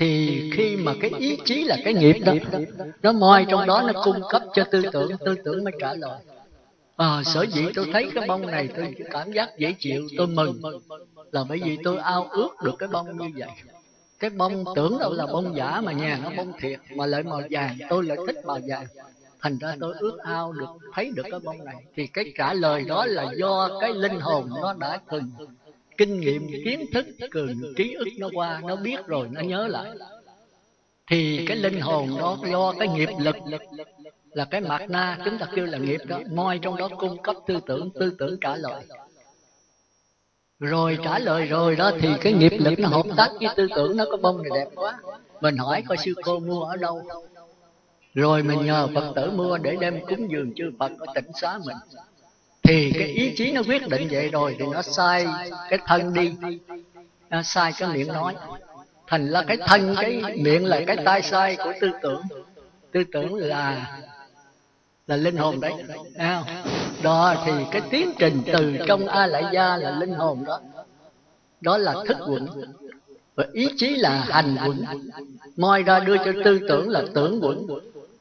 thì 0.00 0.40
khi 0.54 0.76
mà 0.76 0.92
cái 1.00 1.10
ý 1.18 1.38
chí 1.44 1.64
là 1.64 1.76
cái 1.84 1.94
nghiệp 1.94 2.16
đó 2.24 2.32
nó 3.02 3.12
moi 3.12 3.46
trong 3.48 3.66
đó 3.66 3.82
nó 3.92 4.02
cung 4.04 4.20
cấp 4.28 4.42
cho 4.54 4.64
tư 4.64 4.82
tưởng 4.92 5.10
tư 5.24 5.34
tưởng 5.44 5.64
mới 5.64 5.72
trả 5.80 5.94
lời. 5.94 6.18
à, 6.96 7.22
sở 7.24 7.42
dĩ 7.42 7.66
tôi 7.74 7.86
thấy 7.92 8.10
cái 8.14 8.28
bông 8.28 8.46
này 8.46 8.68
tôi 8.76 8.94
cảm 9.10 9.32
giác 9.32 9.58
dễ 9.58 9.74
chịu 9.78 10.08
tôi 10.16 10.26
mừng. 10.26 10.60
là 11.32 11.44
bởi 11.48 11.60
vì 11.64 11.78
tôi 11.84 11.98
ao 11.98 12.26
ước 12.30 12.50
được 12.64 12.74
cái 12.78 12.88
bông 12.88 13.18
như 13.18 13.30
vậy 13.36 13.48
cái 14.22 14.30
bông 14.30 14.64
tưởng 14.74 14.98
đâu 14.98 15.12
là 15.12 15.26
bông 15.26 15.56
giả 15.56 15.80
mà 15.80 15.92
nhà 15.92 16.20
nó 16.22 16.30
bông 16.36 16.52
thiệt 16.60 16.80
mà 16.96 17.06
lại 17.06 17.22
màu 17.22 17.42
vàng 17.50 17.76
tôi 17.88 18.04
lại 18.04 18.16
thích 18.26 18.36
màu 18.44 18.58
vàng. 18.68 18.86
thành 19.40 19.58
ra 19.58 19.76
tôi 19.80 19.94
ước 19.98 20.18
ao 20.18 20.52
được 20.52 20.66
thấy 20.92 21.10
được 21.16 21.22
cái 21.30 21.40
bông 21.44 21.64
này. 21.64 21.74
thì 21.96 22.06
cái 22.06 22.32
trả 22.38 22.54
lời 22.54 22.84
đó 22.88 23.06
là 23.06 23.32
do 23.36 23.78
cái 23.80 23.94
linh 23.94 24.20
hồn 24.20 24.50
nó 24.60 24.74
đã 24.74 25.00
từng 25.10 25.30
kinh 25.96 26.20
nghiệm 26.20 26.48
kiến 26.64 26.86
thức 26.92 27.06
cường 27.30 27.74
trí 27.76 27.94
ức 27.94 28.08
nó 28.18 28.28
qua 28.34 28.60
nó 28.64 28.76
biết 28.76 29.06
rồi 29.06 29.28
nó 29.30 29.40
nhớ 29.40 29.68
lại. 29.68 29.90
thì 31.06 31.44
cái 31.48 31.56
linh 31.56 31.80
hồn 31.80 32.10
đó 32.18 32.38
do 32.50 32.74
cái 32.78 32.88
nghiệp 32.88 33.10
lực 33.18 33.36
là 34.32 34.44
cái 34.44 34.60
mặt 34.60 34.90
na 34.90 35.18
chúng 35.24 35.38
ta 35.38 35.46
kêu 35.54 35.66
là 35.66 35.78
nghiệp 35.78 36.00
đó 36.06 36.20
moi 36.30 36.58
trong 36.62 36.76
đó 36.76 36.88
cung 36.98 37.22
cấp 37.22 37.36
tư 37.46 37.60
tưởng 37.66 37.90
tư 37.90 38.12
tưởng 38.18 38.40
trả 38.40 38.56
lời 38.56 38.82
rồi 40.62 40.98
trả 41.04 41.18
lời 41.18 41.46
rồi 41.46 41.76
đó, 41.76 41.90
thì 42.00 42.08
cái 42.20 42.32
nghiệp 42.32 42.52
lực 42.58 42.78
nó 42.78 42.88
hợp 42.88 43.06
tác 43.16 43.28
với 43.40 43.48
tư 43.56 43.68
tưởng 43.76 43.96
nó 43.96 44.04
có 44.10 44.16
bông 44.16 44.42
này 44.42 44.50
đẹp 44.54 44.68
quá. 44.74 44.98
Mình 45.40 45.56
hỏi 45.56 45.82
coi 45.88 45.96
sư 45.96 46.14
cô 46.24 46.38
mua 46.38 46.62
ở 46.62 46.76
đâu. 46.76 47.02
Rồi 48.14 48.42
mình 48.42 48.66
nhờ 48.66 48.88
phật 48.94 49.12
tử 49.16 49.30
mua 49.30 49.58
để 49.58 49.76
đem 49.80 50.06
cúng 50.06 50.30
dường 50.30 50.52
chư 50.56 50.72
phật 50.78 50.92
ở 50.98 51.06
tỉnh 51.14 51.30
xá 51.40 51.58
mình. 51.66 51.76
Thì 52.62 52.92
cái 52.98 53.08
ý 53.08 53.34
chí 53.36 53.52
nó 53.52 53.62
quyết 53.66 53.88
định 53.88 54.08
vậy 54.10 54.28
rồi, 54.28 54.56
thì 54.58 54.64
nó 54.72 54.82
sai 54.82 55.26
cái 55.70 55.78
thân 55.86 56.14
đi. 56.14 56.32
Nó 57.30 57.42
sai 57.42 57.72
cái 57.78 57.88
miệng 57.88 58.08
nói. 58.08 58.34
Thành 59.06 59.28
là 59.28 59.44
cái 59.46 59.56
thân, 59.56 59.94
cái 60.00 60.22
miệng 60.36 60.64
là 60.64 60.80
cái 60.86 60.96
tai 61.04 61.22
sai 61.22 61.56
của 61.56 61.72
tư 61.80 61.90
tưởng. 62.02 62.22
Tư 62.92 63.04
tưởng 63.12 63.34
là 63.34 63.86
là 65.12 65.16
linh 65.16 65.36
hồn 65.36 65.60
đấy. 65.60 65.72
À, 66.16 66.44
đó 67.02 67.34
thì 67.46 67.52
cái 67.70 67.82
tiến 67.90 68.12
trình 68.18 68.42
từ 68.52 68.76
trong 68.86 69.08
a 69.08 69.26
lại 69.26 69.44
gia 69.52 69.76
là 69.76 69.90
linh 69.90 70.14
hồn 70.14 70.44
đó. 70.44 70.60
Đó 71.60 71.78
là 71.78 71.94
thức 72.08 72.16
quẩn. 72.26 72.46
Và 73.34 73.44
ý 73.52 73.68
chí 73.76 73.88
là 73.88 74.24
hành 74.28 74.56
quẩn. 74.66 74.84
Moi 75.56 75.82
ra 75.82 76.00
đưa 76.00 76.16
cho 76.16 76.32
tư 76.44 76.60
tưởng 76.68 76.88
là 76.88 77.02
tưởng 77.14 77.40
quẩn. 77.42 77.66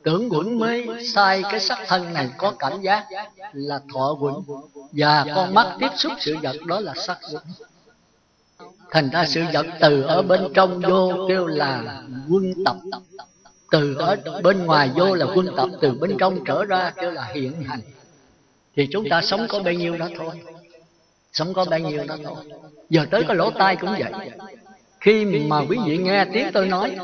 Tưởng 0.04 0.30
quẩn 0.30 0.60
mới 0.60 0.88
sai 1.14 1.44
cái 1.44 1.60
sắc 1.60 1.80
thân 1.88 2.14
này 2.14 2.30
có 2.38 2.54
cảm 2.60 2.82
giác 2.82 3.06
là 3.54 3.80
thọ 3.94 4.18
quẩn. 4.20 4.36
Và 4.92 5.26
con 5.36 5.54
mắt 5.54 5.76
tiếp 5.80 5.92
xúc 5.96 6.12
sự 6.20 6.36
vật 6.44 6.56
đó 6.68 6.80
là 6.80 6.94
sắc 6.96 7.18
quẩn. 7.34 7.44
Thành 8.92 9.10
ra 9.10 9.26
sự 9.26 9.44
vật 9.54 9.66
từ 9.80 10.02
ở 10.02 10.22
bên 10.22 10.42
trong 10.54 10.80
vô 10.80 11.26
kêu 11.28 11.46
là 11.46 12.02
quân 12.30 12.54
tập 12.66 12.76
từ 13.72 13.95
ở 13.95 14.17
bên 14.43 14.65
ngoài 14.65 14.89
vô 14.95 15.15
là 15.15 15.26
quân 15.36 15.47
tập, 15.57 15.69
từ 15.82 15.91
bên 15.91 16.17
trong 16.17 16.45
trở 16.45 16.65
ra 16.65 16.93
kêu 16.95 17.11
là 17.11 17.32
hiện 17.34 17.63
hành. 17.63 17.82
Thì 18.76 18.88
chúng 18.91 19.09
ta 19.09 19.22
sống 19.22 19.47
có 19.49 19.59
bao 19.59 19.74
nhiêu 19.74 19.97
đó 19.97 20.07
thôi. 20.17 20.41
Sống 21.34 21.53
có 21.53 21.65
bao 21.65 21.80
nhiêu 21.80 22.03
đó 22.07 22.17
thôi. 22.24 22.36
Giờ 22.89 23.05
tới 23.11 23.24
cái 23.28 23.36
lỗ 23.36 23.51
tai 23.51 23.76
cũng 23.76 23.89
vậy. 23.89 24.11
Khi 24.99 25.26
mà 25.26 25.59
quý 25.69 25.78
vị 25.86 25.97
nghe 25.97 26.26
tiếng 26.34 26.47
tôi 26.53 26.67
nói, 26.67 26.95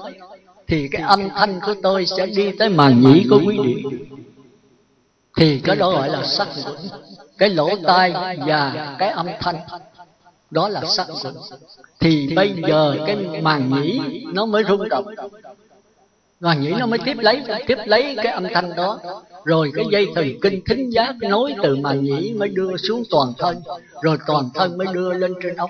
thì 0.68 0.88
cái 0.92 1.02
âm 1.02 1.30
thanh 1.30 1.60
của 1.66 1.76
tôi 1.84 2.06
sẽ 2.06 2.26
đi 2.26 2.52
tới 2.60 2.70
màng 2.70 3.02
nhĩ 3.02 3.26
của 3.30 3.42
quý 3.46 3.58
vị. 3.64 3.84
Thì 5.38 5.60
cái 5.60 5.76
đó 5.76 5.92
gọi 5.92 6.10
là 6.10 6.24
sắc 6.24 6.48
quẩn 6.66 6.78
cái 7.38 7.50
lỗ 7.50 7.70
tai 7.84 8.14
và 8.46 8.96
cái 9.00 9.10
âm 9.10 9.28
thanh, 9.40 9.56
đó 10.52 10.70
là 10.70 10.82
sắc 10.86 11.08
quẩn 11.24 11.36
thì 12.00 12.34
bây 12.36 12.56
giờ 12.68 12.98
cái 13.08 13.16
màng 13.42 13.70
nhĩ 13.70 14.00
nó 14.34 14.46
mới 14.46 14.64
rung 14.70 14.90
động 14.90 15.06
màng 16.40 16.62
nhĩ 16.62 16.70
nó 16.80 16.86
mới 16.86 17.00
tiếp 17.06 17.18
lấy 17.20 17.44
tiếp 17.68 17.78
lấy 17.86 18.16
cái 18.24 18.34
âm 18.34 18.44
thanh 18.54 18.76
đó. 18.76 19.00
Rồi 19.46 19.72
cái 19.76 19.86
dây 19.92 20.08
thần 20.16 20.28
kinh 20.42 20.62
thính 20.66 20.90
giác 20.90 21.16
nối 21.22 21.54
từ 21.64 21.76
màng 21.76 22.04
nhĩ 22.04 22.34
mới 22.38 22.50
đưa 22.50 22.78
xuống 22.78 23.04
toàn 23.10 23.34
thân. 23.38 23.62
Rồi 24.02 24.18
toàn 24.28 24.50
thân 24.54 24.78
mới 24.78 24.88
đưa 24.94 25.14
lên 25.14 25.34
trên 25.44 25.56
ốc. 25.56 25.70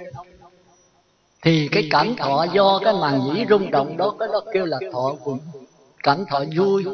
Thì 1.41 1.67
cái 1.71 1.87
cảm 1.91 2.15
thọ 2.15 2.45
do 2.53 2.79
cái 2.83 2.93
màng 2.93 3.19
nhĩ 3.33 3.45
rung 3.49 3.71
động 3.71 3.97
đó, 3.97 4.15
cái 4.19 4.27
đó 4.33 4.41
kêu 4.53 4.65
là 4.65 4.79
thọ 4.93 5.15
quẩn. 5.23 5.39
Cảm 6.03 6.25
thọ 6.25 6.43
vui 6.57 6.85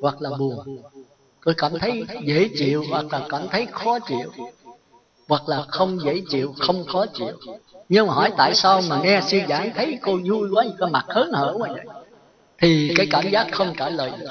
hoặc 0.00 0.22
là 0.22 0.30
buồn. 0.38 0.82
Tôi 1.44 1.54
cảm 1.58 1.78
thấy 1.78 2.04
dễ 2.24 2.48
chịu 2.58 2.84
hoặc 2.90 3.04
là 3.12 3.26
cảm 3.28 3.48
thấy 3.48 3.66
khó 3.66 3.98
chịu. 3.98 4.30
Hoặc 5.28 5.42
là 5.46 5.64
không 5.68 5.98
dễ 6.04 6.22
chịu, 6.28 6.54
không 6.58 6.84
khó 6.86 7.06
chịu. 7.14 7.36
Nhưng 7.88 8.06
mà 8.06 8.14
hỏi 8.14 8.30
tại 8.36 8.54
sao 8.54 8.80
mà 8.90 9.00
nghe 9.02 9.20
sư 9.20 9.38
giảng 9.48 9.70
thấy 9.74 9.98
cô 10.02 10.18
vui 10.30 10.48
quá, 10.52 10.64
cái 10.78 10.90
mặt 10.90 11.04
hớn 11.08 11.32
hở 11.32 11.54
quá 11.58 11.68
vậy? 11.72 11.84
Thì 12.62 12.94
cái 12.96 13.06
cảm 13.10 13.30
giác 13.30 13.46
không 13.52 13.74
trả 13.78 13.88
lời 13.88 14.10
được 14.20 14.30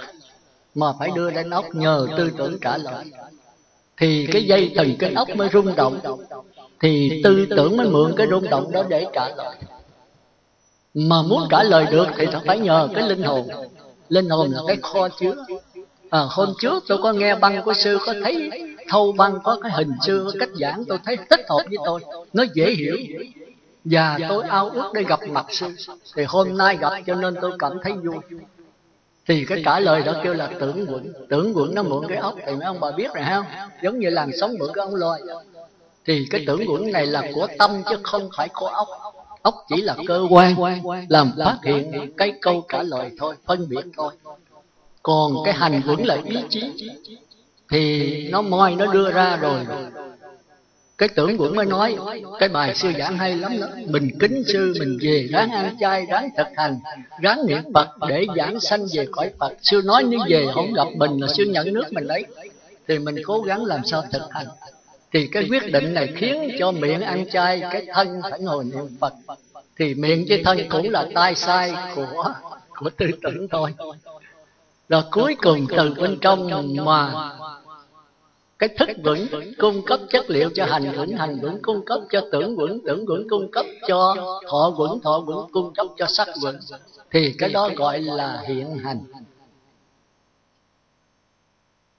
mà 0.76 0.88
phải 1.00 1.10
đưa 1.16 1.32
lên 1.32 1.50
óc 1.50 1.66
nhờ 1.74 2.08
tư 2.18 2.32
tưởng 2.38 2.58
trả 2.62 2.78
lời. 2.78 3.06
thì 3.98 4.28
cái 4.32 4.44
dây 4.44 4.72
thần 4.76 4.96
kinh 5.00 5.14
óc 5.14 5.28
mới 5.36 5.50
rung 5.54 5.76
động. 5.76 6.00
thì 6.80 7.22
tư 7.24 7.48
tưởng 7.50 7.78
mới 7.78 7.90
mượn 7.90 8.14
cái 8.18 8.28
rung 8.28 8.50
động 8.50 8.72
đó 8.72 8.84
để 8.90 9.06
trả 9.14 9.30
lời. 9.38 9.56
Mà 10.94 11.22
muốn 11.22 11.48
trả 11.50 11.64
lời 11.64 11.86
được 11.92 12.08
thì 12.18 12.26
phải 12.46 12.60
nhờ 12.60 12.90
cái 12.96 13.10
linh 13.10 13.24
hồn. 13.24 13.48
linh 14.10 14.30
hồn. 14.30 14.52
Là 14.52 14.62
cái 14.68 14.78
kho 14.82 15.10
chứa. 15.20 15.36
à, 16.10 16.20
hôm 16.30 16.54
trước 16.62 16.84
tôi 16.88 16.98
có 17.04 17.14
nghe 17.14 17.36
băng 17.36 17.62
của 17.64 17.74
sư 17.74 17.98
có 18.06 18.14
thấy 18.24 18.50
thâu 18.90 19.12
băng 19.12 19.40
có 19.44 19.58
cái 19.64 19.72
hình 19.72 19.92
xưa 20.06 20.32
cách 20.40 20.50
giảng. 20.60 20.84
tôi 20.88 20.98
thấy 21.06 21.18
thích 21.30 21.42
hợp 21.50 21.64
với 21.70 21.78
tôi. 21.86 22.02
Nó 22.34 22.44
dễ 22.54 22.72
hiểu 22.72 22.98
và 23.84 24.18
tôi 24.30 24.44
ao 24.44 24.70
ước 24.70 24.92
để 24.94 25.04
gặp 25.04 25.20
mặt 25.28 25.46
sư. 25.50 25.76
Thì 26.16 26.24
hôm 26.24 26.58
nay 26.58 26.78
gặp 26.78 26.92
cho 27.08 27.16
nên 27.16 27.36
tôi 27.42 27.52
cảm 27.60 27.72
thấy 27.84 27.94
vui. 27.94 28.18
Thì 29.28 29.46
cái 29.46 29.62
trả 29.66 29.80
lời 29.80 30.04
đó 30.04 30.14
kêu 30.24 30.34
là 30.34 30.50
tưởng 30.60 30.86
quẩn. 30.90 31.14
tưởng 31.30 31.54
quẩn 31.56 31.76
nó 31.76 31.84
mượn 31.84 32.08
cái 32.08 32.18
ốc 32.18 32.36
thì 32.46 32.52
mấy 32.56 32.66
ông 32.66 32.80
bà 32.80 32.92
biết 32.92 33.14
rồi 33.14 33.26
không 33.30 33.46
giống 33.84 34.00
như 34.00 34.10
làng 34.10 34.32
sống 34.40 34.56
mượn 34.60 34.70
cái 34.74 34.86
ông 34.86 34.96
loài. 34.96 35.22
Thì 36.06 36.28
cái 36.30 36.44
tưởng 36.48 36.62
quẩn 36.68 36.92
này 36.92 37.06
là 37.06 37.24
của 37.36 37.48
tâm 37.58 37.84
chứ 37.90 37.98
không 38.04 38.30
phải 38.38 38.50
của 38.54 38.68
ốc. 38.68 38.88
ốc. 39.42 39.56
Chỉ 39.70 39.82
là 39.82 39.96
cơ 40.08 40.28
quan 40.30 40.56
làm 41.10 41.32
phát 41.38 41.58
hiện 41.64 42.14
cái 42.18 42.34
câu 42.42 42.66
trả 42.70 42.84
lời 42.84 43.12
thôi 43.18 43.36
phân 43.46 43.70
biệt 43.70 43.86
thôi. 43.98 44.14
Còn 45.04 45.34
cái 45.46 45.54
hành 45.54 45.82
quẩn 45.88 46.06
là 46.06 46.18
ý 46.26 46.38
chí. 46.50 46.74
thì 47.70 48.28
nó 48.32 48.42
moi 48.42 48.76
nó 48.76 48.94
đưa 48.94 49.12
ra 49.12 49.36
rồi 49.36 49.66
cái 51.02 51.10
tưởng 51.10 51.36
quẩn 51.40 51.56
mới 51.56 51.66
nói, 51.66 51.96
cái 52.40 52.50
bài 52.50 52.76
sư 52.76 52.92
giảng 52.98 53.18
hay 53.18 53.36
lắm 53.36 53.58
lắm 53.58 53.70
mình 53.88 54.10
kính 54.20 54.44
sư, 54.48 54.74
mình 54.80 54.98
về 55.02 55.28
ráng 55.32 55.52
ăn 55.52 55.76
chay, 55.80 56.06
ráng 56.06 56.30
thực 56.38 56.48
hành, 56.56 56.80
ráng 57.22 57.46
niệm 57.48 57.64
phật 57.74 57.88
để 58.10 58.26
giảng 58.38 58.60
sanh 58.60 58.86
về 58.94 59.08
cõi 59.12 59.32
phật. 59.40 59.54
Sư 59.62 59.82
nói 59.86 60.04
như 60.04 60.18
về 60.30 60.48
không 60.54 60.74
gặp 60.74 60.88
mình 60.96 61.18
là 61.18 61.28
sư 61.28 61.44
nhận 61.46 61.74
nước 61.74 61.94
mình 61.94 62.04
lấy. 62.04 62.26
Thì 62.88 63.00
mình 63.00 63.16
cố 63.26 63.42
gắng 63.42 63.66
làm 63.66 63.86
sao 63.86 64.04
thực 64.12 64.22
hành. 64.32 64.48
Thì 65.14 65.28
cái 65.28 65.48
quyết 65.50 65.72
định 65.72 65.94
này 65.94 66.10
khiến 66.16 66.52
cho 66.60 66.72
miệng 66.72 67.02
ăn 67.02 67.26
chay, 67.32 67.62
cái 67.72 67.86
thân 67.94 68.22
phải 68.30 68.40
ngồi 68.40 68.64
niệm 68.64 68.98
phật. 69.00 69.14
Thì 69.80 69.94
miệng 69.94 70.26
với 70.30 70.42
thân 70.44 70.58
cũng 70.70 70.90
là 70.90 71.08
tai 71.14 71.36
sai 71.36 71.74
của 71.96 72.34
của 72.76 72.90
tư 72.90 73.08
tưởng 73.24 73.48
thôi. 73.52 73.74
Rồi 74.90 75.04
cuối 75.12 75.36
cùng 75.42 75.68
từ 75.78 75.94
bên 75.94 76.18
trong 76.22 76.76
mà 76.86 77.32
cái 78.62 78.70
thức 78.70 78.90
vững, 79.04 79.28
cung 79.58 79.86
cấp 79.86 80.00
chất 80.10 80.30
liệu 80.30 80.50
cho 80.56 80.66
hành 80.66 80.92
vững 80.92 81.18
hành 81.18 81.40
vững 81.40 81.62
cung 81.62 81.86
cấp 81.86 82.00
cho 82.12 82.22
tưởng 82.32 82.58
vững 82.58 82.80
tưởng 82.86 83.06
vững 83.06 83.30
cung 83.30 83.52
cấp 83.52 83.66
cho 83.88 84.16
thọ 84.50 84.74
vững 84.78 85.00
thọ 85.02 85.20
vững 85.20 85.48
cung 85.52 85.74
cấp 85.74 85.88
cho 85.98 86.06
sắc 86.06 86.28
vững. 86.42 86.58
Thì 87.12 87.34
cái 87.38 87.50
đó 87.50 87.70
gọi 87.76 88.00
là 88.00 88.44
hiện 88.48 88.78
hành. 88.78 89.04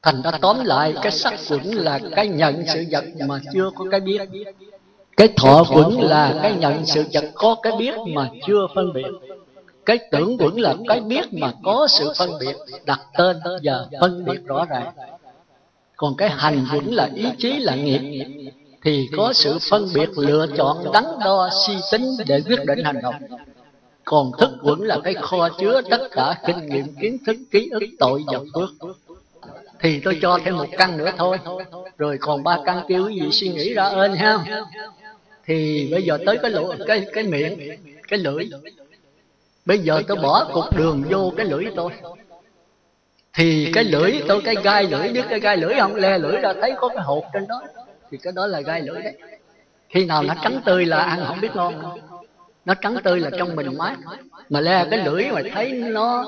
Thành 0.02 0.22
ra 0.22 0.30
tóm 0.40 0.64
lại, 0.64 0.94
cái 1.02 1.12
sắc 1.12 1.34
vững 1.48 1.74
là 1.74 2.00
cái 2.16 2.28
nhận 2.28 2.64
sự 2.74 2.84
vật 2.90 3.04
mà 3.26 3.40
chưa 3.52 3.70
có 3.74 3.84
cái 3.90 4.00
biết. 4.00 4.20
Cái 5.16 5.28
thọ 5.36 5.64
vững 5.74 6.00
là 6.00 6.38
cái 6.42 6.54
nhận 6.54 6.86
sự 6.86 7.04
vật 7.12 7.24
có 7.34 7.56
cái 7.62 7.72
biết 7.78 7.94
mà 8.14 8.30
chưa 8.46 8.66
phân 8.74 8.92
biệt. 8.92 9.10
Cái 9.86 9.98
tưởng 10.10 10.36
vững 10.36 10.60
là 10.60 10.74
cái 10.88 11.00
biết 11.00 11.32
mà 11.32 11.52
có 11.64 11.86
sự 11.90 12.12
phân 12.18 12.30
biệt. 12.40 12.56
Đặt 12.86 13.00
tên 13.18 13.36
và 13.62 13.86
phân 14.00 14.24
biệt 14.24 14.44
rõ 14.46 14.64
ràng 14.64 14.92
còn 16.02 16.16
cái 16.16 16.30
hành 16.30 16.66
vững 16.72 16.94
là 16.94 17.10
ý 17.14 17.24
chí 17.38 17.52
là 17.58 17.74
nghiệp. 17.74 18.00
Thì 18.82 19.08
có 19.16 19.32
sự 19.32 19.58
phân 19.70 19.88
biệt 19.94 20.08
lựa 20.16 20.46
chọn, 20.56 20.92
đắn 20.92 21.04
đo, 21.24 21.50
suy 21.66 21.74
tính 21.92 22.02
để 22.26 22.42
quyết 22.46 22.58
định 22.66 22.84
hành 22.84 23.02
động. 23.02 23.14
Còn 24.04 24.30
thức 24.38 24.50
vững 24.62 24.82
là 24.82 24.98
cái 25.04 25.14
kho 25.14 25.48
chứa 25.48 25.80
tất 25.90 26.08
cả 26.10 26.34
kinh 26.46 26.66
nghiệm, 26.66 26.86
kiến 27.00 27.18
thức, 27.26 27.36
ký 27.50 27.68
ức, 27.72 27.82
tội 27.98 28.22
và 28.26 28.38
phước. 28.54 28.96
Thì 29.80 30.00
tôi 30.04 30.18
cho 30.22 30.38
thêm 30.44 30.56
một 30.56 30.68
căn 30.78 30.96
nữa 30.96 31.10
thôi. 31.18 31.38
Rồi 31.98 32.18
còn 32.20 32.42
ba 32.42 32.58
căn 32.64 32.84
kêu 32.88 33.06
quý 33.06 33.20
vị 33.20 33.28
suy 33.32 33.48
nghĩ 33.48 33.74
ra 33.74 33.84
ơn 33.84 34.14
ha 34.14 34.38
thì 35.46 35.88
bây 35.92 36.02
giờ 36.02 36.18
tới 36.26 36.38
cái 36.42 36.50
lỗ, 36.50 36.74
cái 36.86 37.06
cái 37.12 37.24
miệng, 37.24 37.58
cái 38.08 38.18
lưỡi. 38.18 38.44
Bây 39.64 39.78
giờ 39.78 40.02
tôi 40.08 40.16
bỏ 40.16 40.50
cục 40.52 40.76
đường 40.76 41.04
vô 41.10 41.32
cái 41.36 41.46
lưỡi 41.46 41.64
tôi 41.76 41.92
thì 43.34 43.70
cái 43.74 43.84
lưỡi 43.84 44.12
tôi 44.28 44.42
cái 44.44 44.54
gai 44.64 44.84
lưỡi 44.84 45.08
biết 45.12 45.24
cái 45.30 45.40
gai 45.40 45.56
lưỡi 45.56 45.74
không? 45.80 45.94
Le 45.94 46.18
lưỡi 46.18 46.36
ra 46.36 46.52
thấy 46.60 46.72
có 46.80 46.88
cái 46.88 47.04
hột 47.04 47.24
trên 47.32 47.46
đó. 47.48 47.62
Thì 48.10 48.18
cái 48.22 48.32
đó 48.36 48.46
là 48.46 48.60
gai 48.60 48.82
lưỡi 48.82 49.02
đấy. 49.02 49.16
Khi 49.88 50.04
nào 50.04 50.22
nó 50.22 50.34
trắng 50.42 50.60
tươi 50.64 50.86
là 50.86 50.98
ăn 50.98 51.24
không 51.26 51.40
biết 51.40 51.54
ngon. 51.54 51.98
nó 52.64 52.74
trắng 52.74 52.96
tươi 53.04 53.20
là 53.20 53.30
trong 53.38 53.56
mình 53.56 53.78
mát. 53.78 53.96
mà 54.48 54.60
le 54.60 54.86
cái 54.90 54.98
lưỡi 55.04 55.30
mà 55.30 55.42
thấy 55.54 55.72
nó 55.72 56.24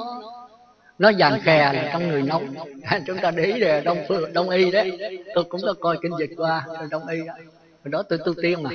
nó 0.99 1.13
vàng 1.19 1.41
khè 1.43 1.73
là 1.73 1.91
trong 1.93 2.09
người 2.09 2.23
nóng 2.23 2.55
chúng 3.07 3.19
ta 3.19 3.31
để 3.31 3.45
ý 3.45 3.53
là 3.53 3.81
đông 3.81 3.99
phương 4.09 4.33
đông 4.33 4.51
y 4.51 4.71
đấy. 4.71 5.19
Tôi 5.35 5.45
cũng 5.45 5.61
có 5.65 5.75
coi 5.81 5.99
kinh 6.03 6.13
dịch 6.19 6.31
qua 6.37 6.67
đông 6.91 7.09
y 7.09 7.21
đó, 7.27 7.35
đó 7.85 8.03
tôi 8.03 8.19
tu 8.25 8.35
tiên 8.43 8.63
mà. 8.63 8.71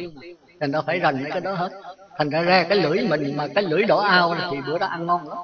Thành 0.59 0.71
ra 0.71 0.81
phải 0.81 0.99
rành 0.99 1.21
mấy 1.23 1.31
cái 1.31 1.41
đó 1.41 1.53
hết. 1.53 1.69
Thành 2.17 2.29
ra 2.29 2.41
ra 2.41 2.63
cái 2.63 2.77
lưỡi 2.77 3.07
mình 3.07 3.37
mà 3.37 3.47
cái 3.55 3.63
lưỡi 3.63 3.83
đỏ 3.83 4.01
ao 4.01 4.35
thì 4.51 4.57
bữa 4.67 4.77
đó 4.77 4.87
ăn 4.87 5.05
ngon 5.05 5.29
lắm 5.29 5.37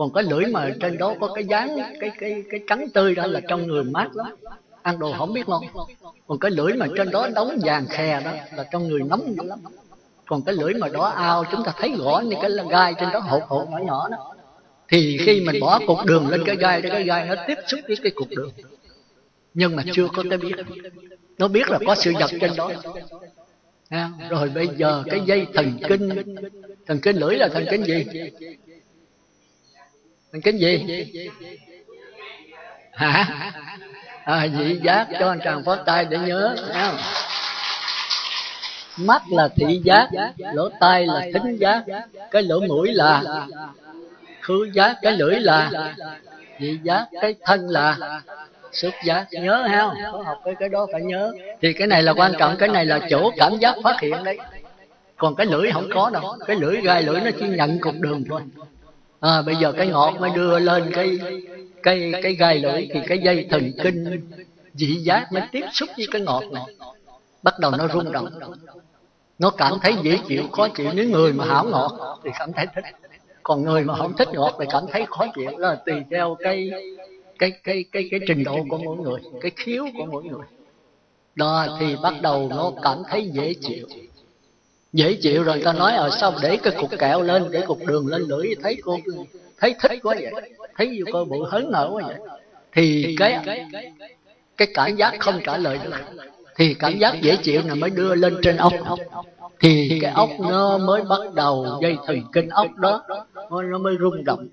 còn 0.00 0.12
cái 0.12 0.24
lưỡi 0.24 0.44
mà 0.46 0.70
trên 0.80 0.98
đó 0.98 1.14
có 1.20 1.32
cái 1.34 1.44
dáng, 1.44 1.78
cái 2.00 2.10
cái 2.18 2.44
cái 2.50 2.60
trắng 2.68 2.88
tươi 2.94 3.14
đó 3.14 3.26
là 3.26 3.40
trong 3.48 3.66
người 3.66 3.84
mát 3.84 4.08
lắm. 4.16 4.26
Ăn 4.82 4.98
đồ 4.98 5.12
không 5.18 5.32
biết 5.32 5.48
ngon. 5.48 5.62
Còn 6.26 6.38
cái 6.38 6.50
lưỡi 6.50 6.72
mà 6.72 6.86
trên 6.96 7.10
đó 7.10 7.28
đóng 7.34 7.58
vàng 7.62 7.86
khè 7.88 8.20
đó 8.24 8.32
là 8.56 8.64
trong 8.72 8.88
người 8.88 9.00
nóng 9.00 9.34
lắm. 9.44 9.58
Còn 10.26 10.42
cái 10.42 10.54
lưỡi 10.54 10.74
mà 10.74 10.88
đỏ 10.88 11.04
ao, 11.04 11.44
chúng 11.50 11.64
ta 11.64 11.72
thấy 11.76 11.92
rõ 11.98 12.20
như 12.20 12.36
cái 12.42 12.50
gai 12.70 12.94
trên 13.00 13.08
đó 13.12 13.18
hột 13.18 13.42
hột, 13.46 13.68
nhỏ 13.70 13.78
nhỏ 13.78 14.08
đó. 14.08 14.34
Thì 14.88 15.18
khi 15.20 15.40
mình 15.40 15.60
bỏ 15.60 15.80
cục 15.86 15.98
đường 16.06 16.28
lên 16.28 16.42
cái 16.46 16.56
gai 16.56 16.82
cái 16.82 17.04
gai 17.04 17.26
nó 17.26 17.34
tiếp 17.46 17.58
xúc 17.66 17.80
với 17.88 17.96
cái 18.02 18.12
cục 18.14 18.28
đường. 18.28 18.50
Nhưng 19.54 19.76
mà 19.76 19.82
chưa 19.92 20.08
có 20.16 20.24
cái 20.30 20.38
biết. 20.38 20.54
Nó 21.38 21.48
biết 21.48 21.68
là 21.70 21.78
có 21.86 21.94
sự 21.94 22.12
vật 22.20 22.30
trên 22.40 22.50
đó. 22.56 22.72
Rồi 24.30 24.48
bây 24.48 24.68
giờ 24.76 25.02
cái 25.10 25.20
dây 25.26 25.46
thần 25.54 25.78
kinh. 25.88 26.08
Thần 26.86 27.00
kinh 27.00 27.16
lưỡi 27.16 27.34
là 27.34 27.48
thần 27.48 27.66
kinh 27.70 27.84
gì? 27.84 28.06
Mình 30.32 30.42
kính 30.42 30.58
gì? 30.58 30.86
Hả? 32.92 33.26
À, 34.24 34.46
dị 34.58 34.80
giác 34.82 35.08
cho 35.20 35.28
anh 35.28 35.40
tràng 35.44 35.64
phó 35.64 35.76
tay 35.76 36.04
để 36.04 36.18
nhớ 36.18 36.56
không? 36.72 36.96
mắt 38.96 39.22
là 39.30 39.48
thị 39.56 39.80
giác 39.84 40.08
lỗ 40.38 40.68
tai 40.80 41.06
là 41.06 41.26
thính 41.34 41.56
giác. 41.56 41.84
cái 42.30 42.42
lỗ 42.42 42.60
mũi 42.60 42.92
là 42.92 43.22
khứ 44.40 44.70
giác 44.72 44.96
cái 45.02 45.12
lưỡi 45.12 45.40
là 45.40 45.70
dị 46.60 46.78
giác 46.82 47.06
cái 47.20 47.34
thân 47.44 47.68
là 47.68 47.96
xúc 48.72 48.94
giác. 49.04 49.26
Nhớ 49.30 49.66
ha 49.68 49.88
có 50.12 50.22
học 50.26 50.40
cái 50.44 50.54
cái 50.58 50.68
đó 50.68 50.86
phải 50.92 51.02
nhớ. 51.02 51.32
Thì 51.62 51.72
cái 51.72 51.86
này 51.86 52.02
là 52.02 52.12
quan 52.12 52.32
trọng 52.38 52.56
cái 52.56 52.68
này 52.68 52.86
là 52.86 53.00
chỗ 53.10 53.30
cảm 53.36 53.58
giác 53.58 53.76
phát 53.84 54.00
hiện 54.00 54.24
đấy. 54.24 54.38
Còn 55.16 55.34
cái 55.34 55.46
lưỡi 55.46 55.70
không 55.70 55.88
có 55.94 56.10
đâu. 56.10 56.36
Cái 56.46 56.56
lưỡi 56.56 56.80
gai 56.80 57.02
lưỡi 57.02 57.20
nó 57.20 57.30
chỉ 57.40 57.46
nhận 57.48 57.78
cục 57.78 57.94
đường 58.00 58.24
thôi 58.30 58.40
à, 59.20 59.42
bây 59.42 59.56
giờ 59.56 59.72
cái 59.72 59.86
ngọt 59.86 60.14
mới 60.20 60.30
đưa 60.34 60.58
lên 60.58 60.90
cái 60.92 61.18
cái 61.82 62.12
cái 62.22 62.34
gai 62.34 62.58
lưỡi 62.58 62.88
thì 62.92 63.00
cái 63.06 63.18
dây 63.18 63.46
thần 63.50 63.72
kinh 63.82 64.28
dị 64.74 64.94
giác 64.94 65.32
mới 65.32 65.42
tiếp 65.52 65.64
xúc 65.72 65.88
với 65.96 66.06
cái 66.10 66.22
ngọt 66.22 66.44
này. 66.52 66.62
Bắt 67.42 67.58
đầu 67.58 67.70
nó 67.70 67.88
rung 67.88 68.12
động. 68.12 68.28
Nó 69.38 69.50
cảm 69.50 69.72
thấy 69.82 69.94
dễ 70.02 70.18
chịu 70.28 70.42
khó 70.52 70.68
chịu. 70.68 70.90
Nếu 70.94 71.08
người 71.08 71.32
mà 71.32 71.44
hảo 71.44 71.64
ngọt 71.64 72.20
thì 72.24 72.30
cảm 72.38 72.52
thấy 72.52 72.66
thích. 72.74 72.84
Còn 73.42 73.62
người 73.62 73.84
mà 73.84 73.94
không 73.96 74.16
thích 74.16 74.28
ngọt 74.32 74.56
thì 74.60 74.66
cảm 74.70 74.84
thấy 74.92 75.06
khó 75.08 75.26
chịu. 75.34 75.50
Đó 75.50 75.68
là 75.68 75.74
tùy 75.86 75.94
theo 76.10 76.36
cái 76.40 76.70
cái 77.38 77.50
cái 77.64 77.84
cái 77.92 78.08
cái 78.10 78.20
trình 78.26 78.44
độ 78.44 78.58
của 78.68 78.78
mỗi 78.78 78.96
người 78.96 79.20
cái 79.40 79.50
khiếu 79.56 79.84
của 79.98 80.06
mỗi 80.06 80.24
người. 80.24 80.46
Đó 81.34 81.66
thì 81.80 81.96
bắt 82.02 82.14
đầu 82.22 82.48
nó 82.50 82.72
cảm 82.82 83.02
thấy 83.08 83.30
dễ 83.32 83.54
chịu 83.54 83.86
dễ 84.92 85.14
chịu 85.14 85.42
rồi 85.42 85.62
ta 85.64 85.72
nói 85.72 85.94
ở 85.94 86.10
sao 86.20 86.34
để 86.42 86.56
cái 86.56 86.72
cục 86.80 86.90
kẹo 86.98 87.22
lên, 87.22 87.50
để 87.50 87.60
cục 87.60 87.78
đường 87.86 88.06
lên 88.06 88.22
lưỡi, 88.22 88.54
thấy 88.62 88.76
cô 88.84 88.98
thấy 89.58 89.74
thích 89.80 89.92
quá 90.02 90.14
vậy. 90.20 90.32
Thấy 90.76 91.00
cô 91.12 91.24
bự 91.24 91.36
hớn 91.50 91.70
nở 91.70 91.90
quá 91.92 92.02
vậy. 92.06 92.16
Thì 92.72 93.16
cái 93.18 93.38
cái 94.56 94.68
cảm 94.74 94.96
giác 94.96 95.14
không 95.20 95.40
trả 95.44 95.56
lời 95.56 95.78
được. 95.84 95.90
Thì 96.56 96.74
cảm 96.74 96.98
giác 96.98 97.22
dễ 97.22 97.36
chịu 97.36 97.62
là 97.66 97.74
mới 97.74 97.90
đưa 97.90 98.14
lên 98.14 98.36
trên 98.42 98.56
ốc. 98.56 98.72
Thì 99.60 99.98
cái 100.02 100.12
ốc 100.12 100.30
nó 100.50 100.78
mới 100.78 101.02
bắt 101.02 101.34
đầu 101.34 101.78
dây 101.82 101.96
thần 102.06 102.22
kinh 102.32 102.48
ốc 102.48 102.66
đó, 102.76 103.02
nó 103.50 103.78
mới 103.78 103.96
rung 104.00 104.24
động. 104.24 104.48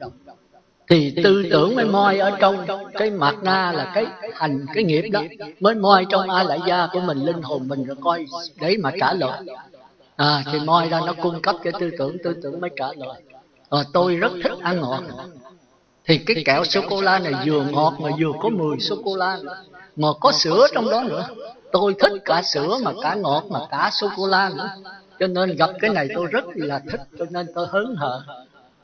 Thì 0.90 1.14
tư 1.24 1.44
tưởng 1.52 1.76
mới 1.76 1.86
moi 1.86 2.18
ở 2.18 2.32
trong 2.40 2.66
cái 2.94 3.10
mặt 3.12 3.36
na 3.44 3.72
là 3.72 3.92
cái 3.96 4.06
hành, 4.34 4.66
cái 4.74 4.84
nghiệp 4.84 5.02
đó, 5.12 5.24
mới 5.60 5.76
moi 5.76 6.06
trong 6.10 6.30
ai 6.30 6.46
lại 6.46 6.60
gia 6.68 6.88
của 6.92 7.00
mình, 7.00 7.18
linh 7.18 7.42
hồn 7.42 7.68
mình, 7.68 7.84
rồi 7.84 7.98
coi 8.02 8.26
để 8.62 8.76
mà 8.80 8.92
trả 9.00 9.14
lời 9.14 9.40
à 10.18 10.44
thì 10.52 10.60
moi 10.60 10.90
ra 10.90 11.00
nó 11.06 11.14
cung 11.22 11.42
cấp 11.42 11.56
cái 11.64 11.74
tư 11.80 11.92
tưởng 11.98 12.18
tư 12.24 12.36
tưởng 12.44 12.62
mới 12.62 12.70
trả 12.76 12.86
lời. 12.98 13.22
à, 13.70 13.80
tôi 13.94 14.16
rất 14.16 14.32
thích 14.44 14.52
ăn 14.62 14.82
ngọt. 14.82 15.04
thì 16.06 16.18
cái 16.18 16.44
kẹo 16.46 16.64
sô 16.64 16.82
cô 16.90 17.02
la 17.02 17.20
này 17.20 17.34
vừa 17.46 17.64
ngọt 17.64 17.94
mà 18.00 18.10
vừa 18.20 18.32
có 18.42 18.50
mùi 18.50 18.80
sô 18.80 18.96
cô 19.06 19.16
la 19.16 19.40
mà 19.96 20.08
có 20.20 20.32
sữa 20.32 20.68
trong 20.74 20.90
đó 20.90 21.04
nữa. 21.04 21.28
Tôi 21.72 21.96
thích 22.00 22.12
cả 22.26 22.42
sữa 22.42 22.78
mà 22.84 22.92
cả 23.02 23.16
ngọt 23.16 23.44
mà 23.50 23.60
cả 23.70 23.90
sô 23.94 24.08
cô 24.18 24.28
la 24.28 24.50
nữa. 24.50 24.70
Cho 25.20 25.28
nên 25.28 25.56
gặp 25.56 25.70
cái 25.80 25.90
này 25.90 26.08
tôi 26.16 26.26
rất 26.26 26.46
là 26.56 26.82
thích 26.92 27.02
cho 27.20 27.26
nên 27.30 27.48
tôi 27.56 27.68
hớn 27.70 27.96
hở. 27.96 28.24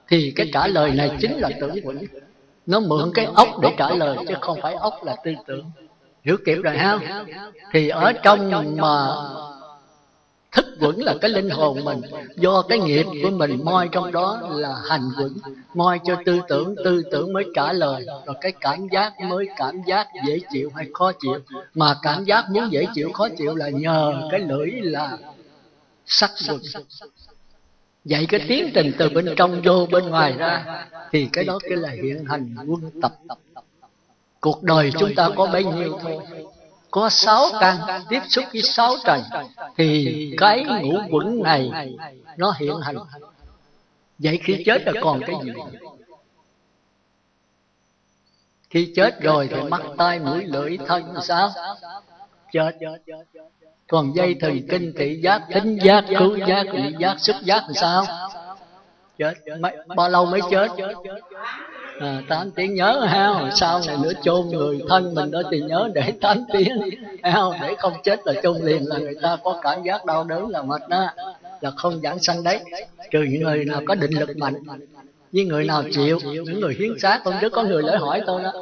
Thì 0.07 0.33
cái 0.35 0.49
trả 0.53 0.67
lời 0.67 0.91
này 0.91 1.11
chính 1.21 1.37
là 1.37 1.49
tưởng 1.61 1.75
quẩn 1.83 1.97
nó 2.65 2.79
mượn 2.79 3.11
cái 3.13 3.25
ốc 3.25 3.47
để 3.61 3.69
trả 3.77 3.89
lời 3.89 4.17
chứ 4.27 4.33
không 4.41 4.59
phải 4.61 4.73
ốc 4.73 4.93
là 5.03 5.15
tư 5.23 5.31
tưởng. 5.47 5.71
Hiểu 6.23 6.37
kịp 6.45 6.55
rồi 6.63 6.77
ha 6.77 6.99
thì 7.71 7.89
ở 7.89 8.11
trong 8.23 8.77
mà 8.77 9.07
thức 10.53 10.65
quẩn 10.79 11.01
là 11.01 11.15
cái 11.21 11.31
linh 11.31 11.49
hồn 11.49 11.85
mình. 11.85 12.01
Do 12.35 12.61
cái 12.61 12.79
nghiệp 12.79 13.05
của 13.23 13.29
mình 13.29 13.59
moi 13.63 13.89
trong 13.91 14.11
đó 14.11 14.41
là 14.51 14.75
hành 14.89 15.09
quẩn. 15.17 15.33
Moi 15.73 15.99
cho 16.05 16.17
tư 16.25 16.39
tưởng 16.47 16.75
tư 16.85 17.03
tưởng 17.11 17.33
mới 17.33 17.45
trả 17.55 17.73
lời. 17.73 18.05
Rồi 18.25 18.35
cái 18.41 18.51
cảm 18.59 18.87
giác 18.91 19.13
mới 19.19 19.47
cảm 19.57 19.81
giác 19.87 20.07
dễ 20.27 20.39
chịu 20.51 20.71
hay 20.75 20.87
khó 20.93 21.11
chịu. 21.11 21.39
Mà 21.73 21.95
cảm 22.01 22.23
giác 22.25 22.49
muốn 22.49 22.71
dễ 22.71 22.85
chịu, 22.93 23.11
khó 23.13 23.27
chịu 23.37 23.55
là 23.55 23.69
nhờ 23.69 24.13
cái 24.31 24.39
lưỡi 24.39 24.71
là 24.71 25.17
sắc 26.05 26.31
quẩn. 26.47 26.59
Vậy 28.05 28.25
cái 28.29 28.45
tiến 28.47 28.71
trình 28.73 28.91
từ 28.97 29.09
bên 29.09 29.33
trong 29.35 29.61
vô 29.61 29.87
bên 29.91 30.09
ngoài 30.09 30.33
ra, 30.37 30.85
thì 31.11 31.29
cái 31.33 31.43
đó 31.43 31.59
cái 31.69 31.77
là 31.77 31.89
hiện 31.89 32.25
hành 32.25 32.55
quân 32.67 33.01
tập. 33.01 33.13
Cuộc 34.39 34.63
đời 34.63 34.91
chúng 34.99 35.15
ta 35.15 35.29
có 35.35 35.45
bấy 35.45 35.63
nhiêu 35.63 35.99
thôi 36.01 36.17
có 36.93 37.09
sáu 37.09 37.45
căn 37.59 37.77
tiếp 38.09 38.19
xúc 38.29 38.45
với 38.53 38.61
sáu 38.61 38.95
trần 39.05 39.21
thì 39.77 40.33
cái 40.37 40.65
ngũ 40.81 40.99
quẩn 41.11 41.43
này 41.43 41.71
nó 42.37 42.53
hiện 42.59 42.75
hành. 42.81 42.95
Vậy 44.17 44.39
khi 44.43 44.63
chết 44.65 44.81
là 44.85 44.93
còn 45.01 45.21
cái 45.27 45.35
gì? 45.43 45.51
Khi 48.69 48.93
chết 48.95 49.21
rồi 49.21 49.49
thì 49.51 49.61
mắt 49.61 49.81
tai 49.97 50.19
mũi 50.19 50.43
lưỡi 50.45 50.77
thân 50.87 51.13
sao? 51.21 51.49
Chết. 52.51 52.71
Còn 53.87 54.15
dây 54.15 54.35
thần 54.41 54.67
kinh 54.69 54.93
thị 54.97 55.19
giác 55.23 55.41
thính 55.53 55.79
giác 55.83 56.05
cứu 56.19 56.37
giác 56.47 56.63
vị 56.73 56.95
giác 56.99 57.15
xúc 57.19 57.35
giác 57.43 57.63
làm 57.63 57.73
sao? 57.73 58.05
Chết. 59.17 59.33
Mấy, 59.59 59.77
bao 59.95 60.09
lâu 60.09 60.25
mới 60.25 60.41
chết 60.51 60.67
Ờ, 61.99 62.07
à, 62.07 62.21
8 62.27 62.51
tiếng 62.51 62.75
nhớ 62.75 62.99
ha 63.07 63.51
sau 63.55 63.81
này 63.87 63.97
nữa 64.03 64.11
chôn 64.23 64.47
người 64.47 64.79
thân 64.89 65.15
mình 65.15 65.31
đó 65.31 65.41
thì 65.51 65.61
nhớ 65.61 65.89
để 65.93 66.13
8 66.21 66.43
tiếng 66.53 66.79
ha 67.23 67.41
để 67.61 67.75
không 67.77 67.93
chết 68.03 68.19
là 68.25 68.33
chôn 68.43 68.57
liền 68.61 68.87
là 68.87 68.97
người 68.97 69.15
ta 69.21 69.37
có 69.43 69.59
cảm 69.63 69.83
giác 69.83 70.05
đau 70.05 70.23
đớn 70.23 70.49
là 70.49 70.61
mệt 70.61 70.81
đó. 70.89 71.09
Là 71.61 71.71
không 71.71 72.01
giảng 72.03 72.19
sanh 72.19 72.43
đấy. 72.43 72.59
Trừ 73.11 73.23
những 73.23 73.43
người 73.43 73.65
nào 73.65 73.81
có 73.87 73.95
định 73.95 74.19
lực 74.19 74.37
mạnh 74.37 74.53
với 75.31 75.45
người 75.45 75.65
nào 75.65 75.83
chịu 75.91 76.19
những 76.23 76.59
người 76.59 76.75
hiến 76.79 76.99
xác 76.99 77.19
hôm 77.25 77.33
rất 77.41 77.51
có 77.51 77.63
người 77.63 77.83
lễ 77.83 77.97
hỏi 77.97 78.21
tôi 78.25 78.43
đó. 78.43 78.53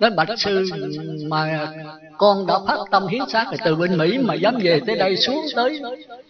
Nói 0.00 0.10
bạch 0.10 0.28
sư 0.38 0.64
mà 1.28 1.72
con 2.18 2.46
đã 2.46 2.54
phát 2.66 2.78
tâm 2.90 3.06
hiến 3.06 3.22
xác 3.28 3.44
rồi 3.44 3.58
từ 3.64 3.74
bên 3.76 3.98
mỹ 3.98 4.18
mà 4.18 4.34
dám 4.34 4.58
về 4.62 4.80
tới 4.86 4.96
đây 4.96 5.16
xuống 5.16 5.44
tới. 5.56 5.80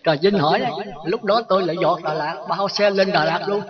Trà 0.04 0.14
vinh 0.22 0.38
hỏi 0.38 0.62
lúc 1.04 1.24
đó 1.24 1.42
tôi 1.48 1.66
lại 1.66 1.76
dọt 1.82 2.02
đà 2.02 2.14
lạt 2.14 2.44
bao 2.48 2.68
xe 2.68 2.90
lên 2.90 3.12
đà 3.12 3.24
lạt 3.24 3.48
luôn 3.48 3.60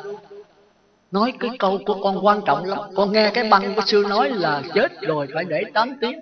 nói 1.11 1.33
cái 1.41 1.51
câu 1.59 1.79
của 1.87 2.01
con 2.03 2.27
quan 2.27 2.41
trọng 2.47 2.65
lắm. 2.65 2.79
con 2.95 3.13
nghe 3.13 3.31
cái 3.35 3.45
băng 3.51 3.75
của 3.75 3.83
sư 3.87 4.05
nói 4.09 4.31
là 4.31 4.63
chết 4.75 5.01
rồi 5.01 5.29
phải 5.35 5.45
để 5.45 5.63
8 5.75 5.97
tiếng. 6.01 6.21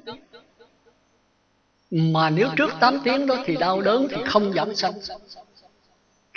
mà 1.91 2.31
nếu 2.31 2.49
trước 2.57 2.71
8 2.81 2.99
tiếng 3.05 3.27
đó 3.27 3.37
thì 3.45 3.57
đau 3.57 3.81
đớn 3.81 4.07
thì 4.11 4.17
không 4.27 4.53
giảm 4.53 4.75
sanh 4.75 4.93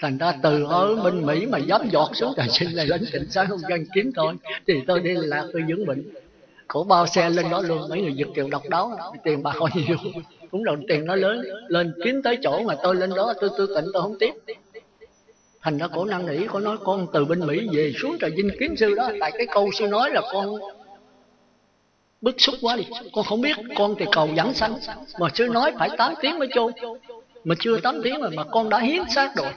thành 0.01 0.17
ra 0.17 0.33
từ 0.43 0.63
ở 0.63 0.95
bên 0.95 1.25
mỹ 1.25 1.45
mà 1.45 1.57
dám 1.57 1.89
giọt 1.91 2.11
xuống 2.13 2.33
trà 2.37 2.43
sinh 2.49 2.75
này 2.75 2.85
lên 2.87 3.05
tỉnh 3.11 3.29
sáng 3.29 3.47
không 3.47 3.59
dân 3.69 3.85
kiếm 3.93 4.11
thôi 4.15 4.33
thì 4.67 4.73
tôi 4.87 4.99
đi 4.99 5.13
là 5.13 5.45
tôi 5.53 5.63
dưỡng 5.67 5.85
bệnh. 5.85 6.03
Cổ 6.67 6.83
bao 6.83 7.07
xe 7.07 7.29
lên 7.29 7.49
đó 7.49 7.61
luôn 7.61 7.89
mấy 7.89 8.01
người 8.01 8.13
giật 8.13 8.27
kiều 8.35 8.47
độc 8.49 8.63
đáo. 8.69 8.97
tiền 9.23 9.43
bạc 9.43 9.55
bao 9.59 9.69
nhiêu 9.73 9.97
cũng 10.51 10.63
đồng 10.63 10.87
tiền 10.87 11.05
nó 11.05 11.15
lớn 11.15 11.41
lên 11.67 11.93
kiếm 12.03 12.21
tới 12.21 12.37
chỗ 12.41 12.63
mà 12.63 12.75
tôi 12.83 12.95
lên 12.95 13.09
đó 13.15 13.33
tôi 13.41 13.49
tôi 13.57 13.67
tỉnh 13.75 13.85
tôi 13.93 14.01
không 14.01 14.19
tiếp 14.19 14.31
thành 15.65 15.77
ra 15.77 15.87
cổ 15.87 16.05
năng 16.05 16.25
nỉ 16.25 16.47
có 16.47 16.59
nói 16.59 16.77
con 16.83 17.07
từ 17.13 17.25
bên 17.25 17.47
mỹ 17.47 17.67
về 17.73 17.93
xuống 18.01 18.17
trời 18.19 18.31
vinh 18.31 18.49
kiến 18.59 18.75
sư 18.77 18.95
đó. 18.95 19.09
Tại 19.19 19.31
cái 19.31 19.47
câu 19.53 19.71
sư 19.71 19.87
nói 19.87 20.09
là 20.09 20.21
con 20.33 20.59
bức 22.21 22.35
xúc 22.37 22.55
quá 22.61 22.75
đi. 22.75 22.83
Con 23.13 23.25
không 23.25 23.41
biết, 23.41 23.57
con 23.75 23.95
thì 23.99 24.05
cầu 24.11 24.29
dẫn 24.35 24.53
sanh. 24.53 24.75
Mà 25.19 25.27
sư 25.33 25.47
nói 25.47 25.71
phải 25.79 25.89
8 25.97 26.13
tiếng 26.21 26.39
mới 26.39 26.47
chôn. 26.53 26.73
Mà 27.43 27.55
chưa 27.59 27.79
8 27.79 28.01
tiếng 28.03 28.21
mà 28.21 28.29
mà 28.35 28.43
con 28.43 28.69
đã 28.69 28.79
hiến 28.79 29.01
xác 29.15 29.35
rồi. 29.35 29.47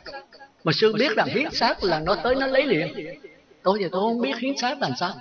Mà 0.64 0.72
sư 0.72 0.92
biết 0.98 1.16
rằng 1.16 1.28
hiến 1.28 1.50
xác 1.50 1.84
là 1.84 2.00
nó 2.00 2.14
tới 2.14 2.34
nó 2.34 2.46
lấy 2.46 2.66
liền. 2.66 3.18
Tôi 3.62 3.78
thì 3.78 3.86
tôi 3.92 4.00
không 4.00 4.20
biết 4.20 4.38
hiến 4.38 4.56
xác 4.56 4.80
làm 4.80 4.92
sao. 5.00 5.14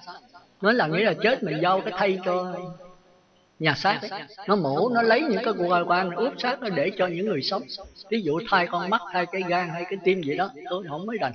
Nói 0.62 0.74
là 0.74 0.88
nghĩa 0.88 1.04
là 1.04 1.14
chết 1.24 1.44
mình 1.44 1.60
giao 1.62 1.82
cái 1.82 1.94
thay 1.98 2.20
cho 2.26 2.54
nhà 3.60 3.74
xác 3.74 4.00
ấy. 4.02 4.22
nó 4.48 4.56
mổ 4.56 4.90
nó 4.90 5.02
lấy 5.02 5.22
những 5.22 5.44
cái 5.46 5.54
cơ 5.60 5.84
quan 5.88 6.16
ướp 6.16 6.34
xác 6.38 6.62
nó 6.62 6.70
để 6.70 6.92
cho 6.98 7.08
những 7.08 7.26
người 7.26 7.42
sống. 7.42 7.64
Ví 8.10 8.22
dụ 8.22 8.40
thay 8.50 8.68
con 8.68 8.90
mắt 8.90 9.02
thay 9.14 9.26
cái 9.26 9.42
gan 9.48 9.70
hay 9.70 9.86
cái 9.90 10.00
tim 10.04 10.22
gì 10.24 10.38
đó 10.38 10.50
tôi 10.70 10.86
không 10.90 11.06
mới 11.06 11.18
đành. 11.18 11.34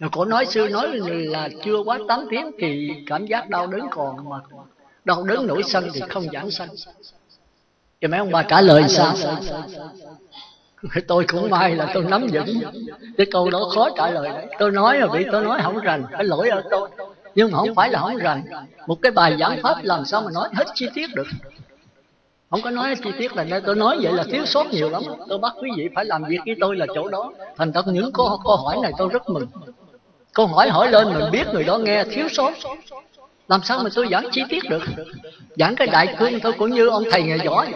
Rồi 0.00 0.10
cổ 0.12 0.24
nói 0.24 0.46
sư 0.46 0.68
nói 0.72 0.88
là 1.06 1.48
chưa 1.64 1.78
quá 1.84 1.98
8 2.08 2.26
tiếng 2.30 2.50
thì 2.58 2.90
cảm 3.06 3.26
giác 3.26 3.48
đau 3.50 3.66
đớn 3.66 3.86
còn 3.90 4.28
mà 4.28 4.36
đau 5.04 5.24
đớn 5.24 5.46
nổi 5.46 5.62
sân 5.62 5.88
thì 5.94 6.00
không 6.08 6.26
giảm 6.32 6.50
sân. 6.50 6.68
Thì 8.00 8.08
mấy 8.08 8.18
ông 8.18 8.30
bà 8.32 8.42
trả 8.42 8.60
lời 8.60 8.82
sao? 8.88 9.14
Tôi 11.08 11.24
cũng 11.28 11.50
may 11.50 11.76
là 11.76 11.90
tôi 11.94 12.04
nắm 12.04 12.26
vững. 12.32 12.60
Cái 13.16 13.26
câu 13.32 13.50
đó 13.50 13.70
khó 13.74 13.88
trả 13.96 14.10
lời. 14.10 14.46
Tôi 14.58 14.70
nói 14.70 14.98
là 14.98 15.06
vì 15.06 15.26
tôi 15.32 15.44
nói 15.44 15.60
không 15.62 15.78
rành 15.78 16.04
cái 16.12 16.24
lỗi 16.24 16.48
ở 16.48 16.62
tôi 16.70 16.88
nhưng 17.34 17.50
mà 17.50 17.58
không 17.58 17.74
phải 17.74 17.90
là 17.90 17.98
không 17.98 18.16
rành. 18.16 18.42
một 18.86 18.98
cái 19.02 19.12
bài 19.12 19.36
giảng 19.40 19.58
pháp 19.62 19.76
làm 19.82 20.04
sao 20.04 20.22
mà 20.22 20.30
nói 20.34 20.48
hết 20.52 20.64
chi 20.74 20.88
tiết 20.94 21.14
được? 21.14 21.26
không 22.52 22.62
có 22.62 22.70
nói 22.70 22.94
chi 23.04 23.10
tiết 23.18 23.36
là 23.36 23.60
tôi 23.66 23.76
nói 23.76 23.98
vậy 24.02 24.12
là 24.12 24.24
thiếu 24.30 24.46
sót 24.46 24.66
nhiều 24.66 24.90
lắm. 24.90 25.02
Tôi 25.28 25.38
bắt 25.38 25.52
quý 25.62 25.70
vị 25.76 25.88
phải 25.94 26.04
làm 26.04 26.24
việc 26.24 26.38
với 26.46 26.56
tôi 26.60 26.76
là 26.76 26.86
chỗ 26.94 27.08
đó. 27.08 27.32
Thành 27.56 27.72
thật 27.72 27.86
những 27.86 28.12
câu, 28.12 28.40
câu 28.44 28.56
hỏi 28.56 28.76
này 28.82 28.92
tôi 28.98 29.08
rất 29.12 29.28
mừng. 29.28 29.46
Câu 30.34 30.46
hỏi 30.46 30.68
hỏi 30.68 30.90
lên 30.90 31.08
mình 31.14 31.30
biết 31.32 31.46
người 31.52 31.64
đó 31.64 31.78
nghe 31.78 32.04
thiếu 32.04 32.28
sót. 32.28 32.52
Làm 33.48 33.60
sao 33.62 33.82
mà 33.84 33.90
tôi 33.94 34.08
giảng 34.10 34.28
chi 34.32 34.42
tiết 34.48 34.70
được? 34.70 34.82
Giảng 35.56 35.76
cái 35.76 35.86
đại 35.86 36.14
cương 36.18 36.40
tôi 36.40 36.52
cũng 36.52 36.70
như 36.70 36.88
ông 36.88 37.04
thầy 37.10 37.22
nghề 37.22 37.38
giỏi. 37.44 37.72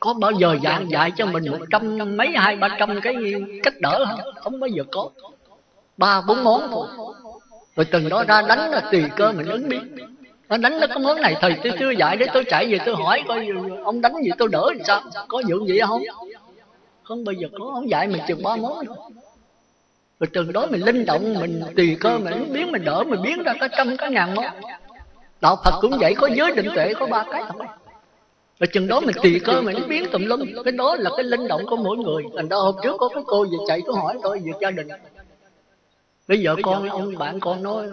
Có 0.00 0.14
bao 0.14 0.30
giờ 0.30 0.56
giảng 0.62 0.90
dạy 0.90 1.12
cho 1.16 1.26
mình 1.26 1.50
một 1.50 1.60
trăm 1.70 2.16
mấy 2.16 2.28
hai 2.34 2.56
ba 2.56 2.68
trăm 2.78 3.00
cái 3.00 3.14
cách 3.62 3.80
đỡ 3.80 4.06
không? 4.08 4.20
Không 4.36 4.60
bao 4.60 4.68
giờ 4.68 4.82
có. 4.92 5.10
Ba 5.96 6.20
bốn 6.20 6.44
món 6.44 6.68
thôi 6.70 7.13
rồi 7.76 7.84
từng 7.84 8.08
đó 8.08 8.24
ra 8.28 8.42
đánh 8.42 8.70
là 8.70 8.80
tùy 8.92 9.04
cơ 9.16 9.32
mình 9.32 9.46
ứng 9.46 9.68
biến. 9.68 9.96
Nó 10.48 10.56
đánh 10.56 10.80
nó 10.80 10.86
có 10.94 11.00
món 11.00 11.20
này 11.20 11.36
thầy 11.40 11.54
tôi 11.62 11.72
chưa 11.78 11.90
dạy 11.90 12.16
để 12.16 12.26
tôi 12.34 12.44
chạy 12.44 12.66
về 12.66 12.78
tôi 12.86 12.94
hỏi 12.94 13.22
coi, 13.28 13.48
ông 13.84 14.00
đánh 14.00 14.12
gì 14.24 14.30
tôi 14.38 14.48
đỡ 14.48 14.72
làm 14.74 14.84
sao? 14.84 15.02
Có 15.28 15.42
vụ 15.48 15.66
gì 15.66 15.80
không? 15.80 16.02
Không 17.02 17.24
bao 17.24 17.32
giờ 17.32 17.48
có 17.58 17.70
ông 17.74 17.90
dạy 17.90 18.08
mình 18.08 18.22
chừng 18.28 18.42
ba 18.42 18.56
món. 18.56 18.86
Rồi 20.20 20.28
từ 20.32 20.52
đó 20.52 20.66
mình 20.70 20.84
linh 20.84 21.04
động, 21.04 21.34
mình 21.40 21.62
tùy 21.76 21.96
cơ 22.00 22.18
mình 22.18 22.32
ứng 22.32 22.52
biến, 22.52 22.72
mình 22.72 22.84
đỡ, 22.84 23.04
mình 23.06 23.22
biến 23.22 23.42
ra 23.42 23.54
có 23.60 23.68
trăm, 23.76 23.96
có 23.96 24.06
ngàn 24.06 24.34
món. 24.34 24.44
Đạo 25.40 25.56
phật 25.64 25.78
cũng 25.80 25.98
vậy, 26.00 26.14
có 26.14 26.28
giới 26.34 26.52
định 26.52 26.68
tuệ, 26.74 26.94
có 26.94 27.06
ba 27.06 27.24
cái 27.30 27.42
thôi 27.48 27.66
rồi 28.60 28.68
chừng 28.72 28.88
đó 28.88 29.00
mình 29.00 29.16
tùy 29.22 29.40
cơ 29.44 29.60
mình 29.60 29.76
biến 29.88 30.04
tùm 30.12 30.24
lum. 30.24 30.40
Cái 30.64 30.72
đó 30.72 30.96
là 30.98 31.10
cái 31.16 31.24
linh 31.24 31.48
động 31.48 31.66
của 31.66 31.76
mỗi 31.76 31.96
người. 31.96 32.22
Thành 32.36 32.48
ra 32.48 32.56
hôm 32.56 32.74
trước 32.82 32.96
có 32.98 33.08
cái 33.08 33.22
cô 33.26 33.44
về 33.44 33.58
chạy 33.68 33.80
tôi 33.86 33.96
hỏi 33.96 34.18
tôi 34.22 34.38
về 34.44 34.52
gia 34.60 34.70
đình 34.70 34.88
bây 36.28 36.40
giờ 36.40 36.56
con 36.62 36.88
ông 36.88 37.18
bạn 37.18 37.40
con 37.40 37.62
nói 37.62 37.86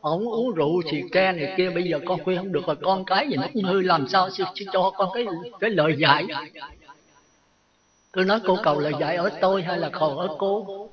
ông 0.00 0.28
uống 0.28 0.54
rượu 0.54 0.82
xì 0.90 1.02
ke 1.12 1.32
này 1.32 1.54
kia 1.56 1.70
bây 1.70 1.82
giờ 1.84 2.00
con 2.06 2.24
khuyên 2.24 2.38
không 2.38 2.52
được 2.52 2.66
rồi 2.66 2.76
con 2.82 3.04
cái 3.04 3.28
gì 3.28 3.36
nó 3.36 3.46
cũng 3.54 3.62
hư 3.62 3.80
làm 3.82 4.08
sao 4.08 4.28
cho 4.72 4.90
con 4.96 5.08
cái 5.14 5.26
cái 5.60 5.70
lời 5.70 5.94
dạy. 5.98 6.26
tôi 8.12 8.24
nói 8.24 8.40
cô 8.46 8.58
cầu 8.62 8.80
lời 8.80 8.92
dạy 9.00 9.16
ở 9.16 9.30
tôi 9.40 9.62
hay 9.62 9.78
là 9.78 9.88
cầu 9.88 10.18
ở 10.18 10.28
cô? 10.38 10.88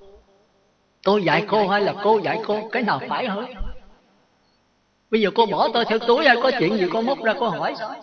tôi 1.03 1.23
dạy 1.23 1.45
cô 1.47 1.67
hay 1.67 1.81
là 1.81 1.93
cô 2.03 2.19
dạy 2.19 2.39
cô 2.45 2.69
cái 2.71 2.83
nào 2.83 3.01
phải 3.09 3.27
hơn 3.27 3.45
bây 5.11 5.21
giờ 5.21 5.29
cô 5.35 5.45
bỏ 5.45 5.69
tôi 5.73 5.85
theo 5.85 5.99
túi 5.99 6.25
hay 6.25 6.37
có 6.43 6.51
chuyện 6.59 6.77
gì 6.77 6.85
cô 6.93 7.01
móc 7.01 7.23
ra 7.23 7.33
cô 7.39 7.49
hỏi 7.49 7.73
sao? 7.79 7.95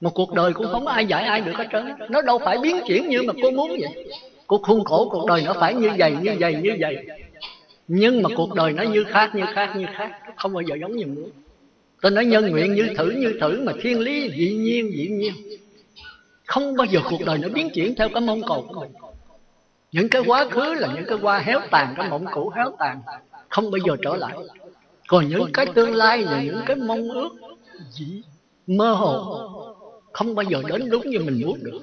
Một 0.00 0.10
cuộc 0.14 0.32
đời 0.32 0.52
cũng 0.52 0.66
không 0.72 0.84
có 0.84 0.90
ai 0.90 1.06
dạy 1.06 1.24
ai 1.24 1.40
được 1.40 1.52
hết 1.56 1.66
trơn 1.72 1.86
nó 2.08 2.22
đâu 2.22 2.38
phải 2.38 2.58
biến 2.58 2.80
chuyển 2.86 3.08
như 3.08 3.22
mà 3.22 3.32
cô 3.42 3.50
muốn 3.50 3.70
vậy 3.70 4.06
cuộc 4.46 4.62
khuôn 4.62 4.84
khổ 4.84 5.08
cuộc 5.12 5.26
đời 5.26 5.42
nó 5.46 5.52
phải 5.60 5.74
như 5.74 5.90
vậy 5.98 6.16
như 6.22 6.36
vậy. 6.40 6.54
như 6.62 6.76
vậy 6.80 6.96
nhưng 7.88 8.22
mà 8.22 8.28
cuộc 8.36 8.54
đời 8.54 8.72
nó 8.72 8.82
như 8.82 9.04
khác 9.04 9.34
như 9.34 9.42
khác 9.54 9.76
như 9.76 9.86
khác. 9.94 10.10
không 10.36 10.52
bao 10.52 10.62
giờ 10.62 10.76
giống 10.80 10.96
như 10.96 11.06
muốn. 11.06 11.30
Tôi 12.02 12.12
nói 12.12 12.24
nhân 12.24 12.50
nguyện 12.50 12.74
như 12.74 12.88
thử 12.96 13.10
như 13.10 13.38
thử 13.40 13.60
mà 13.62 13.72
thiên 13.82 14.00
lý 14.00 14.30
dị 14.36 14.54
nhiên 14.54 14.90
dị 14.96 15.08
nhiên. 15.08 15.34
Không 16.46 16.76
bao 16.76 16.86
giờ 16.86 17.00
cuộc 17.10 17.20
đời 17.26 17.38
nó 17.38 17.48
biến 17.48 17.70
chuyển 17.74 17.94
theo 17.94 18.08
cái 18.08 18.20
mong 18.20 18.42
cầu 18.48 18.66
của 18.68 18.80
mình. 18.80 18.90
Những 19.92 20.08
cái 20.08 20.22
quá 20.26 20.48
khứ 20.50 20.74
là 20.74 20.88
những 20.94 21.04
cái 21.08 21.18
qua 21.22 21.38
héo 21.38 21.60
tàn 21.70 21.94
cái 21.96 22.10
mộng 22.10 22.26
cũ 22.32 22.52
héo 22.56 22.70
tàn. 22.78 23.00
Không 23.48 23.70
bao 23.70 23.78
giờ 23.86 23.96
trở 24.02 24.16
lại. 24.16 24.36
Còn 25.08 25.28
những 25.28 25.52
cái 25.52 25.66
tương 25.74 25.94
lai 25.94 26.22
là 26.22 26.42
những 26.42 26.60
cái 26.66 26.76
mong 26.76 27.08
ước 27.08 27.28
dị 27.90 28.22
mơ 28.66 28.92
hồ. 28.92 29.50
Không 30.12 30.34
bao 30.34 30.44
giờ 30.44 30.62
đến 30.68 30.90
đúng 30.90 31.10
như 31.10 31.18
mình 31.18 31.42
muốn 31.46 31.58
được. 31.64 31.80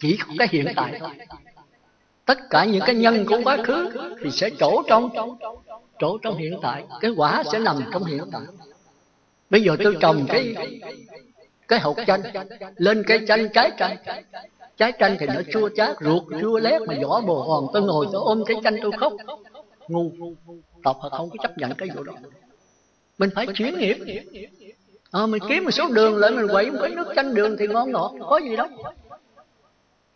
Chỉ 0.00 0.18
có 0.26 0.34
cái 0.38 0.48
hiện 0.50 0.66
tại 0.76 0.96
thôi 1.00 1.10
tất 2.28 2.50
cả 2.50 2.64
những 2.64 2.82
cái 2.86 2.94
nhân 2.94 3.26
của 3.26 3.40
quá 3.44 3.56
khứ 3.64 3.90
thì 4.22 4.30
sẽ 4.30 4.50
trổ 4.58 4.82
trong 4.88 5.10
trổ 5.98 6.18
trong 6.22 6.36
hiện 6.36 6.58
tại. 6.62 6.84
Cái 7.00 7.10
quả 7.16 7.42
sẽ 7.52 7.58
nằm 7.58 7.76
trong 7.92 8.04
hiện 8.04 8.24
tại. 8.32 8.42
Bây 9.50 9.62
giờ 9.62 9.76
tôi 9.84 9.96
trồng 10.00 10.26
cái 10.28 10.54
cái 11.68 11.80
hột 11.80 11.96
chanh. 12.06 12.22
Lên 12.76 13.02
cây 13.06 13.20
chanh 13.28 13.48
trái 13.54 13.70
chanh. 13.78 13.96
Trái 14.76 14.92
chanh 14.98 15.16
thì 15.20 15.26
nó 15.26 15.40
chua 15.52 15.68
chát 15.76 15.96
ruột 16.00 16.22
chua 16.40 16.58
lét 16.58 16.82
mà 16.82 16.94
vỏ 17.02 17.20
bồ 17.20 17.42
hòn. 17.42 17.66
Tôi 17.72 17.82
ngồi 17.82 18.06
tôi 18.12 18.22
ôm 18.24 18.44
cái 18.46 18.56
chanh 18.64 18.76
tôi 18.82 18.92
khóc. 19.00 19.12
Ngu. 19.88 20.10
Tập 20.84 20.96
họ 21.00 21.08
không 21.08 21.30
có 21.30 21.36
chấp 21.42 21.58
nhận 21.58 21.74
cái 21.74 21.88
vụ 21.94 22.02
đó. 22.02 22.12
Mình 23.18 23.30
phải 23.34 23.46
chuyển 23.54 23.78
nghiệp. 23.78 23.96
À, 25.10 25.26
mình 25.26 25.42
kiếm 25.48 25.64
một 25.64 25.70
số 25.70 25.88
đường 25.88 26.16
lại 26.16 26.30
mình 26.30 26.48
quậy 26.48 26.70
một 26.70 26.78
cái 26.82 26.90
nước 26.90 27.12
chanh 27.16 27.34
đường 27.34 27.56
thì 27.58 27.66
ngon 27.66 27.92
ngọt. 27.92 28.12
Có 28.28 28.38
gì 28.38 28.56
đâu 28.56 28.68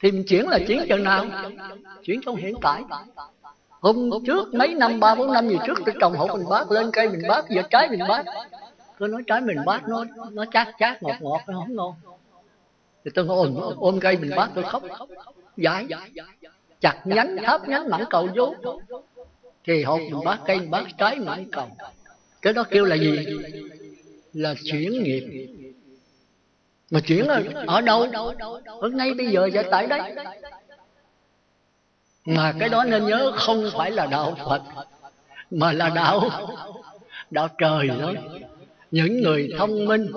thì 0.02 0.10
mình 0.10 0.24
chuyển 0.24 0.48
là 0.48 0.58
chuyển 0.68 0.86
chừng 0.88 1.04
nào? 1.04 1.26
Chuyển 2.04 2.20
trong 2.26 2.36
hiện 2.36 2.54
tại. 2.62 2.82
Hôm 3.68 4.10
trước, 4.26 4.54
mấy 4.54 4.74
năm, 4.74 5.00
ba, 5.00 5.14
bốn 5.14 5.32
năm 5.32 5.48
gì 5.48 5.56
trước 5.66 5.78
tôi 5.86 5.94
trồng 6.00 6.12
hậu 6.12 6.26
mình 6.36 6.48
bát 6.50 6.70
lên, 6.70 6.90
cây 6.92 7.08
mình 7.08 7.22
bát 7.28 7.44
giờ 7.50 7.62
trái 7.70 7.88
mình 7.90 8.00
bát 8.08 8.24
tôi 8.98 9.08
nói 9.08 9.22
trái 9.26 9.40
mình 9.40 9.56
bát 9.66 9.88
nó 9.88 10.04
nó 10.32 10.44
chát 10.52 10.68
chát, 10.78 11.02
ngọt 11.02 11.16
ngọt, 11.20 11.40
nó 11.46 11.58
không 11.58 11.76
ngon. 11.76 11.94
Thì 13.04 13.10
tôi 13.14 13.26
ôm 13.28 13.54
ôm 13.76 14.00
cây 14.00 14.16
mình 14.16 14.30
bát 14.36 14.50
tôi 14.54 14.64
khóc. 14.64 14.82
Giải, 15.56 15.86
chặt 16.80 17.00
nhánh, 17.04 17.36
tháp 17.44 17.68
nhánh, 17.68 17.88
mảng 17.90 18.04
cầu 18.10 18.28
vô. 18.36 18.54
Thì 19.64 19.82
hột 19.82 20.00
mình 20.00 20.24
bát 20.24 20.40
cây 20.46 20.58
mình 20.58 20.70
bát 20.70 20.84
trái 20.98 21.16
mảng 21.18 21.44
cầu. 21.52 21.68
Cái 22.42 22.52
đó 22.52 22.64
kêu 22.70 22.84
là 22.84 22.96
gì? 22.96 23.26
Là 24.32 24.54
chuyển 24.64 25.02
nghiệp 25.02 25.48
mà 26.92 27.00
chuyển 27.00 27.26
ở, 27.26 27.42
ở 27.66 27.80
đâu? 27.80 28.06
Ở 28.80 28.88
ngay 28.88 29.14
bây 29.14 29.26
giờ 29.26 29.48
và 29.52 29.62
tại 29.70 29.86
đây. 29.86 30.00
Mà 32.24 32.54
cái 32.58 32.68
đó 32.68 32.84
nên 32.84 33.06
nhớ 33.06 33.32
không 33.36 33.70
phải 33.76 33.90
là 33.90 34.06
đạo 34.06 34.34
phật 34.48 34.62
mà 35.50 35.72
là 35.72 35.88
đạo 35.88 36.30
đạo 37.30 37.48
trời 37.58 37.88
đó 37.88 38.12
những 38.90 39.22
người 39.22 39.48
thông 39.58 39.84
minh 39.84 40.12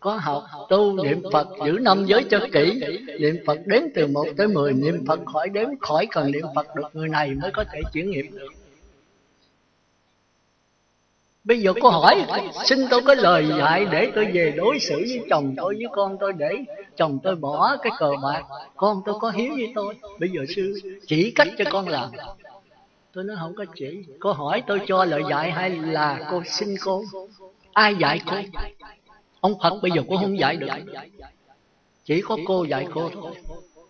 có 0.00 0.16
học 0.16 0.44
tu 0.68 1.04
niệm 1.04 1.22
phật 1.32 1.48
giữ 1.66 1.78
năm 1.80 2.04
giới 2.06 2.24
cho 2.30 2.40
kỹ. 2.52 2.82
Niệm 3.20 3.36
phật 3.46 3.58
đếm 3.66 3.82
từ 3.94 4.06
một 4.06 4.26
tới 4.36 4.48
mười 4.48 4.72
niệm 4.72 5.04
phật 5.06 5.20
khỏi 5.32 5.48
đếm 5.48 5.68
khỏi 5.80 6.06
cần 6.10 6.30
niệm 6.30 6.44
phật 6.54 6.66
được 6.76 6.88
người 6.92 7.08
này 7.08 7.30
mới 7.30 7.50
có 7.50 7.64
thể 7.72 7.80
chuyển 7.92 8.10
nghiệp 8.10 8.26
được 8.32 8.61
Bây 11.44 11.60
giờ 11.60 11.72
cô 11.80 11.90
hỏi, 11.90 12.26
Xin 12.64 12.78
tôi 12.90 13.02
có 13.02 13.14
lời 13.14 13.46
dạy 13.58 13.86
để 13.92 14.12
tôi 14.14 14.24
về 14.34 14.54
đối 14.56 14.78
xử 14.78 14.96
với 14.96 15.24
chồng 15.30 15.54
tôi 15.56 15.74
với 15.74 15.86
con 15.92 16.16
tôi 16.20 16.32
Để 16.32 16.50
chồng 16.96 17.18
tôi 17.22 17.36
bỏ 17.36 17.76
cái 17.82 17.92
cờ 17.98 18.10
bạc, 18.22 18.42
Con 18.76 19.02
tôi 19.04 19.14
có 19.20 19.30
hiếu 19.30 19.52
với 19.54 19.72
tôi. 19.74 19.94
Bây 20.20 20.30
giờ 20.30 20.40
sư, 20.56 20.74
chỉ 21.06 21.32
cách 21.34 21.48
cho 21.58 21.64
con 21.70 21.88
làm. 21.88 22.10
Tôi 23.12 23.24
nói 23.24 23.36
không 23.40 23.54
có 23.54 23.64
chỉ. 23.74 24.04
Cô 24.20 24.32
hỏi 24.32 24.62
tôi 24.66 24.80
cho 24.86 25.04
lời 25.04 25.22
dạy 25.30 25.50
hay 25.50 25.70
là 25.70 26.28
cô 26.30 26.42
xin 26.46 26.74
cô? 26.84 27.02
Ai 27.72 27.94
dạy 27.96 28.20
cô? 28.30 28.36
Ông 29.40 29.54
Phật 29.62 29.78
bây 29.82 29.90
giờ 29.90 30.02
cô 30.08 30.16
không 30.16 30.38
dạy 30.38 30.56
được. 30.56 30.68
Chỉ 32.04 32.20
có 32.20 32.36
cô 32.46 32.64
dạy 32.64 32.86
cô 32.94 33.10
thôi. 33.14 33.32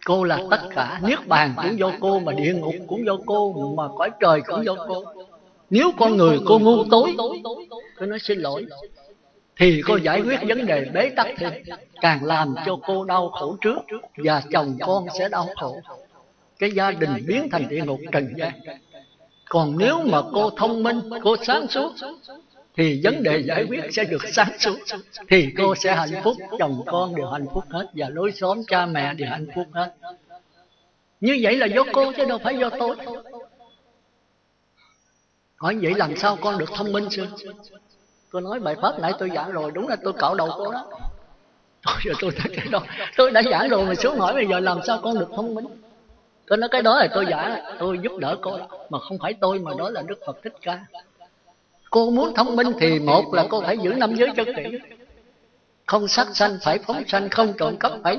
Cô 0.04 0.24
là 0.24 0.38
tất 0.50 0.60
cả. 0.74 1.00
Niết 1.02 1.28
bàn 1.28 1.54
cũng 1.56 1.78
do 1.78 1.92
cô 2.00 2.18
Mà, 2.18 2.32
địa 2.32 2.54
ngục 2.54 2.74
cũng 2.86 3.06
do 3.06 3.16
cô 3.26 3.72
Mà, 3.76 3.88
cõi 3.96 4.10
trời 4.20 4.40
cũng 4.40 4.64
do 4.64 4.74
cô 4.88 5.04
nếu 5.72 5.92
con 5.98 6.16
người 6.16 6.38
cô 6.46 6.58
ngu 6.58 6.84
tối 6.90 7.16
Tôi 7.98 8.08
nói 8.08 8.18
xin 8.18 8.38
lỗi 8.38 8.66
Thì 9.56 9.82
cô 9.86 9.96
giải 9.96 10.20
quyết 10.20 10.40
vấn 10.48 10.66
đề 10.66 10.84
bế 10.94 11.08
tắc 11.16 11.26
thêm. 11.36 11.52
Càng 12.00 12.24
làm 12.24 12.54
cho 12.66 12.78
cô 12.86 13.04
đau 13.04 13.28
khổ 13.28 13.56
trước 13.60 13.78
Và 14.16 14.42
chồng 14.52 14.78
con 14.80 15.06
sẽ 15.18 15.28
đau 15.28 15.48
khổ. 15.56 15.80
Cái 16.58 16.70
gia 16.70 16.90
đình 16.90 17.10
biến 17.26 17.48
thành 17.52 17.68
địa 17.68 17.84
ngục 17.84 18.00
trần 18.12 18.34
gian. 18.36 18.52
Còn 19.48 19.78
nếu 19.78 20.02
mà 20.02 20.22
cô 20.32 20.50
thông 20.50 20.82
minh 20.82 21.00
Cô 21.22 21.36
sáng 21.46 21.66
suốt 21.68 21.92
Thì 22.76 23.00
vấn 23.04 23.22
đề 23.22 23.42
giải 23.42 23.64
quyết 23.68 23.82
sẽ 23.92 24.04
được 24.04 24.22
sáng 24.32 24.58
suốt. 24.58 24.78
Thì 25.28 25.48
cô 25.58 25.74
sẽ 25.74 25.94
hạnh 25.94 26.22
phúc. 26.24 26.36
Chồng 26.58 26.82
con 26.86 27.14
đều 27.14 27.26
hạnh 27.26 27.46
phúc 27.54 27.64
hết 27.70 27.86
Và 27.94 28.08
lối 28.08 28.32
xóm 28.32 28.62
cha 28.68 28.86
mẹ 28.86 29.14
đều 29.14 29.28
hạnh 29.30 29.46
phúc 29.54 29.66
hết. 29.72 29.94
Như 31.20 31.38
vậy 31.42 31.56
là 31.56 31.66
do 31.66 31.84
cô 31.92 32.12
chứ 32.12 32.24
đâu 32.24 32.38
phải 32.38 32.56
do 32.58 32.70
tôi 32.70 32.96
hỏi 35.62 35.76
vậy 35.82 35.94
làm 35.96 36.16
sao 36.16 36.36
con 36.40 36.58
được 36.58 36.70
thông 36.74 36.92
minh 36.92 37.10
sư 37.10 37.26
tôi 38.32 38.42
nói 38.42 38.60
bài 38.60 38.76
pháp 38.82 38.98
nãy 38.98 39.12
tôi 39.18 39.30
giảng 39.34 39.52
rồi, 39.52 39.70
đúng 39.70 39.88
là 39.88 39.96
tôi 40.04 40.12
cạo 40.12 40.34
đầu 40.34 40.48
cô 40.56 40.72
đó. 40.72 40.86
Tôi 41.86 41.94
giờ 42.04 42.12
tôi 42.20 42.30
thấy 42.36 42.56
cái 42.56 42.66
đó, 42.70 42.80
Tôi 43.16 43.30
đã 43.30 43.42
giảng 43.50 43.68
rồi 43.68 43.86
mà 43.86 43.94
xuống 43.94 44.18
hỏi 44.18 44.34
bây 44.34 44.46
giờ 44.46 44.60
làm 44.60 44.80
sao 44.86 45.00
con 45.02 45.18
được 45.18 45.28
thông 45.36 45.54
minh? 45.54 45.64
Tôi 46.46 46.58
nói 46.58 46.68
cái 46.72 46.82
đó 46.82 46.98
là 46.98 47.08
tôi 47.14 47.26
giảng, 47.30 47.60
Tôi 47.78 47.98
giúp 48.02 48.12
đỡ 48.18 48.36
cô 48.40 48.58
Mà 48.90 48.98
không 48.98 49.18
phải 49.18 49.34
tôi 49.40 49.58
mà 49.58 49.70
đó 49.78 49.90
là 49.90 50.02
Đức 50.02 50.18
Phật 50.26 50.42
Thích 50.42 50.54
Ca. 50.62 50.80
Cô 51.90 52.10
muốn 52.10 52.34
thông 52.34 52.56
minh 52.56 52.72
thì 52.80 52.98
một 52.98 53.34
là 53.34 53.46
cô 53.50 53.60
phải 53.60 53.78
giữ 53.78 53.92
năm 53.92 54.14
giới 54.14 54.28
cho 54.36 54.44
kỹ 54.44 54.78
không 55.92 56.08
sát 56.08 56.28
sanh 56.34 56.58
phải 56.62 56.78
phóng 56.78 57.02
sanh, 57.08 57.30
không 57.30 57.52
trộm 57.58 57.76
cắp 57.76 57.92
phải 58.04 58.18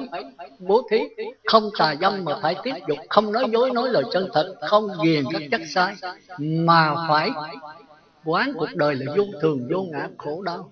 bố 0.60 0.88
thí. 0.92 0.98
Không 1.46 1.70
tà 1.80 1.96
dâm 2.02 2.26
mà 2.26 2.34
phải 2.42 2.56
tiếp 2.64 2.74
dục, 2.88 2.98
không 3.10 3.32
nói 3.32 3.46
dối, 3.52 3.72
nói 3.72 3.90
lời 3.90 4.04
chân 4.12 4.30
thật, 4.34 4.56
không 4.70 4.88
ghiền 5.04 5.24
các 5.34 5.42
chất 5.52 5.62
sai. 5.68 5.96
Mà 6.38 6.96
phải 7.10 7.30
quán 8.26 8.54
cuộc 8.58 8.76
đời 8.76 8.96
là 8.96 9.14
vô 9.18 9.24
thường, 9.42 9.68
vô 9.72 9.86
ngã, 9.92 10.08
khổ 10.18 10.42
đau. 10.42 10.70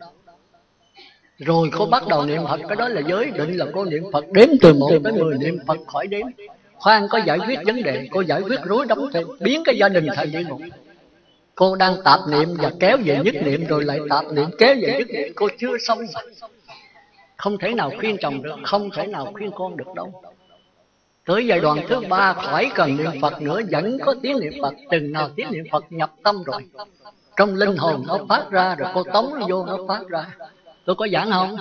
Rồi 1.38 1.70
cô 1.78 1.86
bắt 1.86 2.08
đầu 2.08 2.26
niệm 2.26 2.42
Phật, 2.48 2.60
Cái 2.68 2.76
đó 2.76 2.88
là 2.88 3.02
giới 3.10 3.32
định 3.32 3.58
là 3.58 3.66
cô 3.74 3.86
niệm 3.86 4.04
Phật. 4.14 4.26
Đếm 4.32 4.48
từ 4.62 4.74
một 4.74 4.92
tới 5.04 5.14
mười 5.14 5.38
niệm 5.38 5.58
Phật 5.68 5.78
khỏi 5.88 6.08
đếm. 6.08 6.28
Khoan, 6.76 7.08
có 7.10 7.20
giải 7.26 7.40
quyết 7.48 7.60
vấn 7.66 7.84
đề 7.84 8.08
Cô 8.12 8.22
giải 8.22 8.42
quyết 8.42 8.60
rối 8.64 8.86
đóng 8.86 9.10
thêm. 9.14 9.28
Biến 9.40 9.64
cái 9.66 9.78
gia 9.78 9.90
đình 9.90 10.08
thành 10.16 10.32
địa 10.32 10.44
ngục. 10.50 10.62
Cô 11.56 11.76
đang 11.76 11.96
tạp 12.04 12.20
niệm 12.30 12.56
và 12.58 12.72
kéo 12.80 12.98
về 13.06 13.20
nhất 13.24 13.36
niệm 13.46 13.66
Rồi 13.66 13.86
lại 13.86 14.00
tạp 14.10 14.26
niệm. 14.32 14.50
Kéo 14.58 14.76
về 14.82 14.96
nhất 14.98 15.08
niệm, 15.10 15.34
Cô 15.36 15.48
chưa 15.60 15.78
xong 15.88 16.00
không 17.42 17.58
thể 17.58 17.74
nào 17.74 17.92
khuyên 18.00 18.18
chồng 18.22 18.42
được 18.42 18.56
không 18.64 18.90
thể 18.90 19.08
nào 19.08 19.32
khuyên 19.34 19.52
con 19.56 19.78
được 19.78 19.88
đâu. 19.96 20.24
Tới 21.26 21.48
giai 21.48 21.60
đoạn 21.60 21.78
thứ 21.90 22.00
ba 22.10 22.34
khỏi 22.34 22.72
cần 22.76 22.98
niệm 22.98 23.22
phật 23.22 23.42
nữa 23.42 23.62
vẫn 23.72 23.98
có 24.06 24.16
tiếng 24.22 24.40
niệm 24.40 24.54
phật 24.62 24.74
từng 24.92 25.12
nào 25.12 25.30
tiếng 25.36 25.48
niệm 25.52 25.66
phật 25.72 25.86
nhập 25.90 26.12
tâm 26.24 26.44
rồi. 26.44 26.62
Trong 27.38 27.56
linh 27.56 27.76
hồn 27.78 28.04
nó 28.08 28.20
phát 28.30 28.52
ra 28.52 28.76
rồi 28.76 28.90
cô 28.94 29.04
tống 29.04 29.34
nó 29.40 29.48
vô 29.50 29.66
nó 29.66 29.78
phát 29.88 30.08
ra. 30.10 30.36
tôi 30.86 30.96
có 30.96 31.08
giảng 31.14 31.32
không? 31.32 31.58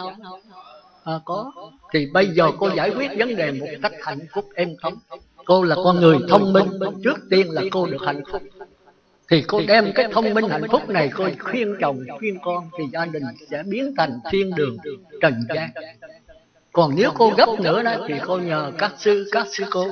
À, 1.05 1.21
có. 1.25 1.53
Thì 1.93 2.07
bây 2.13 2.27
giờ 2.27 2.51
cô 2.59 2.71
giải 2.77 2.91
quyết 2.91 3.11
vấn 3.19 3.37
đề 3.37 3.51
một 3.51 3.67
cách 3.83 3.93
hạnh 4.01 4.27
phúc 4.35 4.45
êm 4.55 4.77
thấm. 4.83 4.95
cô 5.45 5.63
là 5.63 5.77
con 5.85 6.01
người 6.01 6.19
thông 6.29 6.53
minh. 6.53 6.67
Trước 7.05 7.19
tiên 7.31 7.51
là 7.51 7.63
cô 7.71 7.87
được 7.87 8.03
hạnh 8.07 8.23
phúc 8.33 8.43
thì 9.31 9.43
cô 9.43 9.61
đem 9.69 9.93
cái 9.95 10.09
thông 10.13 10.35
minh 10.35 10.49
hạnh 10.49 10.69
phúc 10.71 10.89
này 10.89 11.11
cô 11.15 11.29
khuyên 11.39 11.77
chồng 11.81 12.05
khuyên 12.19 12.39
con 12.43 12.71
thì 12.79 12.85
gia 12.93 13.05
đình 13.05 13.23
sẽ 13.51 13.63
biến 13.67 13.95
thành 13.97 14.21
thiên 14.31 14.55
đường 14.55 14.77
trần 15.21 15.35
gian. 15.49 15.71
Còn 16.73 16.95
nếu 16.97 17.11
cô 17.15 17.33
gấp 17.37 17.49
nữa 17.61 17.83
đó 17.83 17.97
thì 18.09 18.15
cô 18.27 18.39
nhờ 18.39 18.73
các 18.79 18.93
sư 18.99 19.29
các 19.33 19.47
sư 19.51 19.65
cô. 19.71 19.87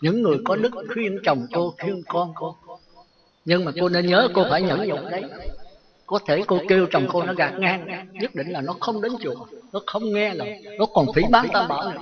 những 0.00 0.22
người 0.22 0.38
có 0.44 0.56
đức 0.56 0.72
khuyên 0.94 1.18
chồng 1.24 1.46
cô 1.52 1.74
khuyên 1.82 2.02
con 2.08 2.32
cô. 2.34 2.56
Nhưng 3.44 3.64
mà 3.64 3.72
cô 3.80 3.88
nên 3.88 4.06
nhớ 4.06 4.28
cô 4.34 4.44
phải 4.50 4.62
nhẫn 4.62 4.88
nhục 4.88 5.00
đấy. 5.10 5.22
có 6.06 6.18
thể 6.26 6.42
cô 6.46 6.58
kêu 6.68 6.86
chồng 6.90 7.08
cô 7.12 7.22
nó 7.22 7.32
gạt 7.32 7.52
ngang. 7.58 8.06
nhất 8.12 8.34
định 8.34 8.50
là 8.50 8.60
nó 8.60 8.72
không 8.80 9.02
đến 9.02 9.12
chùa 9.20 9.46
nó 9.72 9.80
không 9.86 10.12
nghe 10.12 10.34
lời 10.34 10.64
nó 10.78 10.86
còn 10.86 11.06
phỉ 11.14 11.22
bán 11.30 11.48
ta 11.52 11.66
bảo 11.66 11.90
nữa 11.90 11.98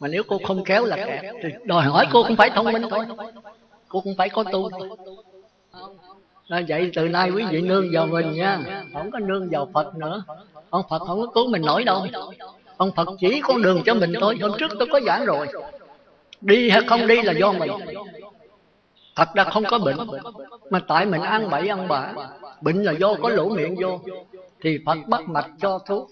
mà 0.00 0.08
nếu 0.08 0.22
cô 0.28 0.38
không 0.46 0.64
kéo 0.64 0.84
là 0.84 0.96
kẹt 0.96 1.34
thì 1.42 1.48
đòi 1.64 1.84
hỏi 1.84 2.06
cô 2.12 2.22
cũng 2.28 2.36
phải 2.36 2.50
thông 2.50 2.72
minh 2.72 2.82
thôi. 2.90 3.06
cô 3.88 4.00
cũng 4.00 4.14
phải 4.18 4.28
có 4.28 4.44
tu 4.52 4.70
là 6.46 6.62
vậy 6.68 6.90
từ 6.94 7.08
nay 7.08 7.30
quý 7.30 7.44
vị 7.50 7.60
nương 7.62 7.88
vào 7.92 8.06
mình 8.06 8.32
nha. 8.32 8.58
Không 8.94 9.10
có 9.10 9.18
nương 9.18 9.48
vào 9.50 9.68
phật 9.74 9.96
nữa. 9.96 10.22
Ông 10.70 10.82
phật 10.90 10.98
không 10.98 11.20
có 11.20 11.26
cứu 11.34 11.48
mình 11.48 11.62
nổi 11.62 11.84
đâu. 11.84 12.06
Ông 12.76 12.92
phật 12.96 13.08
chỉ 13.20 13.40
con 13.40 13.62
đường 13.62 13.82
cho 13.86 13.94
mình 13.94 14.12
thôi. 14.20 14.38
Hôm 14.42 14.52
trước 14.58 14.70
tôi 14.78 14.88
có 14.92 15.00
giảng 15.06 15.24
rồi. 15.24 15.46
Đi 16.40 16.70
hay 16.70 16.80
không 16.86 17.06
đi 17.06 17.22
là 17.22 17.32
do 17.32 17.52
mình. 17.52 17.70
Thật 19.16 19.28
ra 19.34 19.44
không 19.44 19.64
có 19.64 19.78
bệnh. 19.78 19.96
Mà 20.70 20.80
tại 20.88 21.06
mình 21.06 21.20
ăn 21.20 21.50
bậy 21.50 21.68
ăn 21.68 21.88
bạ. 21.88 22.12
Bệnh 22.60 22.82
là 22.84 22.92
do 22.92 23.14
có 23.22 23.28
lỗ 23.28 23.48
miệng 23.48 23.76
vô. 23.82 24.00
Thì 24.62 24.78
phật 24.86 24.98
bắt 25.06 25.28
mạch 25.28 25.50
cho 25.60 25.78
thuốc. 25.78 26.10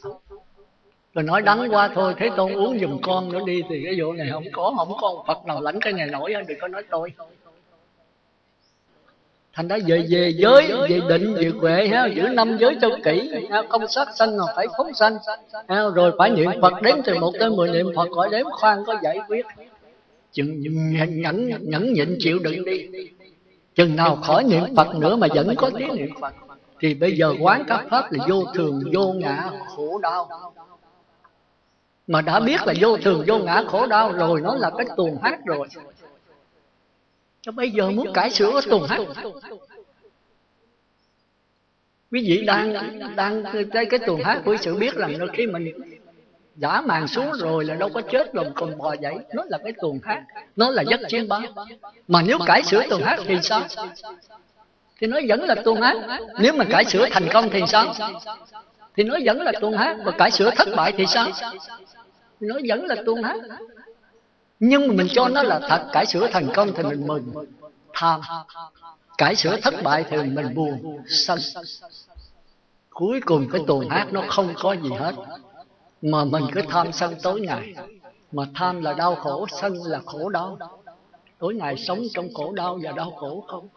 Rồi 1.14 1.22
nói 1.22 1.42
đắng 1.42 1.68
qua 1.70 1.90
thôi. 1.94 2.14
Thế 2.18 2.30
tôn 2.36 2.52
uống 2.52 2.78
giùm 2.78 3.00
con 3.02 3.32
nữa 3.32 3.40
đi. 3.46 3.62
Thì 3.68 3.82
cái 3.84 4.00
vụ 4.00 4.12
này 4.12 4.28
không 4.32 4.44
có 4.52 4.74
không 4.76 4.92
có. 5.00 5.24
Phật 5.26 5.46
nào 5.46 5.60
lãnh 5.60 5.80
cái 5.80 5.92
này 5.92 6.06
nổi 6.06 6.34
đừng 6.48 6.58
có 6.60 6.68
nói 6.68 6.82
tôi 6.90 7.12
thành 9.58 9.68
ra 9.68 9.76
về 9.86 10.06
về 10.10 10.32
giới 10.36 10.72
về 10.88 11.00
định 11.08 11.34
về 11.34 11.52
huệ 11.60 11.88
ha 11.88 12.06
giữ 12.06 12.22
năm 12.22 12.56
giới 12.58 12.76
cho 12.80 12.88
kỹ 13.04 13.46
ha, 13.50 13.62
không 13.68 13.88
sát 13.88 14.08
sanh 14.16 14.36
mà 14.36 14.44
phải 14.56 14.66
phóng 14.78 14.94
sanh 14.94 15.18
ha, 15.68 15.82
rồi 15.94 16.12
phải 16.18 16.30
niệm 16.30 16.50
phật 16.62 16.82
đến 16.82 17.02
từ 17.04 17.14
một 17.18 17.32
tới 17.40 17.50
mười 17.50 17.70
niệm 17.70 17.86
phật 17.96 18.08
khỏi 18.14 18.28
đếm 18.32 18.46
khoan 18.50 18.84
có 18.86 18.94
giải 19.02 19.18
quyết. 19.28 19.46
Chừng 20.32 20.60
nhẫn 20.92 21.20
nhẫn, 21.22 21.48
nhẫn 21.62 21.92
nhịn 21.92 22.16
chịu 22.18 22.38
đựng 22.38 22.64
đi. 22.64 22.86
Chừng 23.74 23.96
nào 23.96 24.16
khỏi 24.16 24.44
niệm 24.44 24.62
phật 24.76 24.94
nữa 24.94 25.16
mà 25.16 25.26
vẫn 25.34 25.54
có 25.56 25.70
tiếng 25.78 25.94
niệm 25.94 26.10
phật. 26.20 26.34
Thì 26.80 26.94
bây 26.94 27.16
giờ 27.16 27.34
quán 27.40 27.64
các 27.66 27.84
pháp 27.90 28.12
là 28.12 28.26
vô 28.28 28.44
thường 28.54 28.82
vô 28.92 29.12
ngã 29.12 29.50
khổ 29.76 29.98
đau. 30.02 30.28
Mà 32.06 32.20
đã 32.20 32.40
biết 32.40 32.60
là 32.66 32.74
vô 32.80 32.96
thường 32.96 33.24
vô 33.26 33.38
ngã 33.38 33.62
khổ 33.68 33.86
đau 33.86 34.12
rồi 34.12 34.40
nó 34.40 34.54
là 34.54 34.70
cái 34.78 34.86
tuồng 34.96 35.18
hát 35.22 35.38
rồi 35.46 35.68
cho 37.48 37.52
bây 37.52 37.70
giờ 37.70 37.90
muốn 37.90 38.12
cải 38.12 38.30
sửa 38.30 38.60
tuần 38.70 38.82
hát 38.88 39.00
quý 42.10 42.24
vị 42.28 42.44
đang 42.46 42.72
đang 43.16 43.44
cái 43.72 43.86
cái 43.86 44.00
tuần 44.06 44.20
hát 44.24 44.42
của 44.44 44.56
sự 44.60 44.74
biết 44.74 44.94
rằng 44.94 45.18
khi 45.32 45.46
mình 45.46 45.72
giả 46.56 46.80
màn 46.80 47.08
xuống 47.08 47.32
rồi 47.32 47.64
là 47.64 47.74
đâu 47.74 47.88
có 47.94 48.00
chết 48.00 48.32
rồi 48.32 48.44
còn 48.54 48.78
bò 48.78 48.94
dậy. 49.00 49.14
Nó 49.34 49.44
là 49.48 49.58
cái 49.64 49.72
tuần 49.80 49.98
hát 50.04 50.22
nó 50.56 50.70
là 50.70 50.82
giấc 50.82 51.00
chiến 51.08 51.28
bá. 51.28 51.40
Mà 52.08 52.22
nếu 52.22 52.38
cải 52.46 52.62
sửa 52.62 52.82
tuần 52.90 53.02
hát 53.02 53.20
thì 53.24 53.38
sao? 53.42 53.62
Thì 55.00 55.06
nó 55.06 55.20
vẫn 55.28 55.44
là 55.44 55.54
tuần 55.54 55.80
hát 55.80 55.96
nếu 56.40 56.52
mà 56.52 56.64
cải 56.64 56.84
sửa 56.84 57.08
thành 57.10 57.28
công 57.32 57.50
thì 57.50 57.60
sao? 57.68 57.94
Thì 58.96 59.04
nó 59.04 59.18
vẫn 59.24 59.40
là 59.40 59.52
tuần 59.60 59.76
hát 59.76 59.96
và 60.04 60.12
cải 60.12 60.30
sửa 60.30 60.50
thất 60.50 60.68
bại 60.76 60.92
thì 60.96 61.06
sao? 61.06 61.30
Thì 62.40 62.46
nó 62.46 62.54
vẫn 62.68 62.86
là 62.86 62.96
tuần 63.06 63.22
hát 63.22 63.36
nhưng 64.60 64.88
mà 64.88 64.94
mình 64.94 65.06
cho 65.10 65.28
nó 65.28 65.42
là 65.42 65.60
thật 65.68 65.88
cải 65.92 66.06
sửa 66.06 66.28
thành 66.32 66.48
công 66.54 66.72
thì 66.76 66.82
mình 66.82 67.06
mừng. 67.06 67.32
tham. 67.92 68.20
Cải 69.18 69.36
sửa 69.36 69.60
thất 69.60 69.74
bại 69.82 70.04
thì 70.10 70.16
mình 70.16 70.54
buồn 70.54 71.02
sân. 71.08 71.38
Cuối 72.90 73.20
cùng 73.26 73.48
cái 73.52 73.60
tuần 73.66 73.88
hát 73.88 74.06
nó 74.12 74.22
không 74.28 74.54
có 74.58 74.72
gì 74.72 74.90
hết. 74.98 75.14
Mà 76.02 76.24
mình 76.24 76.44
cứ 76.52 76.60
tham 76.68 76.92
sân 76.92 77.14
tối 77.22 77.40
ngày. 77.40 77.74
Mà 78.32 78.44
tham 78.54 78.82
là 78.82 78.92
đau 78.92 79.14
khổ 79.14 79.46
sân 79.60 79.74
là 79.84 80.00
khổ 80.06 80.28
đau. 80.28 80.58
Tối 81.38 81.54
ngày 81.54 81.76
sống 81.76 82.02
trong 82.14 82.28
khổ 82.34 82.52
đau 82.52 82.78
và 82.82 82.92
đau 82.92 83.10
khổ 83.10 83.44
không? 83.48 83.68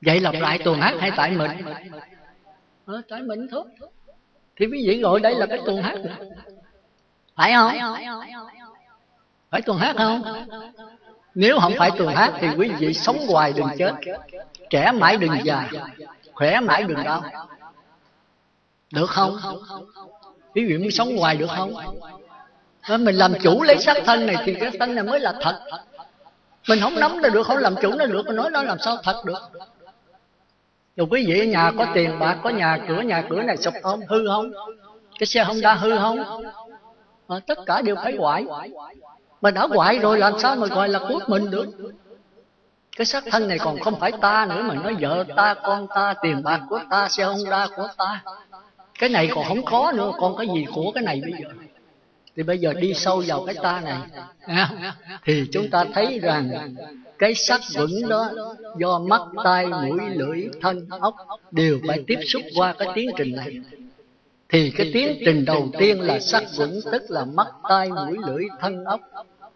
Vậy 0.00 0.20
lặp 0.20 0.34
lại 0.34 0.58
tuần 0.64 0.80
hát 0.80 0.94
hay 1.00 1.10
tại 1.16 1.30
mình? 1.30 1.50
À, 2.86 2.94
tại 3.08 3.22
mình 3.22 3.46
thôi. 3.50 3.64
Thì 4.56 4.66
quý 4.66 4.86
vị 4.86 5.00
gọi 5.00 5.20
đây 5.20 5.34
là 5.34 5.46
cái 5.46 5.58
tuần 5.66 5.82
hát. 5.82 5.98
Phải 7.36 7.52
không 7.54 7.72
phải 9.50 9.62
tuần 9.62 9.78
hát 9.78 9.96
không? 9.96 10.22
Nếu 11.34 11.60
không 11.60 11.72
phải 11.78 11.90
tuần 11.98 12.14
hát 12.14 12.32
thì 12.40 12.48
quý 12.58 12.70
vị 12.78 12.94
sống 12.94 13.18
hoài 13.28 13.52
đừng 13.52 13.68
chết. 13.78 13.92
trẻ 14.70 14.92
mãi 14.92 15.16
đừng 15.16 15.44
già 15.44 15.68
khỏe 16.32 16.60
mãi 16.60 16.82
đừng 16.82 17.04
đau 17.04 17.22
được 18.92 19.10
không? 19.10 19.38
Quý 20.54 20.64
vị 20.64 20.78
muốn 20.78 20.90
sống 20.90 21.16
hoài 21.16 21.36
được 21.36 21.50
không? 21.56 21.74
Mình 22.88 23.14
làm 23.14 23.32
chủ 23.42 23.62
lấy 23.62 23.78
xác 23.78 23.96
thân 24.04 24.26
này 24.26 24.36
thì 24.44 24.54
cái 24.54 24.70
thân 24.78 24.94
này 24.94 25.04
mới 25.04 25.20
là 25.20 25.34
thật. 25.40 25.60
mình 26.68 26.80
không 26.80 27.00
nắm 27.00 27.22
được 27.32 27.42
không 27.46 27.58
làm 27.58 27.74
chủ 27.82 27.90
nó 27.94 28.06
được 28.06 28.26
nói 28.26 28.50
nó 28.50 28.62
làm 28.62 28.78
sao 28.78 28.96
thật 29.02 29.22
được? 29.24 29.50
Rồi 30.96 31.06
quý 31.10 31.24
vị 31.26 31.40
ở 31.40 31.44
nhà 31.44 31.72
có 31.78 31.86
tiền 31.94 32.18
bạc 32.18 32.38
có 32.42 32.50
nhà 32.50 32.78
cửa 32.88 33.00
nhà 33.00 33.24
cửa 33.30 33.42
này 33.42 33.56
sụp 33.56 33.74
không 33.82 34.00
hư 34.08 34.28
không? 34.28 34.50
Cái 35.18 35.26
xe 35.26 35.44
không 35.44 35.60
đa 35.60 35.74
hư 35.74 35.98
không? 35.98 36.44
À, 37.28 37.36
tất 37.46 37.58
cả 37.66 37.82
đều 37.82 37.96
phải 37.96 38.16
hoại 38.18 38.44
mà 39.40 39.50
đã 39.50 39.66
hoại 39.70 39.98
rồi 39.98 40.18
làm 40.18 40.38
sao 40.38 40.56
mà 40.56 40.66
gọi 40.66 40.88
là 40.88 40.98
của 40.98 41.20
mình 41.28 41.50
được? 41.50 41.66
cái 42.96 43.06
xác 43.06 43.24
thân 43.30 43.48
này 43.48 43.58
còn 43.58 43.80
không 43.80 44.00
phải 44.00 44.12
ta 44.20 44.46
nữa 44.50 44.62
mà 44.62 44.74
nói 44.74 44.96
vợ 45.00 45.24
ta 45.36 45.54
con 45.62 45.86
ta 45.94 46.14
tiền 46.22 46.42
bạc 46.42 46.60
của 46.68 46.80
ta 46.90 47.08
xe 47.08 47.24
honda 47.24 47.66
của 47.76 47.88
ta. 47.96 48.22
Cái 48.98 49.08
này 49.08 49.30
còn 49.34 49.44
không 49.48 49.64
có 49.64 49.92
nữa 49.96 50.12
còn 50.20 50.36
cái 50.36 50.46
gì 50.54 50.66
của 50.74 50.92
cái 50.94 51.04
này 51.04 51.20
bây 51.22 51.32
giờ? 51.42 51.48
Thì 52.36 52.42
bây 52.42 52.58
giờ 52.58 52.72
đi 52.72 52.94
sâu 52.94 53.22
vào 53.26 53.44
cái 53.46 53.54
ta 53.62 53.80
này 53.80 53.98
thì 55.24 55.44
chúng 55.52 55.70
ta 55.70 55.84
thấy 55.94 56.18
rằng 56.18 56.74
cái 57.18 57.34
sắc 57.34 57.60
vững 57.74 58.08
đó 58.08 58.30
do 58.78 58.98
mắt 58.98 59.20
tai 59.44 59.66
mũi 59.66 60.00
lưỡi 60.14 60.48
thân 60.60 60.86
ốc 61.00 61.14
đều 61.50 61.78
phải 61.88 62.04
tiếp 62.06 62.18
xúc 62.26 62.42
qua 62.56 62.74
cái 62.78 62.88
tiến 62.94 63.10
trình 63.16 63.36
này 63.36 63.60
thì 64.48 64.70
cái 64.70 64.90
tiến 64.94 65.18
trình 65.24 65.44
đầu 65.44 65.68
tiên 65.78 66.00
là 66.00 66.20
sắc 66.20 66.44
vững 66.56 66.80
tức 66.92 67.02
là 67.08 67.24
mắt 67.24 67.46
tai 67.68 67.88
mũi 67.88 68.16
lưỡi 68.26 68.44
thân 68.60 68.84
ốc 68.84 69.00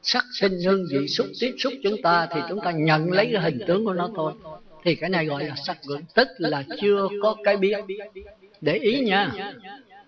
sắc 0.03 0.25
sinh 0.33 0.61
hương 0.67 0.87
vị 0.91 1.09
xúc 1.09 1.27
tiếp 1.41 1.55
xúc 1.59 1.73
chúng 1.83 2.03
ta 2.03 2.29
thì 2.35 2.41
chúng 2.49 2.61
ta 2.61 2.71
nhận 2.71 3.13
lấy 3.13 3.29
cái 3.33 3.43
hình 3.43 3.59
tướng 3.67 3.85
của 3.85 3.93
nó 3.93 4.11
thôi. 4.17 4.33
thì 4.85 4.95
cái 4.95 5.11
này 5.11 5.27
gọi 5.27 5.45
là 5.45 5.55
sắc 5.67 5.79
vững 5.89 6.03
tức 6.15 6.29
là 6.39 6.65
chưa 6.81 7.09
có 7.23 7.37
cái 7.45 7.57
biết. 7.57 7.77
để 8.61 8.75
ý 8.75 9.01
nha. 9.01 9.33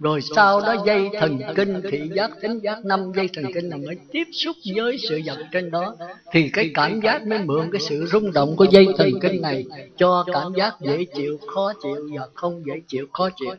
rồi 0.00 0.20
sau 0.20 0.60
đó 0.60 0.82
dây 0.86 1.08
thần 1.20 1.38
kinh 1.56 1.80
thị 1.90 2.10
giác 2.14 2.30
tính 2.42 2.58
giác 2.58 2.84
năm 2.84 3.12
dây 3.16 3.28
thần 3.34 3.44
kinh 3.54 3.68
là 3.68 3.76
mới 3.76 3.96
tiếp 4.12 4.24
xúc 4.32 4.56
với 4.76 4.98
sự 4.98 5.20
vật 5.24 5.38
trên 5.52 5.70
đó. 5.70 5.96
Thì 6.32 6.50
cái 6.52 6.70
cảm 6.74 7.00
giác 7.00 7.26
mới 7.26 7.38
mượn 7.38 7.70
cái 7.72 7.80
sự 7.80 8.06
rung 8.06 8.32
động 8.32 8.56
của 8.56 8.66
dây 8.70 8.86
thần 8.98 9.10
kinh 9.20 9.42
này 9.42 9.64
cho 9.96 10.24
cảm 10.32 10.52
giác 10.56 10.74
dễ 10.80 11.04
chịu 11.14 11.38
khó 11.46 11.72
chịu 11.82 12.08
và 12.18 12.26
không 12.34 12.62
dễ 12.66 12.80
chịu 12.88 13.06
khó 13.12 13.28
chịu 13.36 13.54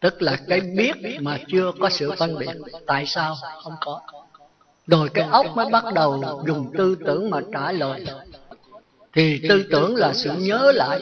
tức 0.00 0.22
là 0.22 0.36
cái 0.48 0.60
biết 0.60 0.94
mà 1.20 1.38
chưa 1.48 1.72
có 1.80 1.90
sự 1.90 2.12
phân 2.18 2.38
biệt. 2.38 2.56
tại 2.86 3.06
sao? 3.06 3.34
Không 3.62 3.74
có. 3.80 4.00
Rồi 4.86 5.08
cái 5.14 5.28
óc 5.30 5.46
mới 5.54 5.66
bắt 5.70 5.84
đầu 5.94 6.42
dùng 6.46 6.72
tư 6.78 6.96
tưởng 7.06 7.30
mà 7.30 7.40
trả 7.52 7.72
lời. 7.72 8.04
Thì 9.12 9.40
tư 9.48 9.64
tưởng 9.70 9.96
là 9.96 10.12
sự 10.12 10.30
nhớ 10.38 10.72
lại. 10.74 11.00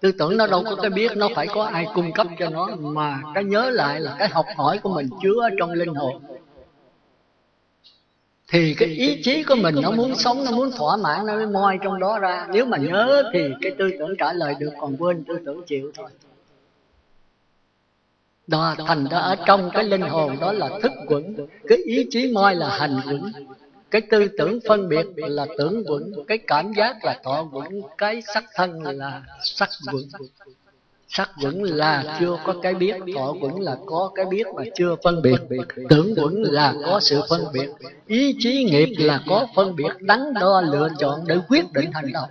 tư 0.00 0.12
tưởng 0.12 0.36
nó 0.36 0.46
đâu 0.46 0.64
có 0.64 0.76
cái 0.76 0.90
biết 0.90 1.16
nó 1.16 1.28
phải 1.34 1.46
có 1.46 1.64
ai 1.64 1.86
cung 1.94 2.12
cấp 2.12 2.26
cho 2.38 2.48
nó. 2.48 2.68
mà 2.78 3.22
cái 3.34 3.44
nhớ 3.44 3.70
lại 3.70 4.00
là 4.00 4.16
cái 4.18 4.28
học 4.28 4.46
hỏi 4.56 4.78
của 4.78 4.94
mình 4.94 5.08
chứa 5.22 5.48
trong 5.58 5.70
linh 5.70 5.94
hồn. 5.94 6.22
Thì 8.48 8.74
cái 8.74 8.88
ý 8.88 9.22
chí 9.22 9.42
của 9.42 9.54
mình 9.54 9.74
nó 9.82 9.90
muốn 9.90 10.14
sống 10.14 10.44
nó 10.44 10.50
muốn 10.50 10.70
thỏa 10.70 10.96
mãn 10.96 11.26
nó 11.26 11.34
mới 11.34 11.46
moi 11.46 11.78
trong 11.82 12.00
đó 12.00 12.18
ra. 12.18 12.46
Nếu 12.52 12.64
mà 12.64 12.78
nhớ 12.78 13.22
thì 13.32 13.48
cái 13.60 13.72
tư 13.78 13.90
tưởng 13.98 14.16
trả 14.18 14.32
lời 14.32 14.54
được 14.60 14.70
còn 14.80 14.96
quên 14.96 15.24
tư 15.24 15.38
tưởng 15.46 15.62
chịu 15.66 15.92
thôi 15.94 16.10
đó, 18.50 18.74
thành 18.86 19.06
ra 19.10 19.18
ở 19.18 19.36
trong 19.46 19.70
cái 19.74 19.84
linh 19.84 20.00
hồn 20.00 20.36
đó 20.40 20.52
là 20.52 20.68
thức 20.82 20.92
quẩn. 21.06 21.36
Cái 21.68 21.78
ý 21.78 22.06
chí 22.10 22.32
moi 22.32 22.54
là 22.54 22.68
hành 22.78 23.00
quẩn. 23.06 23.32
Cái 23.90 24.02
tư 24.10 24.28
tưởng 24.38 24.58
phân 24.68 24.88
biệt 24.88 25.06
là 25.16 25.46
tưởng 25.58 25.84
quẩn. 25.86 26.12
Cái 26.28 26.38
cảm 26.46 26.72
giác 26.72 26.96
là 27.04 27.20
thọ 27.24 27.48
quẩn. 27.52 27.82
Cái 27.98 28.22
sắc 28.34 28.44
thân 28.54 28.82
là 28.82 29.22
sắc 29.42 29.68
quẩn. 29.92 30.02
Sắc 31.08 31.30
quẩn 31.42 31.62
là 31.62 32.16
chưa 32.20 32.38
có 32.44 32.54
cái 32.62 32.74
biết. 32.74 32.96
Thọ 33.16 33.34
quẩn 33.40 33.60
là 33.60 33.76
có 33.86 34.10
cái 34.14 34.26
biết 34.26 34.46
mà 34.56 34.64
chưa 34.74 34.96
phân 35.04 35.22
biệt. 35.22 35.40
Tưởng 35.88 36.14
quẩn 36.16 36.42
là 36.42 36.74
có 36.84 37.00
sự 37.00 37.20
phân 37.28 37.44
biệt. 37.52 37.68
Ý 38.06 38.36
chí 38.38 38.64
nghiệp 38.64 38.94
là 38.98 39.20
có 39.28 39.46
phân 39.54 39.76
biệt. 39.76 39.92
Đắn 40.00 40.34
đo 40.34 40.60
lựa 40.60 40.88
chọn 40.98 41.20
để 41.26 41.38
quyết 41.48 41.72
định 41.72 41.90
hành 41.92 42.12
động 42.12 42.30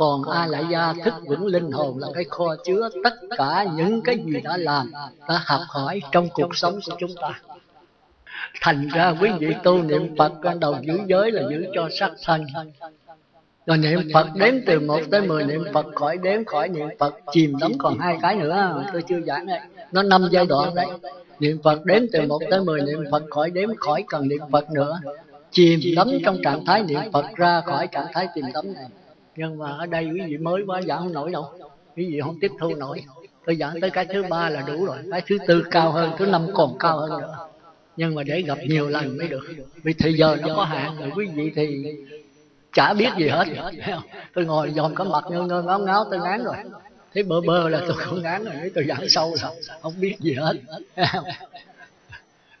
còn 0.00 0.22
a 0.24 0.46
lại 0.46 0.64
gia 0.70 0.92
thức 1.04 1.14
vững 1.26 1.46
linh 1.46 1.70
hồn 1.70 1.98
là 1.98 2.08
cái 2.14 2.24
kho 2.24 2.56
chứa 2.64 2.88
tất 3.04 3.14
cả 3.36 3.66
những 3.76 4.02
cái 4.02 4.18
gì 4.26 4.40
đã 4.44 4.56
làm 4.56 4.92
đã 5.28 5.42
học 5.44 5.60
hỏi 5.68 6.00
trong 6.12 6.28
cuộc 6.34 6.56
sống 6.56 6.78
của 6.86 6.96
chúng 6.98 7.10
ta. 7.20 7.40
thành 8.60 8.88
ra 8.88 9.14
quý 9.20 9.30
vị 9.38 9.54
tu 9.62 9.82
niệm 9.82 10.16
phật 10.18 10.32
ban 10.42 10.60
đầu 10.60 10.76
giữ 10.82 10.98
giới 11.06 11.30
là 11.30 11.42
giữ 11.50 11.66
cho 11.74 11.88
sắc 11.98 12.12
thân 12.24 12.46
rồi 13.66 13.78
niệm 13.78 14.00
phật 14.14 14.26
đếm 14.34 14.54
từ 14.66 14.80
một 14.80 15.00
tới 15.10 15.20
mười 15.20 15.44
niệm 15.44 15.64
phật 15.72 15.86
khỏi 15.94 16.18
đếm 16.22 16.44
khỏi 16.44 16.68
niệm 16.68 16.88
phật. 16.98 17.14
Chìm 17.32 17.52
đắm 17.60 17.72
còn 17.78 17.98
hai 17.98 18.18
cái 18.22 18.36
nữa 18.36 18.84
tôi 18.92 19.02
chưa 19.02 19.20
giảng 19.20 19.46
đây. 19.46 19.60
Nó 19.92 20.02
năm 20.02 20.28
giai 20.30 20.46
đoạn 20.46 20.74
đấy. 20.74 20.86
Niệm 21.40 21.58
phật 21.62 21.84
đếm 21.84 22.02
từ 22.12 22.22
một 22.22 22.42
tới 22.50 22.60
mười 22.60 22.80
niệm 22.80 23.04
phật 23.10 23.22
khỏi 23.30 23.50
đếm 23.50 23.76
khỏi 23.76 24.04
cần 24.08 24.28
niệm 24.28 24.40
phật 24.52 24.70
nữa. 24.70 25.00
chìm 25.50 25.80
đắm 25.96 26.08
trong 26.24 26.38
trạng 26.44 26.64
thái 26.64 26.82
niệm 26.82 27.00
phật 27.12 27.24
ra 27.36 27.60
khỏi 27.60 27.86
trạng 27.86 28.06
thái 28.12 28.28
chìm 28.34 28.44
đắm 28.54 28.74
này 28.74 28.86
nhưng 29.36 29.58
mà 29.58 29.70
ở 29.70 29.86
đây 29.86 30.04
quý 30.14 30.20
vị 30.26 30.36
mới 30.36 30.62
quá 30.66 30.82
giảng 30.82 30.98
không 30.98 31.12
nổi 31.12 31.30
đâu. 31.30 31.46
Quý 31.96 32.06
vị 32.12 32.20
không 32.20 32.36
tiếp 32.40 32.50
thu 32.60 32.74
nổi. 32.74 33.02
Tôi 33.46 33.56
giảng 33.56 33.80
tới 33.80 33.90
cái 33.90 34.06
thứ 34.12 34.22
ba 34.30 34.48
là 34.48 34.62
đủ 34.66 34.84
rồi. 34.84 34.98
Cái 35.10 35.22
thứ 35.26 35.38
tư 35.46 35.64
cao 35.70 35.92
hơn, 35.92 36.10
thứ 36.18 36.26
năm 36.26 36.46
còn 36.54 36.78
cao 36.78 36.98
hơn 36.98 37.20
nữa. 37.20 37.36
Nhưng 37.96 38.14
mà 38.14 38.22
để 38.22 38.42
gặp 38.42 38.58
nhiều 38.68 38.88
lần 38.88 39.18
mới 39.18 39.28
được. 39.28 39.42
Vì 39.82 39.92
thời 39.92 40.14
giờ 40.14 40.36
nó 40.40 40.56
có 40.56 40.64
hạn 40.64 40.96
rồi, 41.00 41.10
quý 41.16 41.26
vị 41.26 41.52
thì 41.54 41.84
chả 42.72 42.94
biết 42.94 43.08
gì 43.18 43.28
hết 43.28 43.44
tôi 44.34 44.44
ngồi 44.44 44.72
dòm 44.76 44.94
có 44.94 45.04
mặt 45.04 45.24
ngơ 45.30 45.42
ngơ, 45.42 45.62
ngáo 45.62 45.78
ngáo 45.78 46.04
tôi 46.10 46.20
ngán 46.20 46.44
rồi. 46.44 46.56
Thấy 47.14 47.22
bơ 47.22 47.40
bơ 47.40 47.68
là 47.68 47.80
tôi 47.88 47.96
không 47.96 48.22
ngán 48.22 48.44
rồi 48.44 48.70
tôi 48.74 48.84
giảng 48.88 49.08
sâu 49.08 49.34
là 49.42 49.50
không 49.82 49.92
biết 50.00 50.16
gì 50.20 50.34
hết 50.34 50.56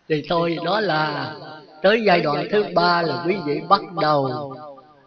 thì 0.08 0.22
tôi 0.28 0.58
đó 0.64 0.80
là 0.80 1.34
tới 1.82 2.02
giai 2.06 2.20
đoạn 2.20 2.46
thứ 2.50 2.64
ba 2.74 3.02
là 3.02 3.24
quý 3.26 3.36
vị 3.46 3.60
bắt 3.68 3.80
đầu 4.00 4.54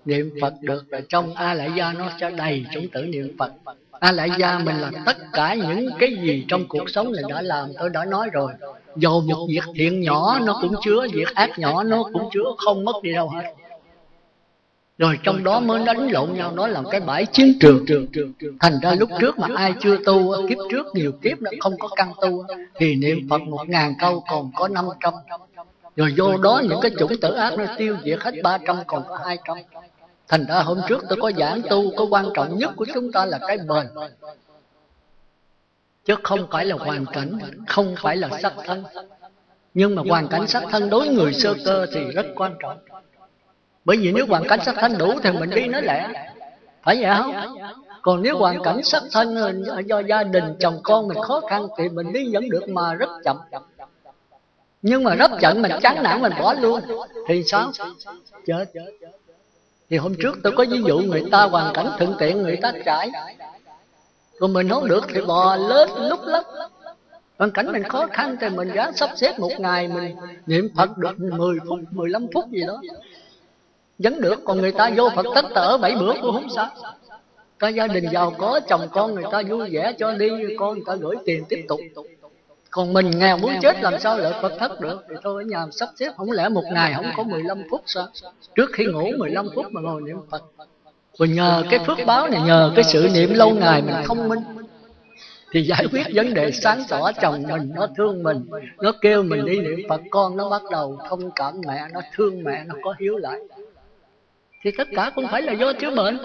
niệm 0.06 0.30
phật 0.41 0.54
được 0.62 0.84
là 0.89 1.01
trong 1.10 1.34
a 1.34 1.54
lại 1.54 1.72
gia 1.76 1.93
nó 1.93 2.10
sẽ 2.22 2.32
đầy 2.32 2.66
chủng 2.74 2.88
tử 2.88 3.01
niệm 3.01 3.36
phật. 3.39 3.51
A 3.99 4.12
lại 4.12 4.30
gia 4.38 4.60
mình 4.60 4.76
là 4.76 4.91
tất 5.06 5.18
cả 5.34 5.54
những 5.54 5.89
cái 5.99 6.16
gì 6.22 6.45
trong 6.47 6.68
cuộc 6.68 6.89
sống 6.89 7.12
mình 7.12 7.26
đã 7.30 7.41
làm, 7.41 7.70
tôi 7.80 7.89
đã 7.89 8.06
nói 8.06 8.30
rồi. 8.34 8.51
Dầu 8.95 9.22
một 9.22 9.47
việc 9.49 9.64
thiện 9.76 10.01
nhỏ, 10.01 10.39
nó 10.45 10.60
cũng 10.62 10.76
chứa, 10.84 11.08
việc 11.14 11.36
ác 11.36 11.60
nhỏ, 11.60 11.84
nó 11.84 12.04
cũng 12.14 12.30
chứa, 12.34 12.43
không 12.58 12.86
mất 12.86 12.95
đi 13.04 13.14
đâu 13.14 13.30
hết. 13.30 13.54
Rồi 14.97 15.20
trong 15.24 15.43
đó 15.43 15.60
mới 15.60 15.86
đánh 15.86 16.08
lộn 16.12 16.34
nhau 16.34 16.51
nói 16.51 16.70
làm 16.70 16.86
cái 16.91 17.01
bãi 17.01 17.26
chiến 17.26 17.54
trường 17.60 17.86
trường 17.86 18.08
trường. 18.14 18.58
Thành 18.60 18.74
ra 18.82 18.95
lúc 18.99 19.10
trước 19.20 19.39
mà 19.39 19.47
ai 19.56 19.74
chưa 19.80 19.97
tu, 20.06 20.47
kiếp 20.49 20.58
trước 20.72 20.86
nhiều 20.93 21.12
kiếp 21.22 21.41
nó 21.41 21.51
không 21.60 21.78
có 21.80 21.88
căn 21.95 22.12
tu, 22.22 22.45
thì 22.76 22.95
niệm 22.95 23.28
phật 23.30 23.41
một 23.41 23.70
ngàn 23.70 23.93
câu 23.99 24.24
còn 24.30 24.51
có 24.56 24.68
năm 24.68 24.86
trăm. 24.99 25.14
Rồi 25.95 26.14
vô 26.18 26.38
đó 26.38 26.62
những 26.70 26.80
cái 26.82 26.91
chủng 26.99 27.12
tử 27.22 27.34
ác 27.34 27.54
nó 27.58 27.66
tiêu 27.78 27.97
diệt 28.04 28.20
hết 28.22 28.34
ba 28.43 28.58
trăm, 28.68 28.78
còn 28.88 29.04
có 29.08 29.20
hai 29.26 29.38
trăm 29.47 29.58
thành 30.34 30.45
ra 30.45 30.61
hôm 30.61 30.81
trước 30.88 31.03
tôi 31.09 31.19
có 31.21 31.31
giảng 31.38 31.61
tu, 31.69 31.91
có 31.97 32.05
quan 32.09 32.25
trọng 32.34 32.57
nhất 32.57 32.71
của 32.75 32.86
chúng 32.93 33.11
ta 33.11 33.25
là 33.25 33.39
cái 33.47 33.57
bền. 33.57 33.88
Chứ 36.05 36.15
không 36.23 36.47
phải 36.51 36.65
là 36.65 36.75
hoàn 36.75 37.05
cảnh, 37.05 37.39
không 37.67 37.95
phải 38.01 38.17
là 38.17 38.29
sắc 38.41 38.53
thân. 38.65 38.84
Nhưng 39.73 39.95
mà 39.95 40.01
hoàn 40.09 40.27
cảnh 40.27 40.47
sắc 40.47 40.63
thân 40.71 40.89
đối 40.89 41.07
người 41.07 41.34
sơ 41.34 41.53
cơ 41.65 41.86
thì 41.93 42.05
rất 42.11 42.25
quan 42.36 42.55
trọng. 42.61 42.77
Bởi 43.86 43.97
vì 43.97 44.11
nếu 44.11 44.25
hoàn 44.29 44.47
cảnh 44.47 44.59
sắc 44.65 44.75
thân 44.79 44.97
đủ 44.97 45.19
thì 45.23 45.31
mình 45.31 45.49
đi 45.49 45.67
nó 45.67 45.81
lẻ 45.81 46.31
phải 46.84 47.01
vậy 47.01 47.15
không? 47.17 47.55
Còn 48.01 48.21
nếu 48.21 48.38
hoàn 48.38 48.63
cảnh 48.63 48.84
sắc 48.84 49.03
thân 49.11 49.63
do 49.86 49.99
gia 49.99 50.23
đình, 50.23 50.55
chồng 50.59 50.79
con 50.84 51.07
mình 51.07 51.17
khó 51.27 51.41
khăn 51.49 51.67
thì 51.77 51.89
mình 51.89 52.13
đi 52.13 52.34
vẫn 52.34 52.49
được 52.49 52.69
mà 52.69 52.93
rất 52.93 53.09
chậm. 53.23 53.38
Nhưng 54.81 55.03
mà 55.03 55.15
rất 55.15 55.31
chậm, 55.41 55.61
mình 55.61 55.71
chán 55.81 56.03
nản, 56.03 56.21
mình 56.21 56.34
bỏ 56.39 56.53
luôn. 56.53 56.81
Thì 57.27 57.43
sao? 57.43 57.71
Chết 58.45 58.65
thì 59.93 59.99
hôm 59.99 60.13
trước 60.21 60.37
tôi 60.43 60.53
có 60.57 60.65
ví 60.69 60.81
dụ 60.87 60.99
người 60.99 61.23
ta 61.31 61.43
hoàn 61.43 61.73
cảnh 61.73 61.87
thuận 61.97 62.15
tiện, 62.19 62.41
người 62.41 62.57
ta 62.61 62.71
trải. 62.85 63.11
Còn 64.39 64.53
mình 64.53 64.69
không 64.69 64.87
được 64.87 65.03
thì 65.13 65.21
bò 65.21 65.55
lớn 65.55 65.89
lúc 66.09 66.19
lắm 66.25 66.43
hoàn 67.37 67.51
cảnh 67.51 67.71
mình 67.71 67.83
khó 67.83 68.07
khăn 68.11 68.37
thì 68.41 68.49
mình 68.49 68.71
gắng 68.71 68.93
sắp 68.93 69.09
xếp 69.15 69.39
một 69.39 69.51
ngày, 69.59 69.87
mình 69.87 70.15
niệm 70.45 70.69
phật 70.75 70.97
được 70.97 71.19
10 71.19 71.57
phút 71.67 71.79
15 71.91 72.27
phút 72.33 72.45
gì 72.49 72.61
đó. 72.67 72.81
Vẫn 73.99 74.21
được, 74.21 74.39
còn 74.45 74.61
người 74.61 74.71
ta 74.71 74.91
vô 74.97 75.09
phật 75.15 75.25
tất 75.35 75.45
ở 75.53 75.77
bảy 75.77 75.95
bữa 75.95 76.13
cũng 76.21 76.33
không 76.33 76.49
sao. 76.55 76.69
Có 77.57 77.67
gia 77.67 77.87
đình 77.87 78.05
giàu 78.13 78.33
có, 78.37 78.59
chồng 78.69 78.87
con 78.91 79.15
người 79.15 79.25
ta 79.31 79.41
vui 79.49 79.69
vẻ 79.69 79.93
cho 79.99 80.11
đi, 80.11 80.29
con 80.59 80.73
người 80.73 80.83
ta 80.85 80.95
gửi 80.95 81.15
tiền 81.25 81.43
tiếp 81.49 81.65
tục 81.67 81.79
còn 82.74 82.93
mình 82.93 83.11
nghèo 83.19 83.38
muốn 83.38 83.53
chết 83.61 83.82
làm 83.82 83.99
sao 83.99 84.17
lợi 84.17 84.34
Phật 84.41 84.53
thất 84.59 84.82
được? 84.82 85.05
Thì 85.09 85.15
thôi 85.24 85.43
ở 85.43 85.45
nhà 85.45 85.65
sắp 85.71 85.89
xếp 85.95 86.11
không 86.17 86.32
lẽ 86.32 86.49
một 86.49 86.63
ngày 86.71 86.93
không 86.95 87.05
có 87.17 87.24
15 87.24 87.63
phút 87.69 87.82
sao? 87.86 88.07
Trước 88.55 88.69
khi 88.74 88.86
ngủ 88.86 89.11
15 89.17 89.47
phút 89.55 89.65
mà 89.71 89.82
ngồi 89.82 90.01
niệm 90.01 90.17
Phật. 90.30 90.43
Rồi 91.17 91.30
nhờ 91.30 91.63
cái 91.69 91.80
phước 91.80 91.97
báo 92.05 92.28
này 92.28 92.41
nhờ 92.41 92.71
cái 92.76 92.84
sự 92.84 93.07
niệm 93.13 93.34
lâu 93.34 93.49
ngày 93.49 93.82
mình 93.82 93.95
thông 94.05 94.30
minh. 94.30 94.39
Thì 95.51 95.61
giải 95.61 95.86
quyết 95.91 96.03
vấn 96.13 96.34
đề 96.34 96.51
sáng 96.51 96.84
tỏ 96.89 97.11
chồng 97.21 97.43
mình 97.43 97.71
nó 97.76 97.88
thương 97.97 98.24
mình 98.24 98.45
nó 98.82 98.91
kêu 99.01 99.24
mình 99.24 99.45
đi 99.45 99.59
niệm 99.59 99.80
Phật. 99.89 100.01
Con 100.09 100.38
nó 100.38 100.49
bắt 100.49 100.61
đầu 100.71 100.97
thông 101.09 101.32
cảm 101.32 101.61
mẹ 101.67 101.88
nó 101.93 102.01
thương 102.15 102.43
mẹ 102.43 102.63
nó 102.67 102.76
có 102.84 102.95
hiếu 102.99 103.17
lại. 103.17 103.39
Thì 104.63 104.71
tất 104.78 104.88
cả 104.95 105.11
cũng 105.15 105.28
phải 105.28 105.41
là 105.41 105.53
do 105.53 105.74
chứa 105.74 105.95
bệnh. 105.95 106.19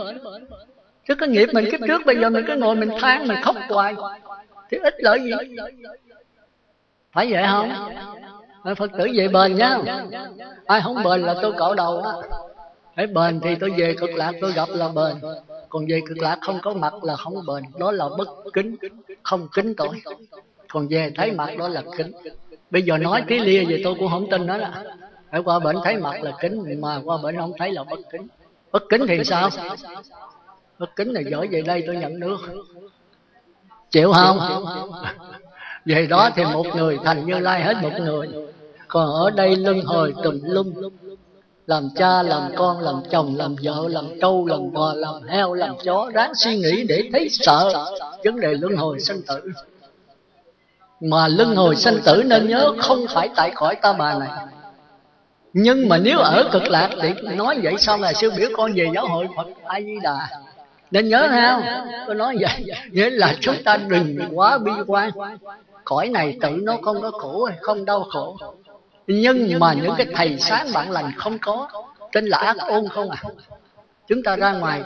Chứ 1.08 1.14
cái 1.14 1.28
nghiệp 1.28 1.48
mình 1.52 1.64
kiếp 1.70 1.80
trước 1.88 2.02
bây 2.06 2.16
giờ 2.16 2.30
mình 2.30 2.44
cứ 2.46 2.56
ngồi 2.56 2.76
mình 2.76 2.90
than 3.00 3.28
mình 3.28 3.38
khóc 3.42 3.56
hoài. 3.68 3.94
Thì 4.70 4.78
ít 4.82 4.94
lợi 4.98 5.20
gì 5.20 5.30
phải 7.18 7.32
vậy 7.32 7.44
không? 7.46 7.72
Phật 8.76 8.90
tử 8.98 9.06
về 9.16 9.28
bền 9.28 9.56
nhá. 9.56 9.78
Ai 10.66 10.80
không 10.84 11.02
bền 11.04 11.22
là 11.22 11.34
tôi 11.42 11.52
cạo 11.58 11.74
đầu 11.74 12.02
á. 12.02 12.12
Phải 12.96 13.06
bền 13.06 13.40
thì 13.40 13.54
tôi 13.54 13.70
về 13.76 13.94
cực 14.00 14.10
lạc, 14.10 14.32
tôi 14.40 14.52
gặp 14.52 14.68
là 14.72 14.88
bền. 14.88 15.16
Còn 15.68 15.86
về 15.88 16.00
cực 16.08 16.18
lạc 16.18 16.38
không 16.40 16.58
có 16.62 16.74
mặt 16.74 16.94
là 17.02 17.16
không 17.16 17.34
bền, 17.46 17.64
đó 17.78 17.92
là 17.92 18.08
bất 18.18 18.28
kính, 18.52 18.76
không 19.22 19.48
kính 19.52 19.74
tội 19.76 20.02
còn 20.68 20.88
về 20.88 21.12
thấy 21.16 21.32
mặt 21.32 21.50
đó 21.58 21.68
là 21.68 21.82
kính. 21.96 22.12
Bây 22.70 22.82
giờ 22.82 22.98
nói 22.98 23.22
cái 23.28 23.38
lia 23.38 23.64
về 23.64 23.80
tôi 23.84 23.94
cũng 23.98 24.08
không 24.10 24.30
tin 24.30 24.46
đó. 24.46 24.56
Là 24.56 24.84
phải 25.30 25.40
qua 25.40 25.58
bệnh 25.58 25.76
thấy 25.84 25.96
mặt 25.96 26.22
là 26.22 26.32
kính, 26.40 26.80
mà 26.80 27.00
qua 27.04 27.18
bệnh 27.22 27.36
không 27.36 27.52
thấy 27.58 27.72
là 27.72 27.84
bất 27.84 28.00
kính. 28.12 28.26
Bất 28.72 28.82
kính 28.88 29.06
thì 29.08 29.24
sao? 29.24 29.50
Bất 30.78 30.96
kính 30.96 31.12
là 31.12 31.20
giỏi 31.20 31.48
về 31.50 31.62
đây 31.62 31.84
tôi 31.86 31.96
nhận 31.96 32.20
nước. 32.20 32.36
Chịu 33.90 34.12
không? 34.12 34.38
Về 35.88 36.06
đó 36.06 36.30
thì 36.36 36.44
một 36.44 36.66
người 36.76 36.98
thành 37.04 37.26
như 37.26 37.38
lai 37.38 37.62
hết 37.62 37.76
một 37.82 37.92
người. 38.00 38.28
còn 38.88 39.06
ở 39.06 39.30
đây 39.30 39.56
luân 39.56 39.80
hồi 39.80 40.14
tùm 40.22 40.40
lum. 40.42 40.72
làm 41.66 41.88
cha 41.96 42.22
làm 42.22 42.42
con 42.56 42.80
làm 42.80 42.94
chồng 43.10 43.36
làm 43.36 43.56
vợ 43.62 43.88
làm 43.88 44.04
trâu 44.20 44.46
làm 44.46 44.72
bò 44.72 44.94
làm 44.94 45.22
heo 45.28 45.54
làm 45.54 45.74
chó. 45.84 46.10
ráng 46.14 46.34
suy 46.34 46.56
nghĩ 46.56 46.84
để 46.84 47.08
thấy 47.12 47.28
sợ. 47.30 47.86
vấn 48.24 48.40
đề 48.40 48.54
luân 48.54 48.76
hồi 48.76 49.00
sanh 49.00 49.20
tử. 49.28 49.52
Mà 51.00 51.28
luân 51.28 51.56
hồi 51.56 51.76
sanh 51.76 51.98
tử 52.04 52.22
nên 52.26 52.48
nhớ 52.48 52.72
không 52.78 53.06
phải 53.14 53.28
tại 53.36 53.52
cõi 53.54 53.74
ta 53.82 53.92
bà 53.92 54.18
này. 54.18 54.30
nhưng 55.52 55.88
mà 55.88 55.98
nếu 55.98 56.18
ở 56.18 56.48
cực 56.52 56.62
lạc 56.62 56.90
thì 57.02 57.08
nói 57.36 57.60
vậy 57.62 57.74
sau 57.78 57.98
này 57.98 58.14
sư 58.14 58.32
biểu 58.36 58.48
con 58.56 58.72
về 58.74 58.86
giáo 58.94 59.08
hội 59.08 59.28
phật 59.36 59.46
a 59.64 59.80
di 59.80 59.94
đà? 60.02 60.28
Nên 60.90 61.08
nhớ 61.08 61.28
không? 61.30 61.62
tôi 62.06 62.14
nói 62.14 62.36
vậy. 62.40 62.76
Nghĩa 62.90 63.10
là 63.10 63.34
chúng 63.40 63.62
ta 63.64 63.76
đừng 63.76 64.18
quá 64.34 64.58
bi 64.58 64.72
quan 64.86 65.10
cõi 65.88 66.08
này 66.08 66.38
tự 66.40 66.50
nó 66.50 66.76
không 66.82 67.02
có 67.02 67.10
khổ 67.10 67.48
không 67.60 67.84
đau 67.84 68.04
khổ. 68.12 68.36
nhưng 69.06 69.58
mà 69.60 69.72
những 69.72 69.94
cái 69.96 70.06
thầy 70.14 70.38
sáng 70.38 70.66
bạn 70.74 70.90
lành 70.90 71.12
không 71.16 71.38
có 71.38 71.68
tên 72.12 72.26
là 72.26 72.38
ác 72.38 72.56
ôn 72.58 72.88
không 72.88 73.10
à? 73.10 73.22
chúng 74.06 74.22
ta 74.22 74.36
ra 74.36 74.52
ngoài 74.52 74.82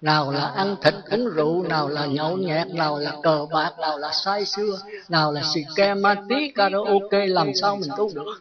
nào 0.00 0.30
là 0.30 0.44
ăn 0.46 0.76
thịt 0.82 0.94
uống 1.10 1.26
rượu 1.26 1.62
nào 1.62 1.88
là 1.88 2.06
nhậu 2.06 2.36
nhẹt 2.36 2.66
nào 2.68 2.98
là 2.98 3.12
cờ 3.22 3.46
bạc 3.52 3.70
nào 3.78 3.98
là 3.98 4.10
say 4.12 4.44
xưa 4.44 4.78
nào 5.08 5.32
là 5.32 5.42
xì 5.54 5.64
ke 5.76 5.94
ma 5.94 6.14
tí 6.28 6.50
karaoke 6.54 7.26
làm 7.26 7.54
sao 7.54 7.76
mình 7.76 7.90
tu 7.96 8.10
được? 8.14 8.40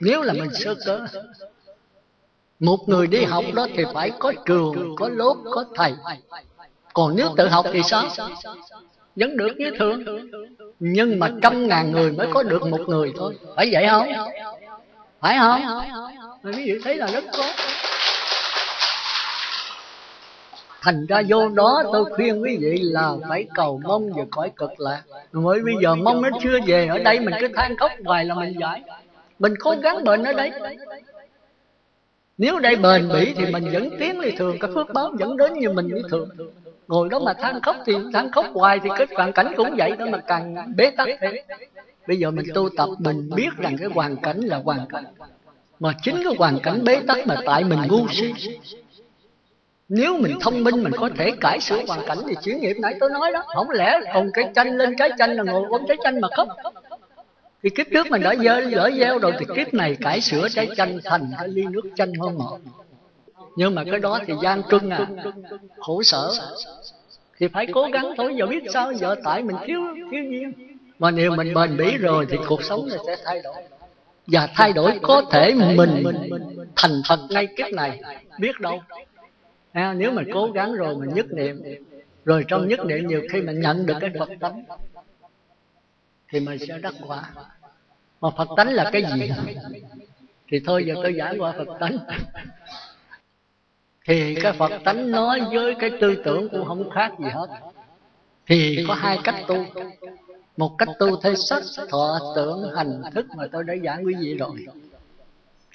nếu 0.00 0.22
là 0.22 0.32
mình 0.32 0.50
sơ 0.54 0.74
cớ. 0.86 1.06
một 2.60 2.88
người 2.88 3.06
đi 3.06 3.24
học 3.24 3.44
đó 3.54 3.66
thì 3.76 3.84
phải 3.94 4.10
có 4.18 4.32
trường 4.46 4.96
có 4.96 5.08
lớp 5.08 5.34
có 5.50 5.64
thầy. 5.74 5.94
còn 6.94 7.16
nếu 7.16 7.28
tự 7.36 7.48
học 7.48 7.66
thì 7.72 7.82
sao 7.82 8.04
vẫn 9.16 9.36
được 9.36 9.56
như 9.58 9.70
thường. 9.78 10.04
nhưng 10.78 11.18
mà 11.18 11.30
trăm 11.42 11.68
ngàn 11.68 11.92
người 11.92 12.12
mới 12.12 12.26
có 12.34 12.42
được 12.42 12.62
một 12.62 12.80
người 12.86 13.12
thôi. 13.16 13.34
phải 13.56 13.68
vậy 13.72 13.86
không? 13.90 14.08
Phải 15.20 15.36
không? 15.38 15.60
Quý 16.44 16.52
vị 16.52 16.80
thấy 16.84 16.96
là 16.96 17.06
rất 17.06 17.24
khó. 17.32 17.44
Thành 20.80 21.06
ra 21.06 21.22
vô 21.28 21.48
đó 21.48 21.82
tôi 21.92 22.04
khuyên 22.04 22.42
quý 22.42 22.56
vị 22.60 22.78
là 22.82 23.12
phải 23.28 23.46
cầu 23.54 23.80
mong 23.84 24.12
về 24.12 24.24
cõi 24.30 24.50
cực 24.56 24.80
lạc. 24.80 25.02
mới 25.32 25.60
bây 25.60 25.74
giờ 25.82 25.94
mong 25.94 26.22
nó 26.22 26.28
chưa 26.42 26.58
về 26.66 26.86
ở 26.86 26.98
đây 26.98 27.20
mình 27.20 27.34
cứ 27.40 27.48
than 27.48 27.76
khóc 27.76 27.90
hoài 28.04 28.24
là 28.24 28.34
mình 28.34 28.54
giải 28.60 28.82
mình 29.38 29.54
cố 29.60 29.74
gắng 29.82 30.04
bệnh 30.04 30.24
ở 30.24 30.32
đây. 30.32 30.50
nếu 32.38 32.58
đây 32.58 32.76
bền 32.76 33.08
bỉ 33.08 33.34
thì 33.36 33.46
mình 33.46 33.70
vẫn 33.72 33.90
tiến 33.98 34.20
như 34.20 34.30
thường. 34.38 34.56
cái 34.60 34.70
phước 34.74 34.92
báo 34.94 35.12
vẫn 35.18 35.36
đến 35.36 35.52
như 35.52 35.70
mình 35.70 35.86
như 35.86 36.02
thường 36.10 36.28
ngồi 36.88 37.08
đó 37.08 37.18
mà 37.18 37.32
than 37.34 37.60
khóc 37.60 37.76
thì 37.86 37.92
than 38.12 38.30
khóc 38.30 38.46
hoài 38.54 38.80
thì 38.82 38.90
cái 38.98 39.06
hoàn 39.16 39.32
cảnh 39.32 39.54
cũng 39.56 39.76
vậy 39.76 39.96
đó 39.98 40.06
mà 40.06 40.18
càng 40.18 40.72
bế 40.76 40.90
tắc 40.90 41.08
thêm. 41.20 41.34
Bây 42.06 42.16
giờ 42.16 42.30
mình 42.30 42.46
tu 42.54 42.68
tập 42.76 42.88
mình 42.98 43.30
biết 43.34 43.48
rằng 43.58 43.76
cái 43.78 43.88
hoàn 43.94 44.16
cảnh 44.16 44.40
là 44.40 44.56
hoàn 44.64 44.86
cảnh. 44.88 45.04
Mà 45.80 45.92
chính 46.02 46.16
cái 46.24 46.34
hoàn 46.38 46.58
cảnh 46.60 46.84
bế 46.84 47.00
tắc 47.06 47.26
mà 47.26 47.36
tại 47.46 47.64
mình 47.64 47.78
ngu 47.88 48.08
si. 48.08 48.32
Nếu 49.88 50.18
mình 50.18 50.38
thông 50.40 50.64
minh 50.64 50.82
mình 50.82 50.92
có 50.98 51.10
thể 51.18 51.30
cải 51.40 51.60
sửa 51.60 51.82
hoàn 51.88 52.06
cảnh 52.06 52.18
thì 52.28 52.34
chuyển 52.42 52.60
nghiệp 52.60 52.76
nãy 52.80 52.94
tôi 53.00 53.10
nói 53.10 53.32
đó, 53.32 53.42
không 53.54 53.70
lẽ 53.70 54.00
còn 54.14 54.30
cái 54.32 54.50
chanh 54.54 54.76
lên 54.76 54.94
trái 54.98 55.10
chanh 55.18 55.36
là 55.36 55.42
ngồi 55.42 55.64
ôm 55.68 55.82
trái 55.88 55.96
chanh 56.02 56.20
mà 56.20 56.28
khóc? 56.36 56.48
Thì 57.62 57.70
kiếp 57.70 57.86
trước 57.92 58.06
mình 58.10 58.22
đã 58.22 58.34
dơ 58.34 58.60
lỡ 58.60 58.90
gieo 58.98 59.18
rồi 59.18 59.32
thì 59.38 59.46
kiếp 59.56 59.74
này 59.74 59.96
cải 60.00 60.20
sửa 60.20 60.48
trái 60.48 60.68
chanh 60.76 60.98
thành 61.04 61.32
cái 61.38 61.48
ly 61.48 61.64
nước 61.64 61.82
chanh 61.96 62.14
hơn 62.14 62.38
ngọt 62.38 62.58
nhưng 63.56 63.74
mà 63.74 63.84
cái 63.90 64.00
đó 64.00 64.20
thì 64.26 64.34
gian 64.42 64.62
truân 64.70 64.90
à 64.90 65.06
khổ 65.78 66.02
sở. 66.02 66.32
Thì 67.38 67.48
phải 67.48 67.66
cố 67.72 67.88
gắng 67.92 68.14
thôi 68.16 68.34
giờ 68.38 68.46
biết 68.46 68.64
sao 68.72 68.92
giờ 68.92 69.16
tại 69.24 69.42
mình 69.42 69.56
thiếu 69.66 69.80
thiếu 70.10 70.24
duyên. 70.30 70.52
mà 70.98 71.10
nếu 71.10 71.30
mình 71.30 71.54
bền 71.54 71.76
bỉ 71.76 71.96
rồi 71.96 72.26
thì 72.30 72.36
cuộc 72.48 72.62
sống 72.64 72.88
nó 72.88 72.96
sẽ 73.06 73.16
thay 73.24 73.42
đổi. 73.42 73.62
và 74.26 74.48
thay 74.54 74.72
đổi 74.72 74.98
có 75.02 75.22
thể 75.30 75.54
mình 75.54 76.04
thành 76.76 77.02
thật 77.08 77.18
ngay 77.30 77.46
kiếp 77.56 77.72
này 77.72 78.00
biết 78.38 78.60
đâu. 78.60 78.82
À, 79.72 79.94
nếu 79.96 80.12
mình 80.12 80.28
cố 80.32 80.50
gắng 80.54 80.74
rồi 80.74 80.96
mình 80.96 81.14
nhất 81.14 81.26
niệm 81.32 81.62
rồi 82.24 82.44
trong 82.48 82.68
nhất 82.68 82.80
niệm 82.86 83.08
nhiều 83.08 83.22
khi 83.32 83.40
mình 83.40 83.60
nhận 83.60 83.86
được 83.86 83.94
cái 84.00 84.10
phật 84.18 84.28
tánh 84.40 84.64
thì 86.28 86.40
mình 86.40 86.58
sẽ 86.58 86.78
đắc 86.78 86.94
quả. 87.06 87.30
mà 88.20 88.30
phật 88.36 88.48
tánh 88.56 88.68
là 88.68 88.90
cái 88.92 89.02
gì 89.02 89.30
thì 90.48 90.60
thôi 90.66 90.84
giờ 90.86 90.94
tôi 91.02 91.14
giải 91.14 91.36
qua 91.38 91.52
phật 91.58 91.68
tánh 91.80 91.98
thì 94.08 94.34
cái 94.34 94.52
phật 94.52 94.72
tánh 94.84 95.10
nói 95.10 95.40
với 95.52 95.74
cái 95.74 95.90
tư 96.00 96.16
tưởng 96.24 96.48
cũng 96.48 96.64
không 96.64 96.90
khác 96.90 97.12
gì 97.18 97.28
hết. 97.32 97.46
Thì 98.46 98.84
có 98.88 98.94
hai 98.94 99.18
cách 99.24 99.34
tu. 99.48 99.56
Một 100.56 100.70
cách 100.78 100.88
tu 100.98 101.20
theo 101.20 101.34
sắc 101.34 101.62
thọ 101.90 102.18
tưởng 102.36 102.62
hành 102.76 103.02
thức 103.14 103.26
mà 103.36 103.44
tôi 103.52 103.64
đã 103.64 103.74
giảng 103.84 104.04
quý 104.06 104.14
vị 104.20 104.34
rồi. 104.34 104.66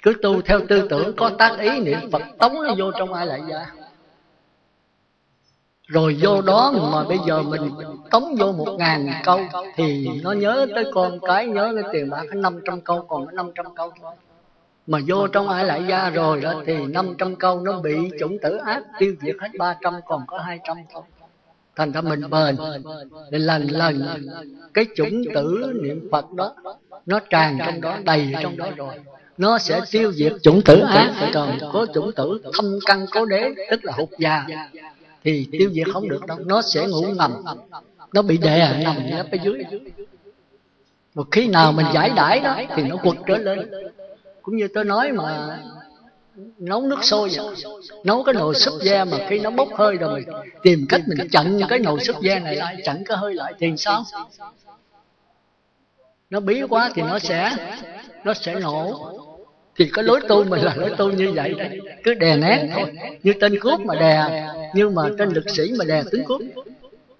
Cứ 0.02 0.14
tu 0.22 0.42
theo 0.42 0.60
tư 0.68 0.86
tưởng 0.90 1.16
có 1.16 1.30
tác 1.38 1.58
ý 1.58 1.80
niệm 1.80 1.98
phật 2.12 2.22
tống 2.38 2.54
nó 2.62 2.74
vô 2.78 2.90
trong 2.98 3.12
ai 3.12 3.26
lại 3.26 3.40
ra. 3.48 3.66
Rồi 5.86 6.16
vô 6.20 6.42
đó 6.42 6.72
mà 6.92 7.04
bây 7.04 7.18
giờ 7.26 7.42
mình 7.42 7.70
tống 8.10 8.34
vô 8.38 8.52
một 8.52 8.76
ngàn 8.78 9.06
câu 9.24 9.40
thì 9.76 10.08
nó 10.22 10.32
nhớ 10.32 10.66
tới 10.74 10.84
con 10.94 11.18
cái 11.20 11.46
nhớ 11.46 11.72
tới 11.74 11.92
tiền 11.92 12.10
bạc 12.10 12.24
năm 12.34 12.60
trăm 12.66 12.80
câu 12.80 13.04
còn 13.08 13.26
có 13.26 13.32
năm 13.32 13.50
trăm 13.54 13.66
câu 13.74 13.92
mà 14.90 14.98
vô 15.06 15.26
trong 15.26 15.48
ai 15.48 15.64
lại 15.64 15.82
ra 15.88 16.10
rồi 16.10 16.40
đó 16.40 16.62
thì 16.66 16.74
năm 16.86 17.14
trăm 17.18 17.36
câu 17.36 17.60
nó 17.60 17.80
bị 17.80 17.94
chủng 18.20 18.38
tử 18.42 18.56
ác, 18.56 18.82
tiêu 18.98 19.14
diệt 19.22 19.36
hết 19.40 19.48
ba 19.58 19.76
trăm, 19.82 19.94
còn 20.06 20.22
có 20.26 20.38
hai 20.38 20.58
trăm 20.64 20.76
thôi. 20.92 21.02
Thành 21.76 21.92
ra 21.92 22.00
mình 22.00 22.30
bền. 22.30 22.56
Để 23.30 23.38
lần 23.38 23.70
lần 23.70 24.18
cái 24.74 24.86
chủng 24.96 25.22
tử 25.34 25.72
niệm 25.82 26.08
phật 26.12 26.32
đó, 26.32 26.54
nó 27.06 27.20
tràn 27.30 27.58
trong 27.66 27.80
đó, 27.80 27.98
đầy 28.04 28.32
trong 28.42 28.56
đó 28.56 28.70
rồi. 28.76 28.94
Nó 29.38 29.58
sẽ 29.58 29.80
tiêu 29.90 30.12
diệt 30.12 30.32
chủng 30.42 30.62
tử 30.64 30.80
ác. 30.80 31.30
Còn 31.34 31.58
có 31.72 31.86
chủng 31.94 32.12
tử 32.12 32.40
thâm 32.54 32.78
căn 32.86 33.06
cố 33.12 33.26
đế, 33.26 33.54
tức 33.70 33.84
là 33.84 33.92
hụt 33.96 34.08
già. 34.18 34.46
Thì 35.24 35.48
tiêu 35.52 35.70
diệt 35.72 35.86
không 35.92 36.08
được 36.08 36.26
đâu. 36.26 36.38
Nó 36.38 36.62
sẽ 36.62 36.86
ngủ 36.86 37.02
ngầm. 37.02 37.44
Nó 38.12 38.22
bị 38.22 38.38
đè 38.38 38.82
nằm 38.84 38.96
ở 39.12 39.24
phía 39.32 39.38
dưới. 39.44 39.64
Một 41.14 41.26
khi 41.30 41.48
nào 41.48 41.72
mình 41.72 41.86
giải 41.94 42.10
đãi 42.16 42.40
đó, 42.40 42.56
thì 42.76 42.82
nó 42.82 42.96
quật 42.96 43.16
trở 43.26 43.36
lên 43.36 43.70
cũng 44.50 44.56
như 44.56 44.68
tôi 44.74 44.84
nói 44.84 45.12
mà, 45.12 45.58
nấu 46.58 46.82
nước 46.82 47.04
sôi 47.04 47.30
vậy 47.36 47.46
nấu 48.04 48.22
cái 48.22 48.34
nồi 48.34 48.54
súp 48.54 48.74
da 48.82 49.04
mà 49.04 49.18
khi 49.28 49.38
nó 49.38 49.50
bốc 49.50 49.68
hơi 49.74 49.96
rồi 49.96 50.24
mình 50.28 50.38
tìm 50.62 50.86
cách 50.88 51.00
mình 51.06 51.28
chặn 51.32 51.60
cái 51.68 51.78
nồi 51.78 52.00
súp 52.00 52.22
da 52.22 52.38
này 52.38 52.56
lại 52.56 52.76
chặn 52.84 53.02
cái 53.04 53.16
hơi 53.16 53.34
lại 53.34 53.54
thì 53.58 53.72
sao? 53.76 54.04
Nó 56.30 56.40
bí 56.40 56.62
quá 56.62 56.90
thì 56.94 57.02
nó 57.02 57.18
sẽ 57.18 57.50
nó 58.24 58.34
sẽ 58.34 58.54
nổ. 58.54 59.10
Thì 59.76 59.90
cái 59.94 60.04
lối 60.04 60.20
tu 60.28 60.44
mình 60.44 60.64
là 60.64 60.74
lối 60.76 60.90
tu 60.96 61.10
như 61.10 61.32
vậy 61.32 61.54
đấy 61.58 61.80
cứ 62.04 62.14
đè 62.14 62.36
nén 62.36 62.70
thôi. 62.74 62.92
Như 63.22 63.32
tên 63.40 63.60
cướp 63.60 63.80
mà 63.80 63.94
đè, 63.94 64.48
nhưng 64.74 64.94
mà 64.94 65.02
tên 65.18 65.28
lực 65.28 65.50
sĩ 65.50 65.72
mà 65.78 65.84
đè 65.84 66.02
tướng 66.10 66.24
cướp. 66.24 66.40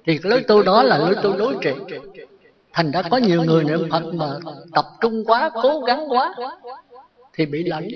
Thì 0.07 0.19
cái 0.19 0.31
lối 0.31 0.43
tu 0.43 0.63
đó 0.63 0.83
là 0.83 0.99
lối 0.99 1.15
tu 1.23 1.37
đối 1.37 1.55
trị. 1.63 1.73
Thành 2.73 2.91
ra 2.91 3.03
có 3.03 3.17
nhiều 3.17 3.43
người 3.43 3.65
niệm 3.65 3.91
phật 3.91 4.05
mà 4.15 4.27
tập 4.75 4.85
trung 5.01 5.25
quá, 5.25 5.51
cố 5.63 5.81
gắng 5.81 6.07
quá 6.09 6.35
thì 7.41 7.47
bị 7.47 7.65
lẫn 7.65 7.89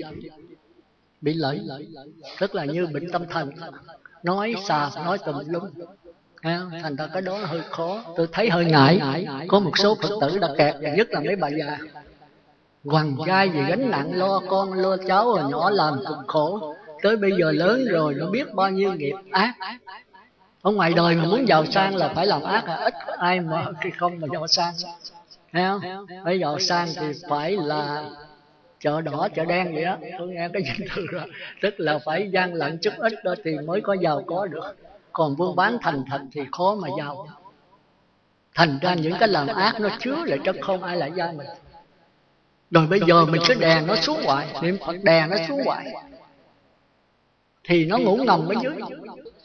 bị 1.21 1.33
lẫn 1.33 1.67
tức 2.39 2.55
là 2.55 2.65
như 2.65 2.87
bệnh 2.87 3.11
tâm 3.11 3.25
thần. 3.29 3.51
Nói 4.23 4.53
xà, 4.67 4.89
nói 5.05 5.17
tùm 5.17 5.35
lum. 5.47 5.63
Thành 6.81 6.95
ra 6.95 7.07
cái 7.13 7.21
đó 7.21 7.37
hơi 7.37 7.61
khó. 7.69 8.03
Tôi 8.17 8.27
thấy 8.31 8.49
hơi 8.49 8.65
ngại. 8.65 9.25
Có 9.47 9.59
một 9.59 9.77
số 9.77 9.95
phật 9.95 10.09
tử 10.21 10.37
đã 10.39 10.47
kẹt, 10.57 10.75
nhất 10.97 11.07
là 11.11 11.19
mấy 11.19 11.35
bà 11.35 11.47
già. 11.47 11.77
Hoàng 12.83 13.15
gai 13.25 13.49
vì 13.49 13.59
gánh 13.69 13.91
nặng 13.91 14.17
lo 14.17 14.41
con, 14.47 14.73
lo 14.73 14.97
cháu 15.07 15.33
rồi 15.33 15.51
nhỏ 15.51 15.69
làm 15.69 15.93
cực 16.07 16.17
khổ. 16.27 16.75
Tới 17.01 17.17
bây 17.17 17.31
giờ 17.39 17.51
lớn 17.51 17.85
rồi, 17.89 18.13
nó 18.13 18.29
biết 18.29 18.53
bao 18.53 18.69
nhiêu 18.69 18.93
nghiệp 18.93 19.15
ác. 19.31 19.53
Ở 20.61 20.71
ngoài 20.71 20.93
đời 20.95 21.15
mà 21.15 21.23
muốn 21.23 21.47
giàu 21.47 21.65
sang 21.65 21.95
là 21.95 22.07
phải 22.07 22.27
làm 22.27 22.43
ác. 22.43 22.65
À? 22.65 22.75
Ít 22.75 22.93
ai 23.17 23.39
mà 23.39 23.65
khi 23.81 23.89
không 23.99 24.19
mà 24.19 24.27
giàu 24.33 24.47
sang. 24.47 24.73
Thấy 25.53 25.63
không? 25.63 26.05
Phải 26.23 26.39
giàu 26.39 26.59
sang 26.59 26.87
thì 26.95 27.05
phải 27.29 27.57
là 27.57 28.09
chợ 28.79 29.01
đỏ 29.01 29.27
chợ 29.35 29.45
đen 29.45 29.73
vậy 29.73 29.85
đó 29.85 29.97
tôi 30.19 30.27
nghe 30.27 30.49
cái 30.53 30.63
danh 30.65 30.87
từ 30.95 31.05
đó 31.13 31.25
tức 31.61 31.73
là 31.77 31.99
phải 32.05 32.29
gian 32.31 32.53
lận 32.53 32.77
chút 32.81 32.93
ít 32.97 33.13
đó 33.23 33.35
thì 33.43 33.57
mới 33.57 33.81
có 33.81 33.95
giàu 34.01 34.23
có 34.27 34.47
được. 34.47 34.75
Còn 35.13 35.37
buôn 35.37 35.55
bán 35.55 35.77
thành 35.81 36.03
thật 36.09 36.21
thì 36.31 36.41
khó 36.51 36.75
mà 36.75 36.87
giàu. 36.99 37.27
Thành 38.55 38.79
ra 38.81 38.93
những 38.93 39.13
cái 39.19 39.29
làm 39.29 39.47
ác 39.47 39.79
nó 39.79 39.89
chứa 39.99 40.15
lại 40.25 40.39
trong 40.43 40.61
không 40.61 40.83
ai 40.83 40.97
lại 40.97 41.11
gia 41.15 41.31
mình. 41.31 41.47
rồi 42.71 42.87
bây 42.87 42.99
giờ 43.07 43.25
mình 43.25 43.41
cứ 43.47 43.53
đè 43.53 43.81
nó 43.87 43.95
xuống 43.95 44.23
hoài. 44.23 44.47
niệm 44.61 44.77
phật 44.85 44.95
đè 45.03 45.27
nó 45.27 45.37
xuống 45.47 45.61
hoài. 45.65 45.93
Thì 47.63 47.85
nó 47.85 47.97
ngủ 47.97 48.15
ngầm 48.15 48.47
ở 48.47 48.53
dưới. 48.63 48.75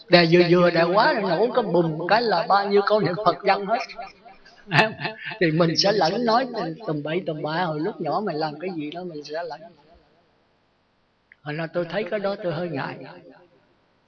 đè 0.09 0.25
vừa 0.31 0.41
vừa 0.51 0.71
đè 0.71 0.83
quá 0.83 1.13
là 1.13 1.21
nổ 1.21 1.47
cái 1.55 1.63
bùm 1.63 2.07
cái 2.09 2.23
là 2.23 2.47
bao 2.49 2.69
nhiêu 2.69 2.83
câu 2.87 3.01
niệm 3.01 3.15
phật 3.25 3.37
văn 3.43 3.67
hết 3.67 3.79
thì 5.41 5.51
mình 5.51 5.77
sẽ 5.77 5.93
lẫn 5.93 6.25
nói 6.25 6.47
tầm 6.87 7.03
bậy 7.03 7.23
tầm 7.27 7.43
bạ 7.43 7.65
hồi 7.65 7.81
lúc 7.81 8.01
nhỏ 8.01 8.23
mày 8.25 8.35
làm 8.35 8.59
cái 8.61 8.71
gì 8.77 8.91
đó 8.91 9.05
mình 9.05 9.25
sẽ 9.25 9.43
lẫn. 9.43 9.61
Hồi 11.43 11.55
là 11.55 11.67
tôi 11.67 11.87
thấy 11.91 12.05
cái 12.05 12.21
đó 12.21 12.37
tôi 12.43 12.53
hơi 12.53 12.69
ngại. 12.69 12.97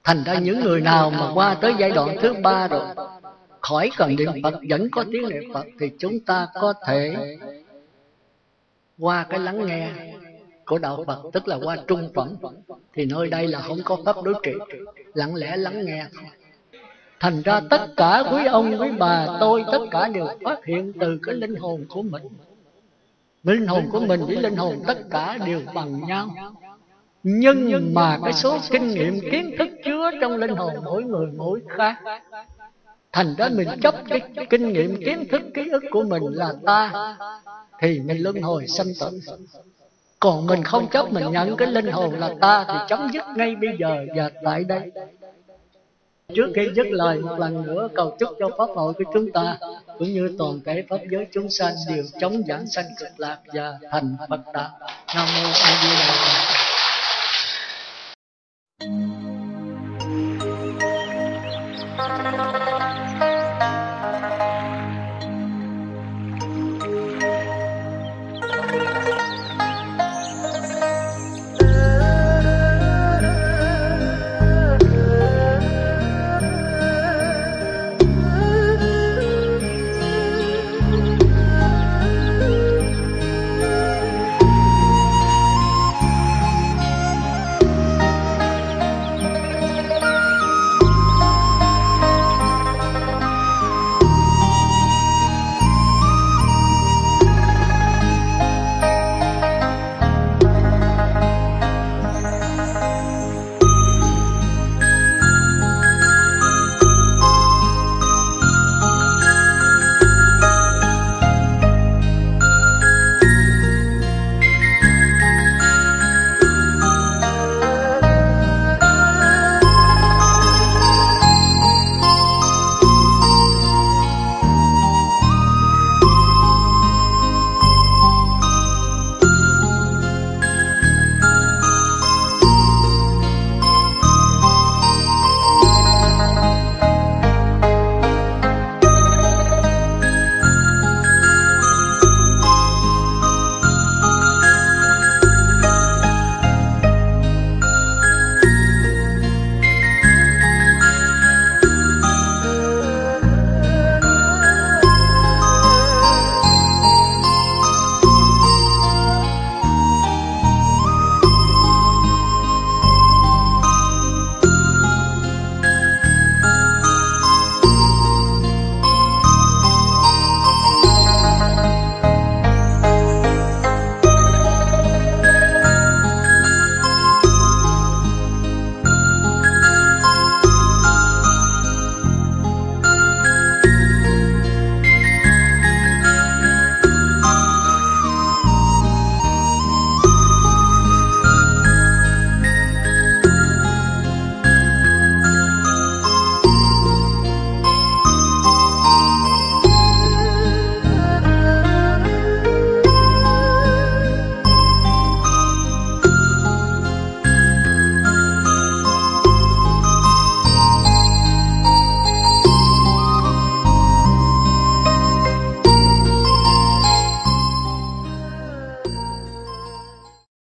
thành 0.03 0.23
ra 0.23 0.39
những 0.39 0.59
người 0.59 0.81
nào 0.81 1.09
mà 1.09 1.31
qua 1.33 1.55
tới 1.61 1.73
giai 1.79 1.91
đoạn 1.91 2.17
thứ 2.21 2.33
ba 2.33 2.67
rồi 2.67 2.81
khỏi 3.61 3.89
cần 3.97 4.15
niệm 4.15 4.31
phật 4.43 4.53
vẫn 4.69 4.89
có 4.91 5.05
tiếng 5.11 5.29
niệm 5.29 5.53
phật 5.53 5.65
thì 5.79 5.91
chúng 5.99 6.19
ta 6.19 6.47
có 6.53 6.73
thể 6.87 7.15
qua 8.99 9.25
cái 9.29 9.39
lắng 9.39 9.65
nghe 9.65 9.89
của 10.65 10.77
đạo 10.77 11.03
Phật 11.07 11.21
tức 11.33 11.47
là 11.47 11.57
qua 11.63 11.77
trung 11.87 12.09
phẩm. 12.15 12.35
thì 12.93 13.05
nơi 13.05 13.27
đây 13.27 13.47
là 13.47 13.59
không 13.59 13.77
có 13.85 13.97
pháp 14.05 14.15
đối 14.23 14.33
trị 14.43 14.51
lặng 15.13 15.35
lẽ 15.35 15.57
lắng 15.57 15.85
nghe 15.85 16.05
thành 17.19 17.41
ra 17.41 17.61
tất 17.69 17.87
cả 17.97 18.23
quý 18.31 18.45
ông, 18.45 18.81
quý 18.81 18.89
bà, 18.99 19.27
tôi 19.39 19.63
tất 19.71 19.79
cả 19.91 20.07
đều 20.07 20.27
phát 20.43 20.65
hiện 20.65 20.93
từ 20.99 21.19
cái 21.23 21.35
linh 21.35 21.55
hồn 21.55 21.85
của 21.89 22.01
mình. 22.01 22.23
Linh 23.43 23.67
hồn 23.67 23.89
của 23.91 23.99
mình 23.99 24.25
với 24.25 24.35
linh 24.35 24.55
hồn 24.55 24.83
tất 24.87 24.97
cả 25.11 25.37
đều 25.45 25.61
bằng 25.73 26.01
nhau. 26.07 26.29
Nhưng 27.23 27.93
mà 27.93 28.19
cái 28.23 28.33
số 28.33 28.57
kinh 28.71 28.87
nghiệm, 28.87 29.19
kiến 29.31 29.55
thức 29.57 29.67
chứa 29.85 30.11
trong 30.21 30.37
linh 30.37 30.55
hồn 30.55 30.73
mỗi 30.83 31.03
người 31.03 31.27
mỗi 31.37 31.61
khác. 31.67 31.95
Thành 33.11 33.35
ra 33.37 33.49
mình 33.49 33.67
chấp 33.81 33.95
cái 34.09 34.21
kinh 34.49 34.73
nghiệm, 34.73 35.03
kiến 35.05 35.25
thức, 35.31 35.41
ký 35.53 35.69
ức 35.71 35.83
của 35.91 36.03
mình 36.03 36.23
là 36.31 36.53
ta, 36.65 37.15
thì 37.79 37.99
mình 37.99 38.23
luân 38.23 38.41
hồi 38.41 38.67
sanh 38.67 38.87
tử. 38.99 39.19
Còn 40.19 40.45
mình 40.45 40.63
không 40.63 40.87
chấp 40.89 41.11
mình 41.11 41.31
nhận 41.31 41.57
cái 41.57 41.67
linh 41.67 41.91
hồn 41.91 42.13
là 42.13 42.35
ta, 42.41 42.65
thì 42.67 42.73
chấm 42.87 43.07
dứt 43.13 43.23
ngay 43.35 43.55
bây 43.55 43.69
giờ 43.79 44.05
và 44.15 44.29
tại 44.43 44.63
đây 44.63 44.91
trước 46.35 46.51
khi 46.55 46.69
dứt 46.75 46.87
lời 46.89 47.19
một 47.19 47.39
lần 47.39 47.63
nữa 47.63 47.87
cầu 47.95 48.15
chúc 48.19 48.29
cho 48.39 48.49
pháp 48.57 48.69
hội 48.75 48.93
của 48.93 49.03
chúng 49.13 49.31
ta, 49.31 49.57
cũng 49.97 50.13
như 50.13 50.35
toàn 50.37 50.59
thể 50.65 50.83
pháp 50.89 50.97
giới 51.11 51.27
chúng 51.31 51.49
sanh 51.49 51.73
đều 51.89 52.03
chống 52.19 52.41
giảng 52.47 52.67
sanh 52.67 52.85
cực 52.99 53.19
lạc 53.19 53.37
và 53.53 53.77
thành 53.91 54.15
phật 54.29 54.41
đạo. 54.53 54.69
Nam 55.15 55.27
mô 55.35 55.49
a 55.49 55.81
di 55.83 55.89
đà 55.89 56.13
phật. 56.25 56.42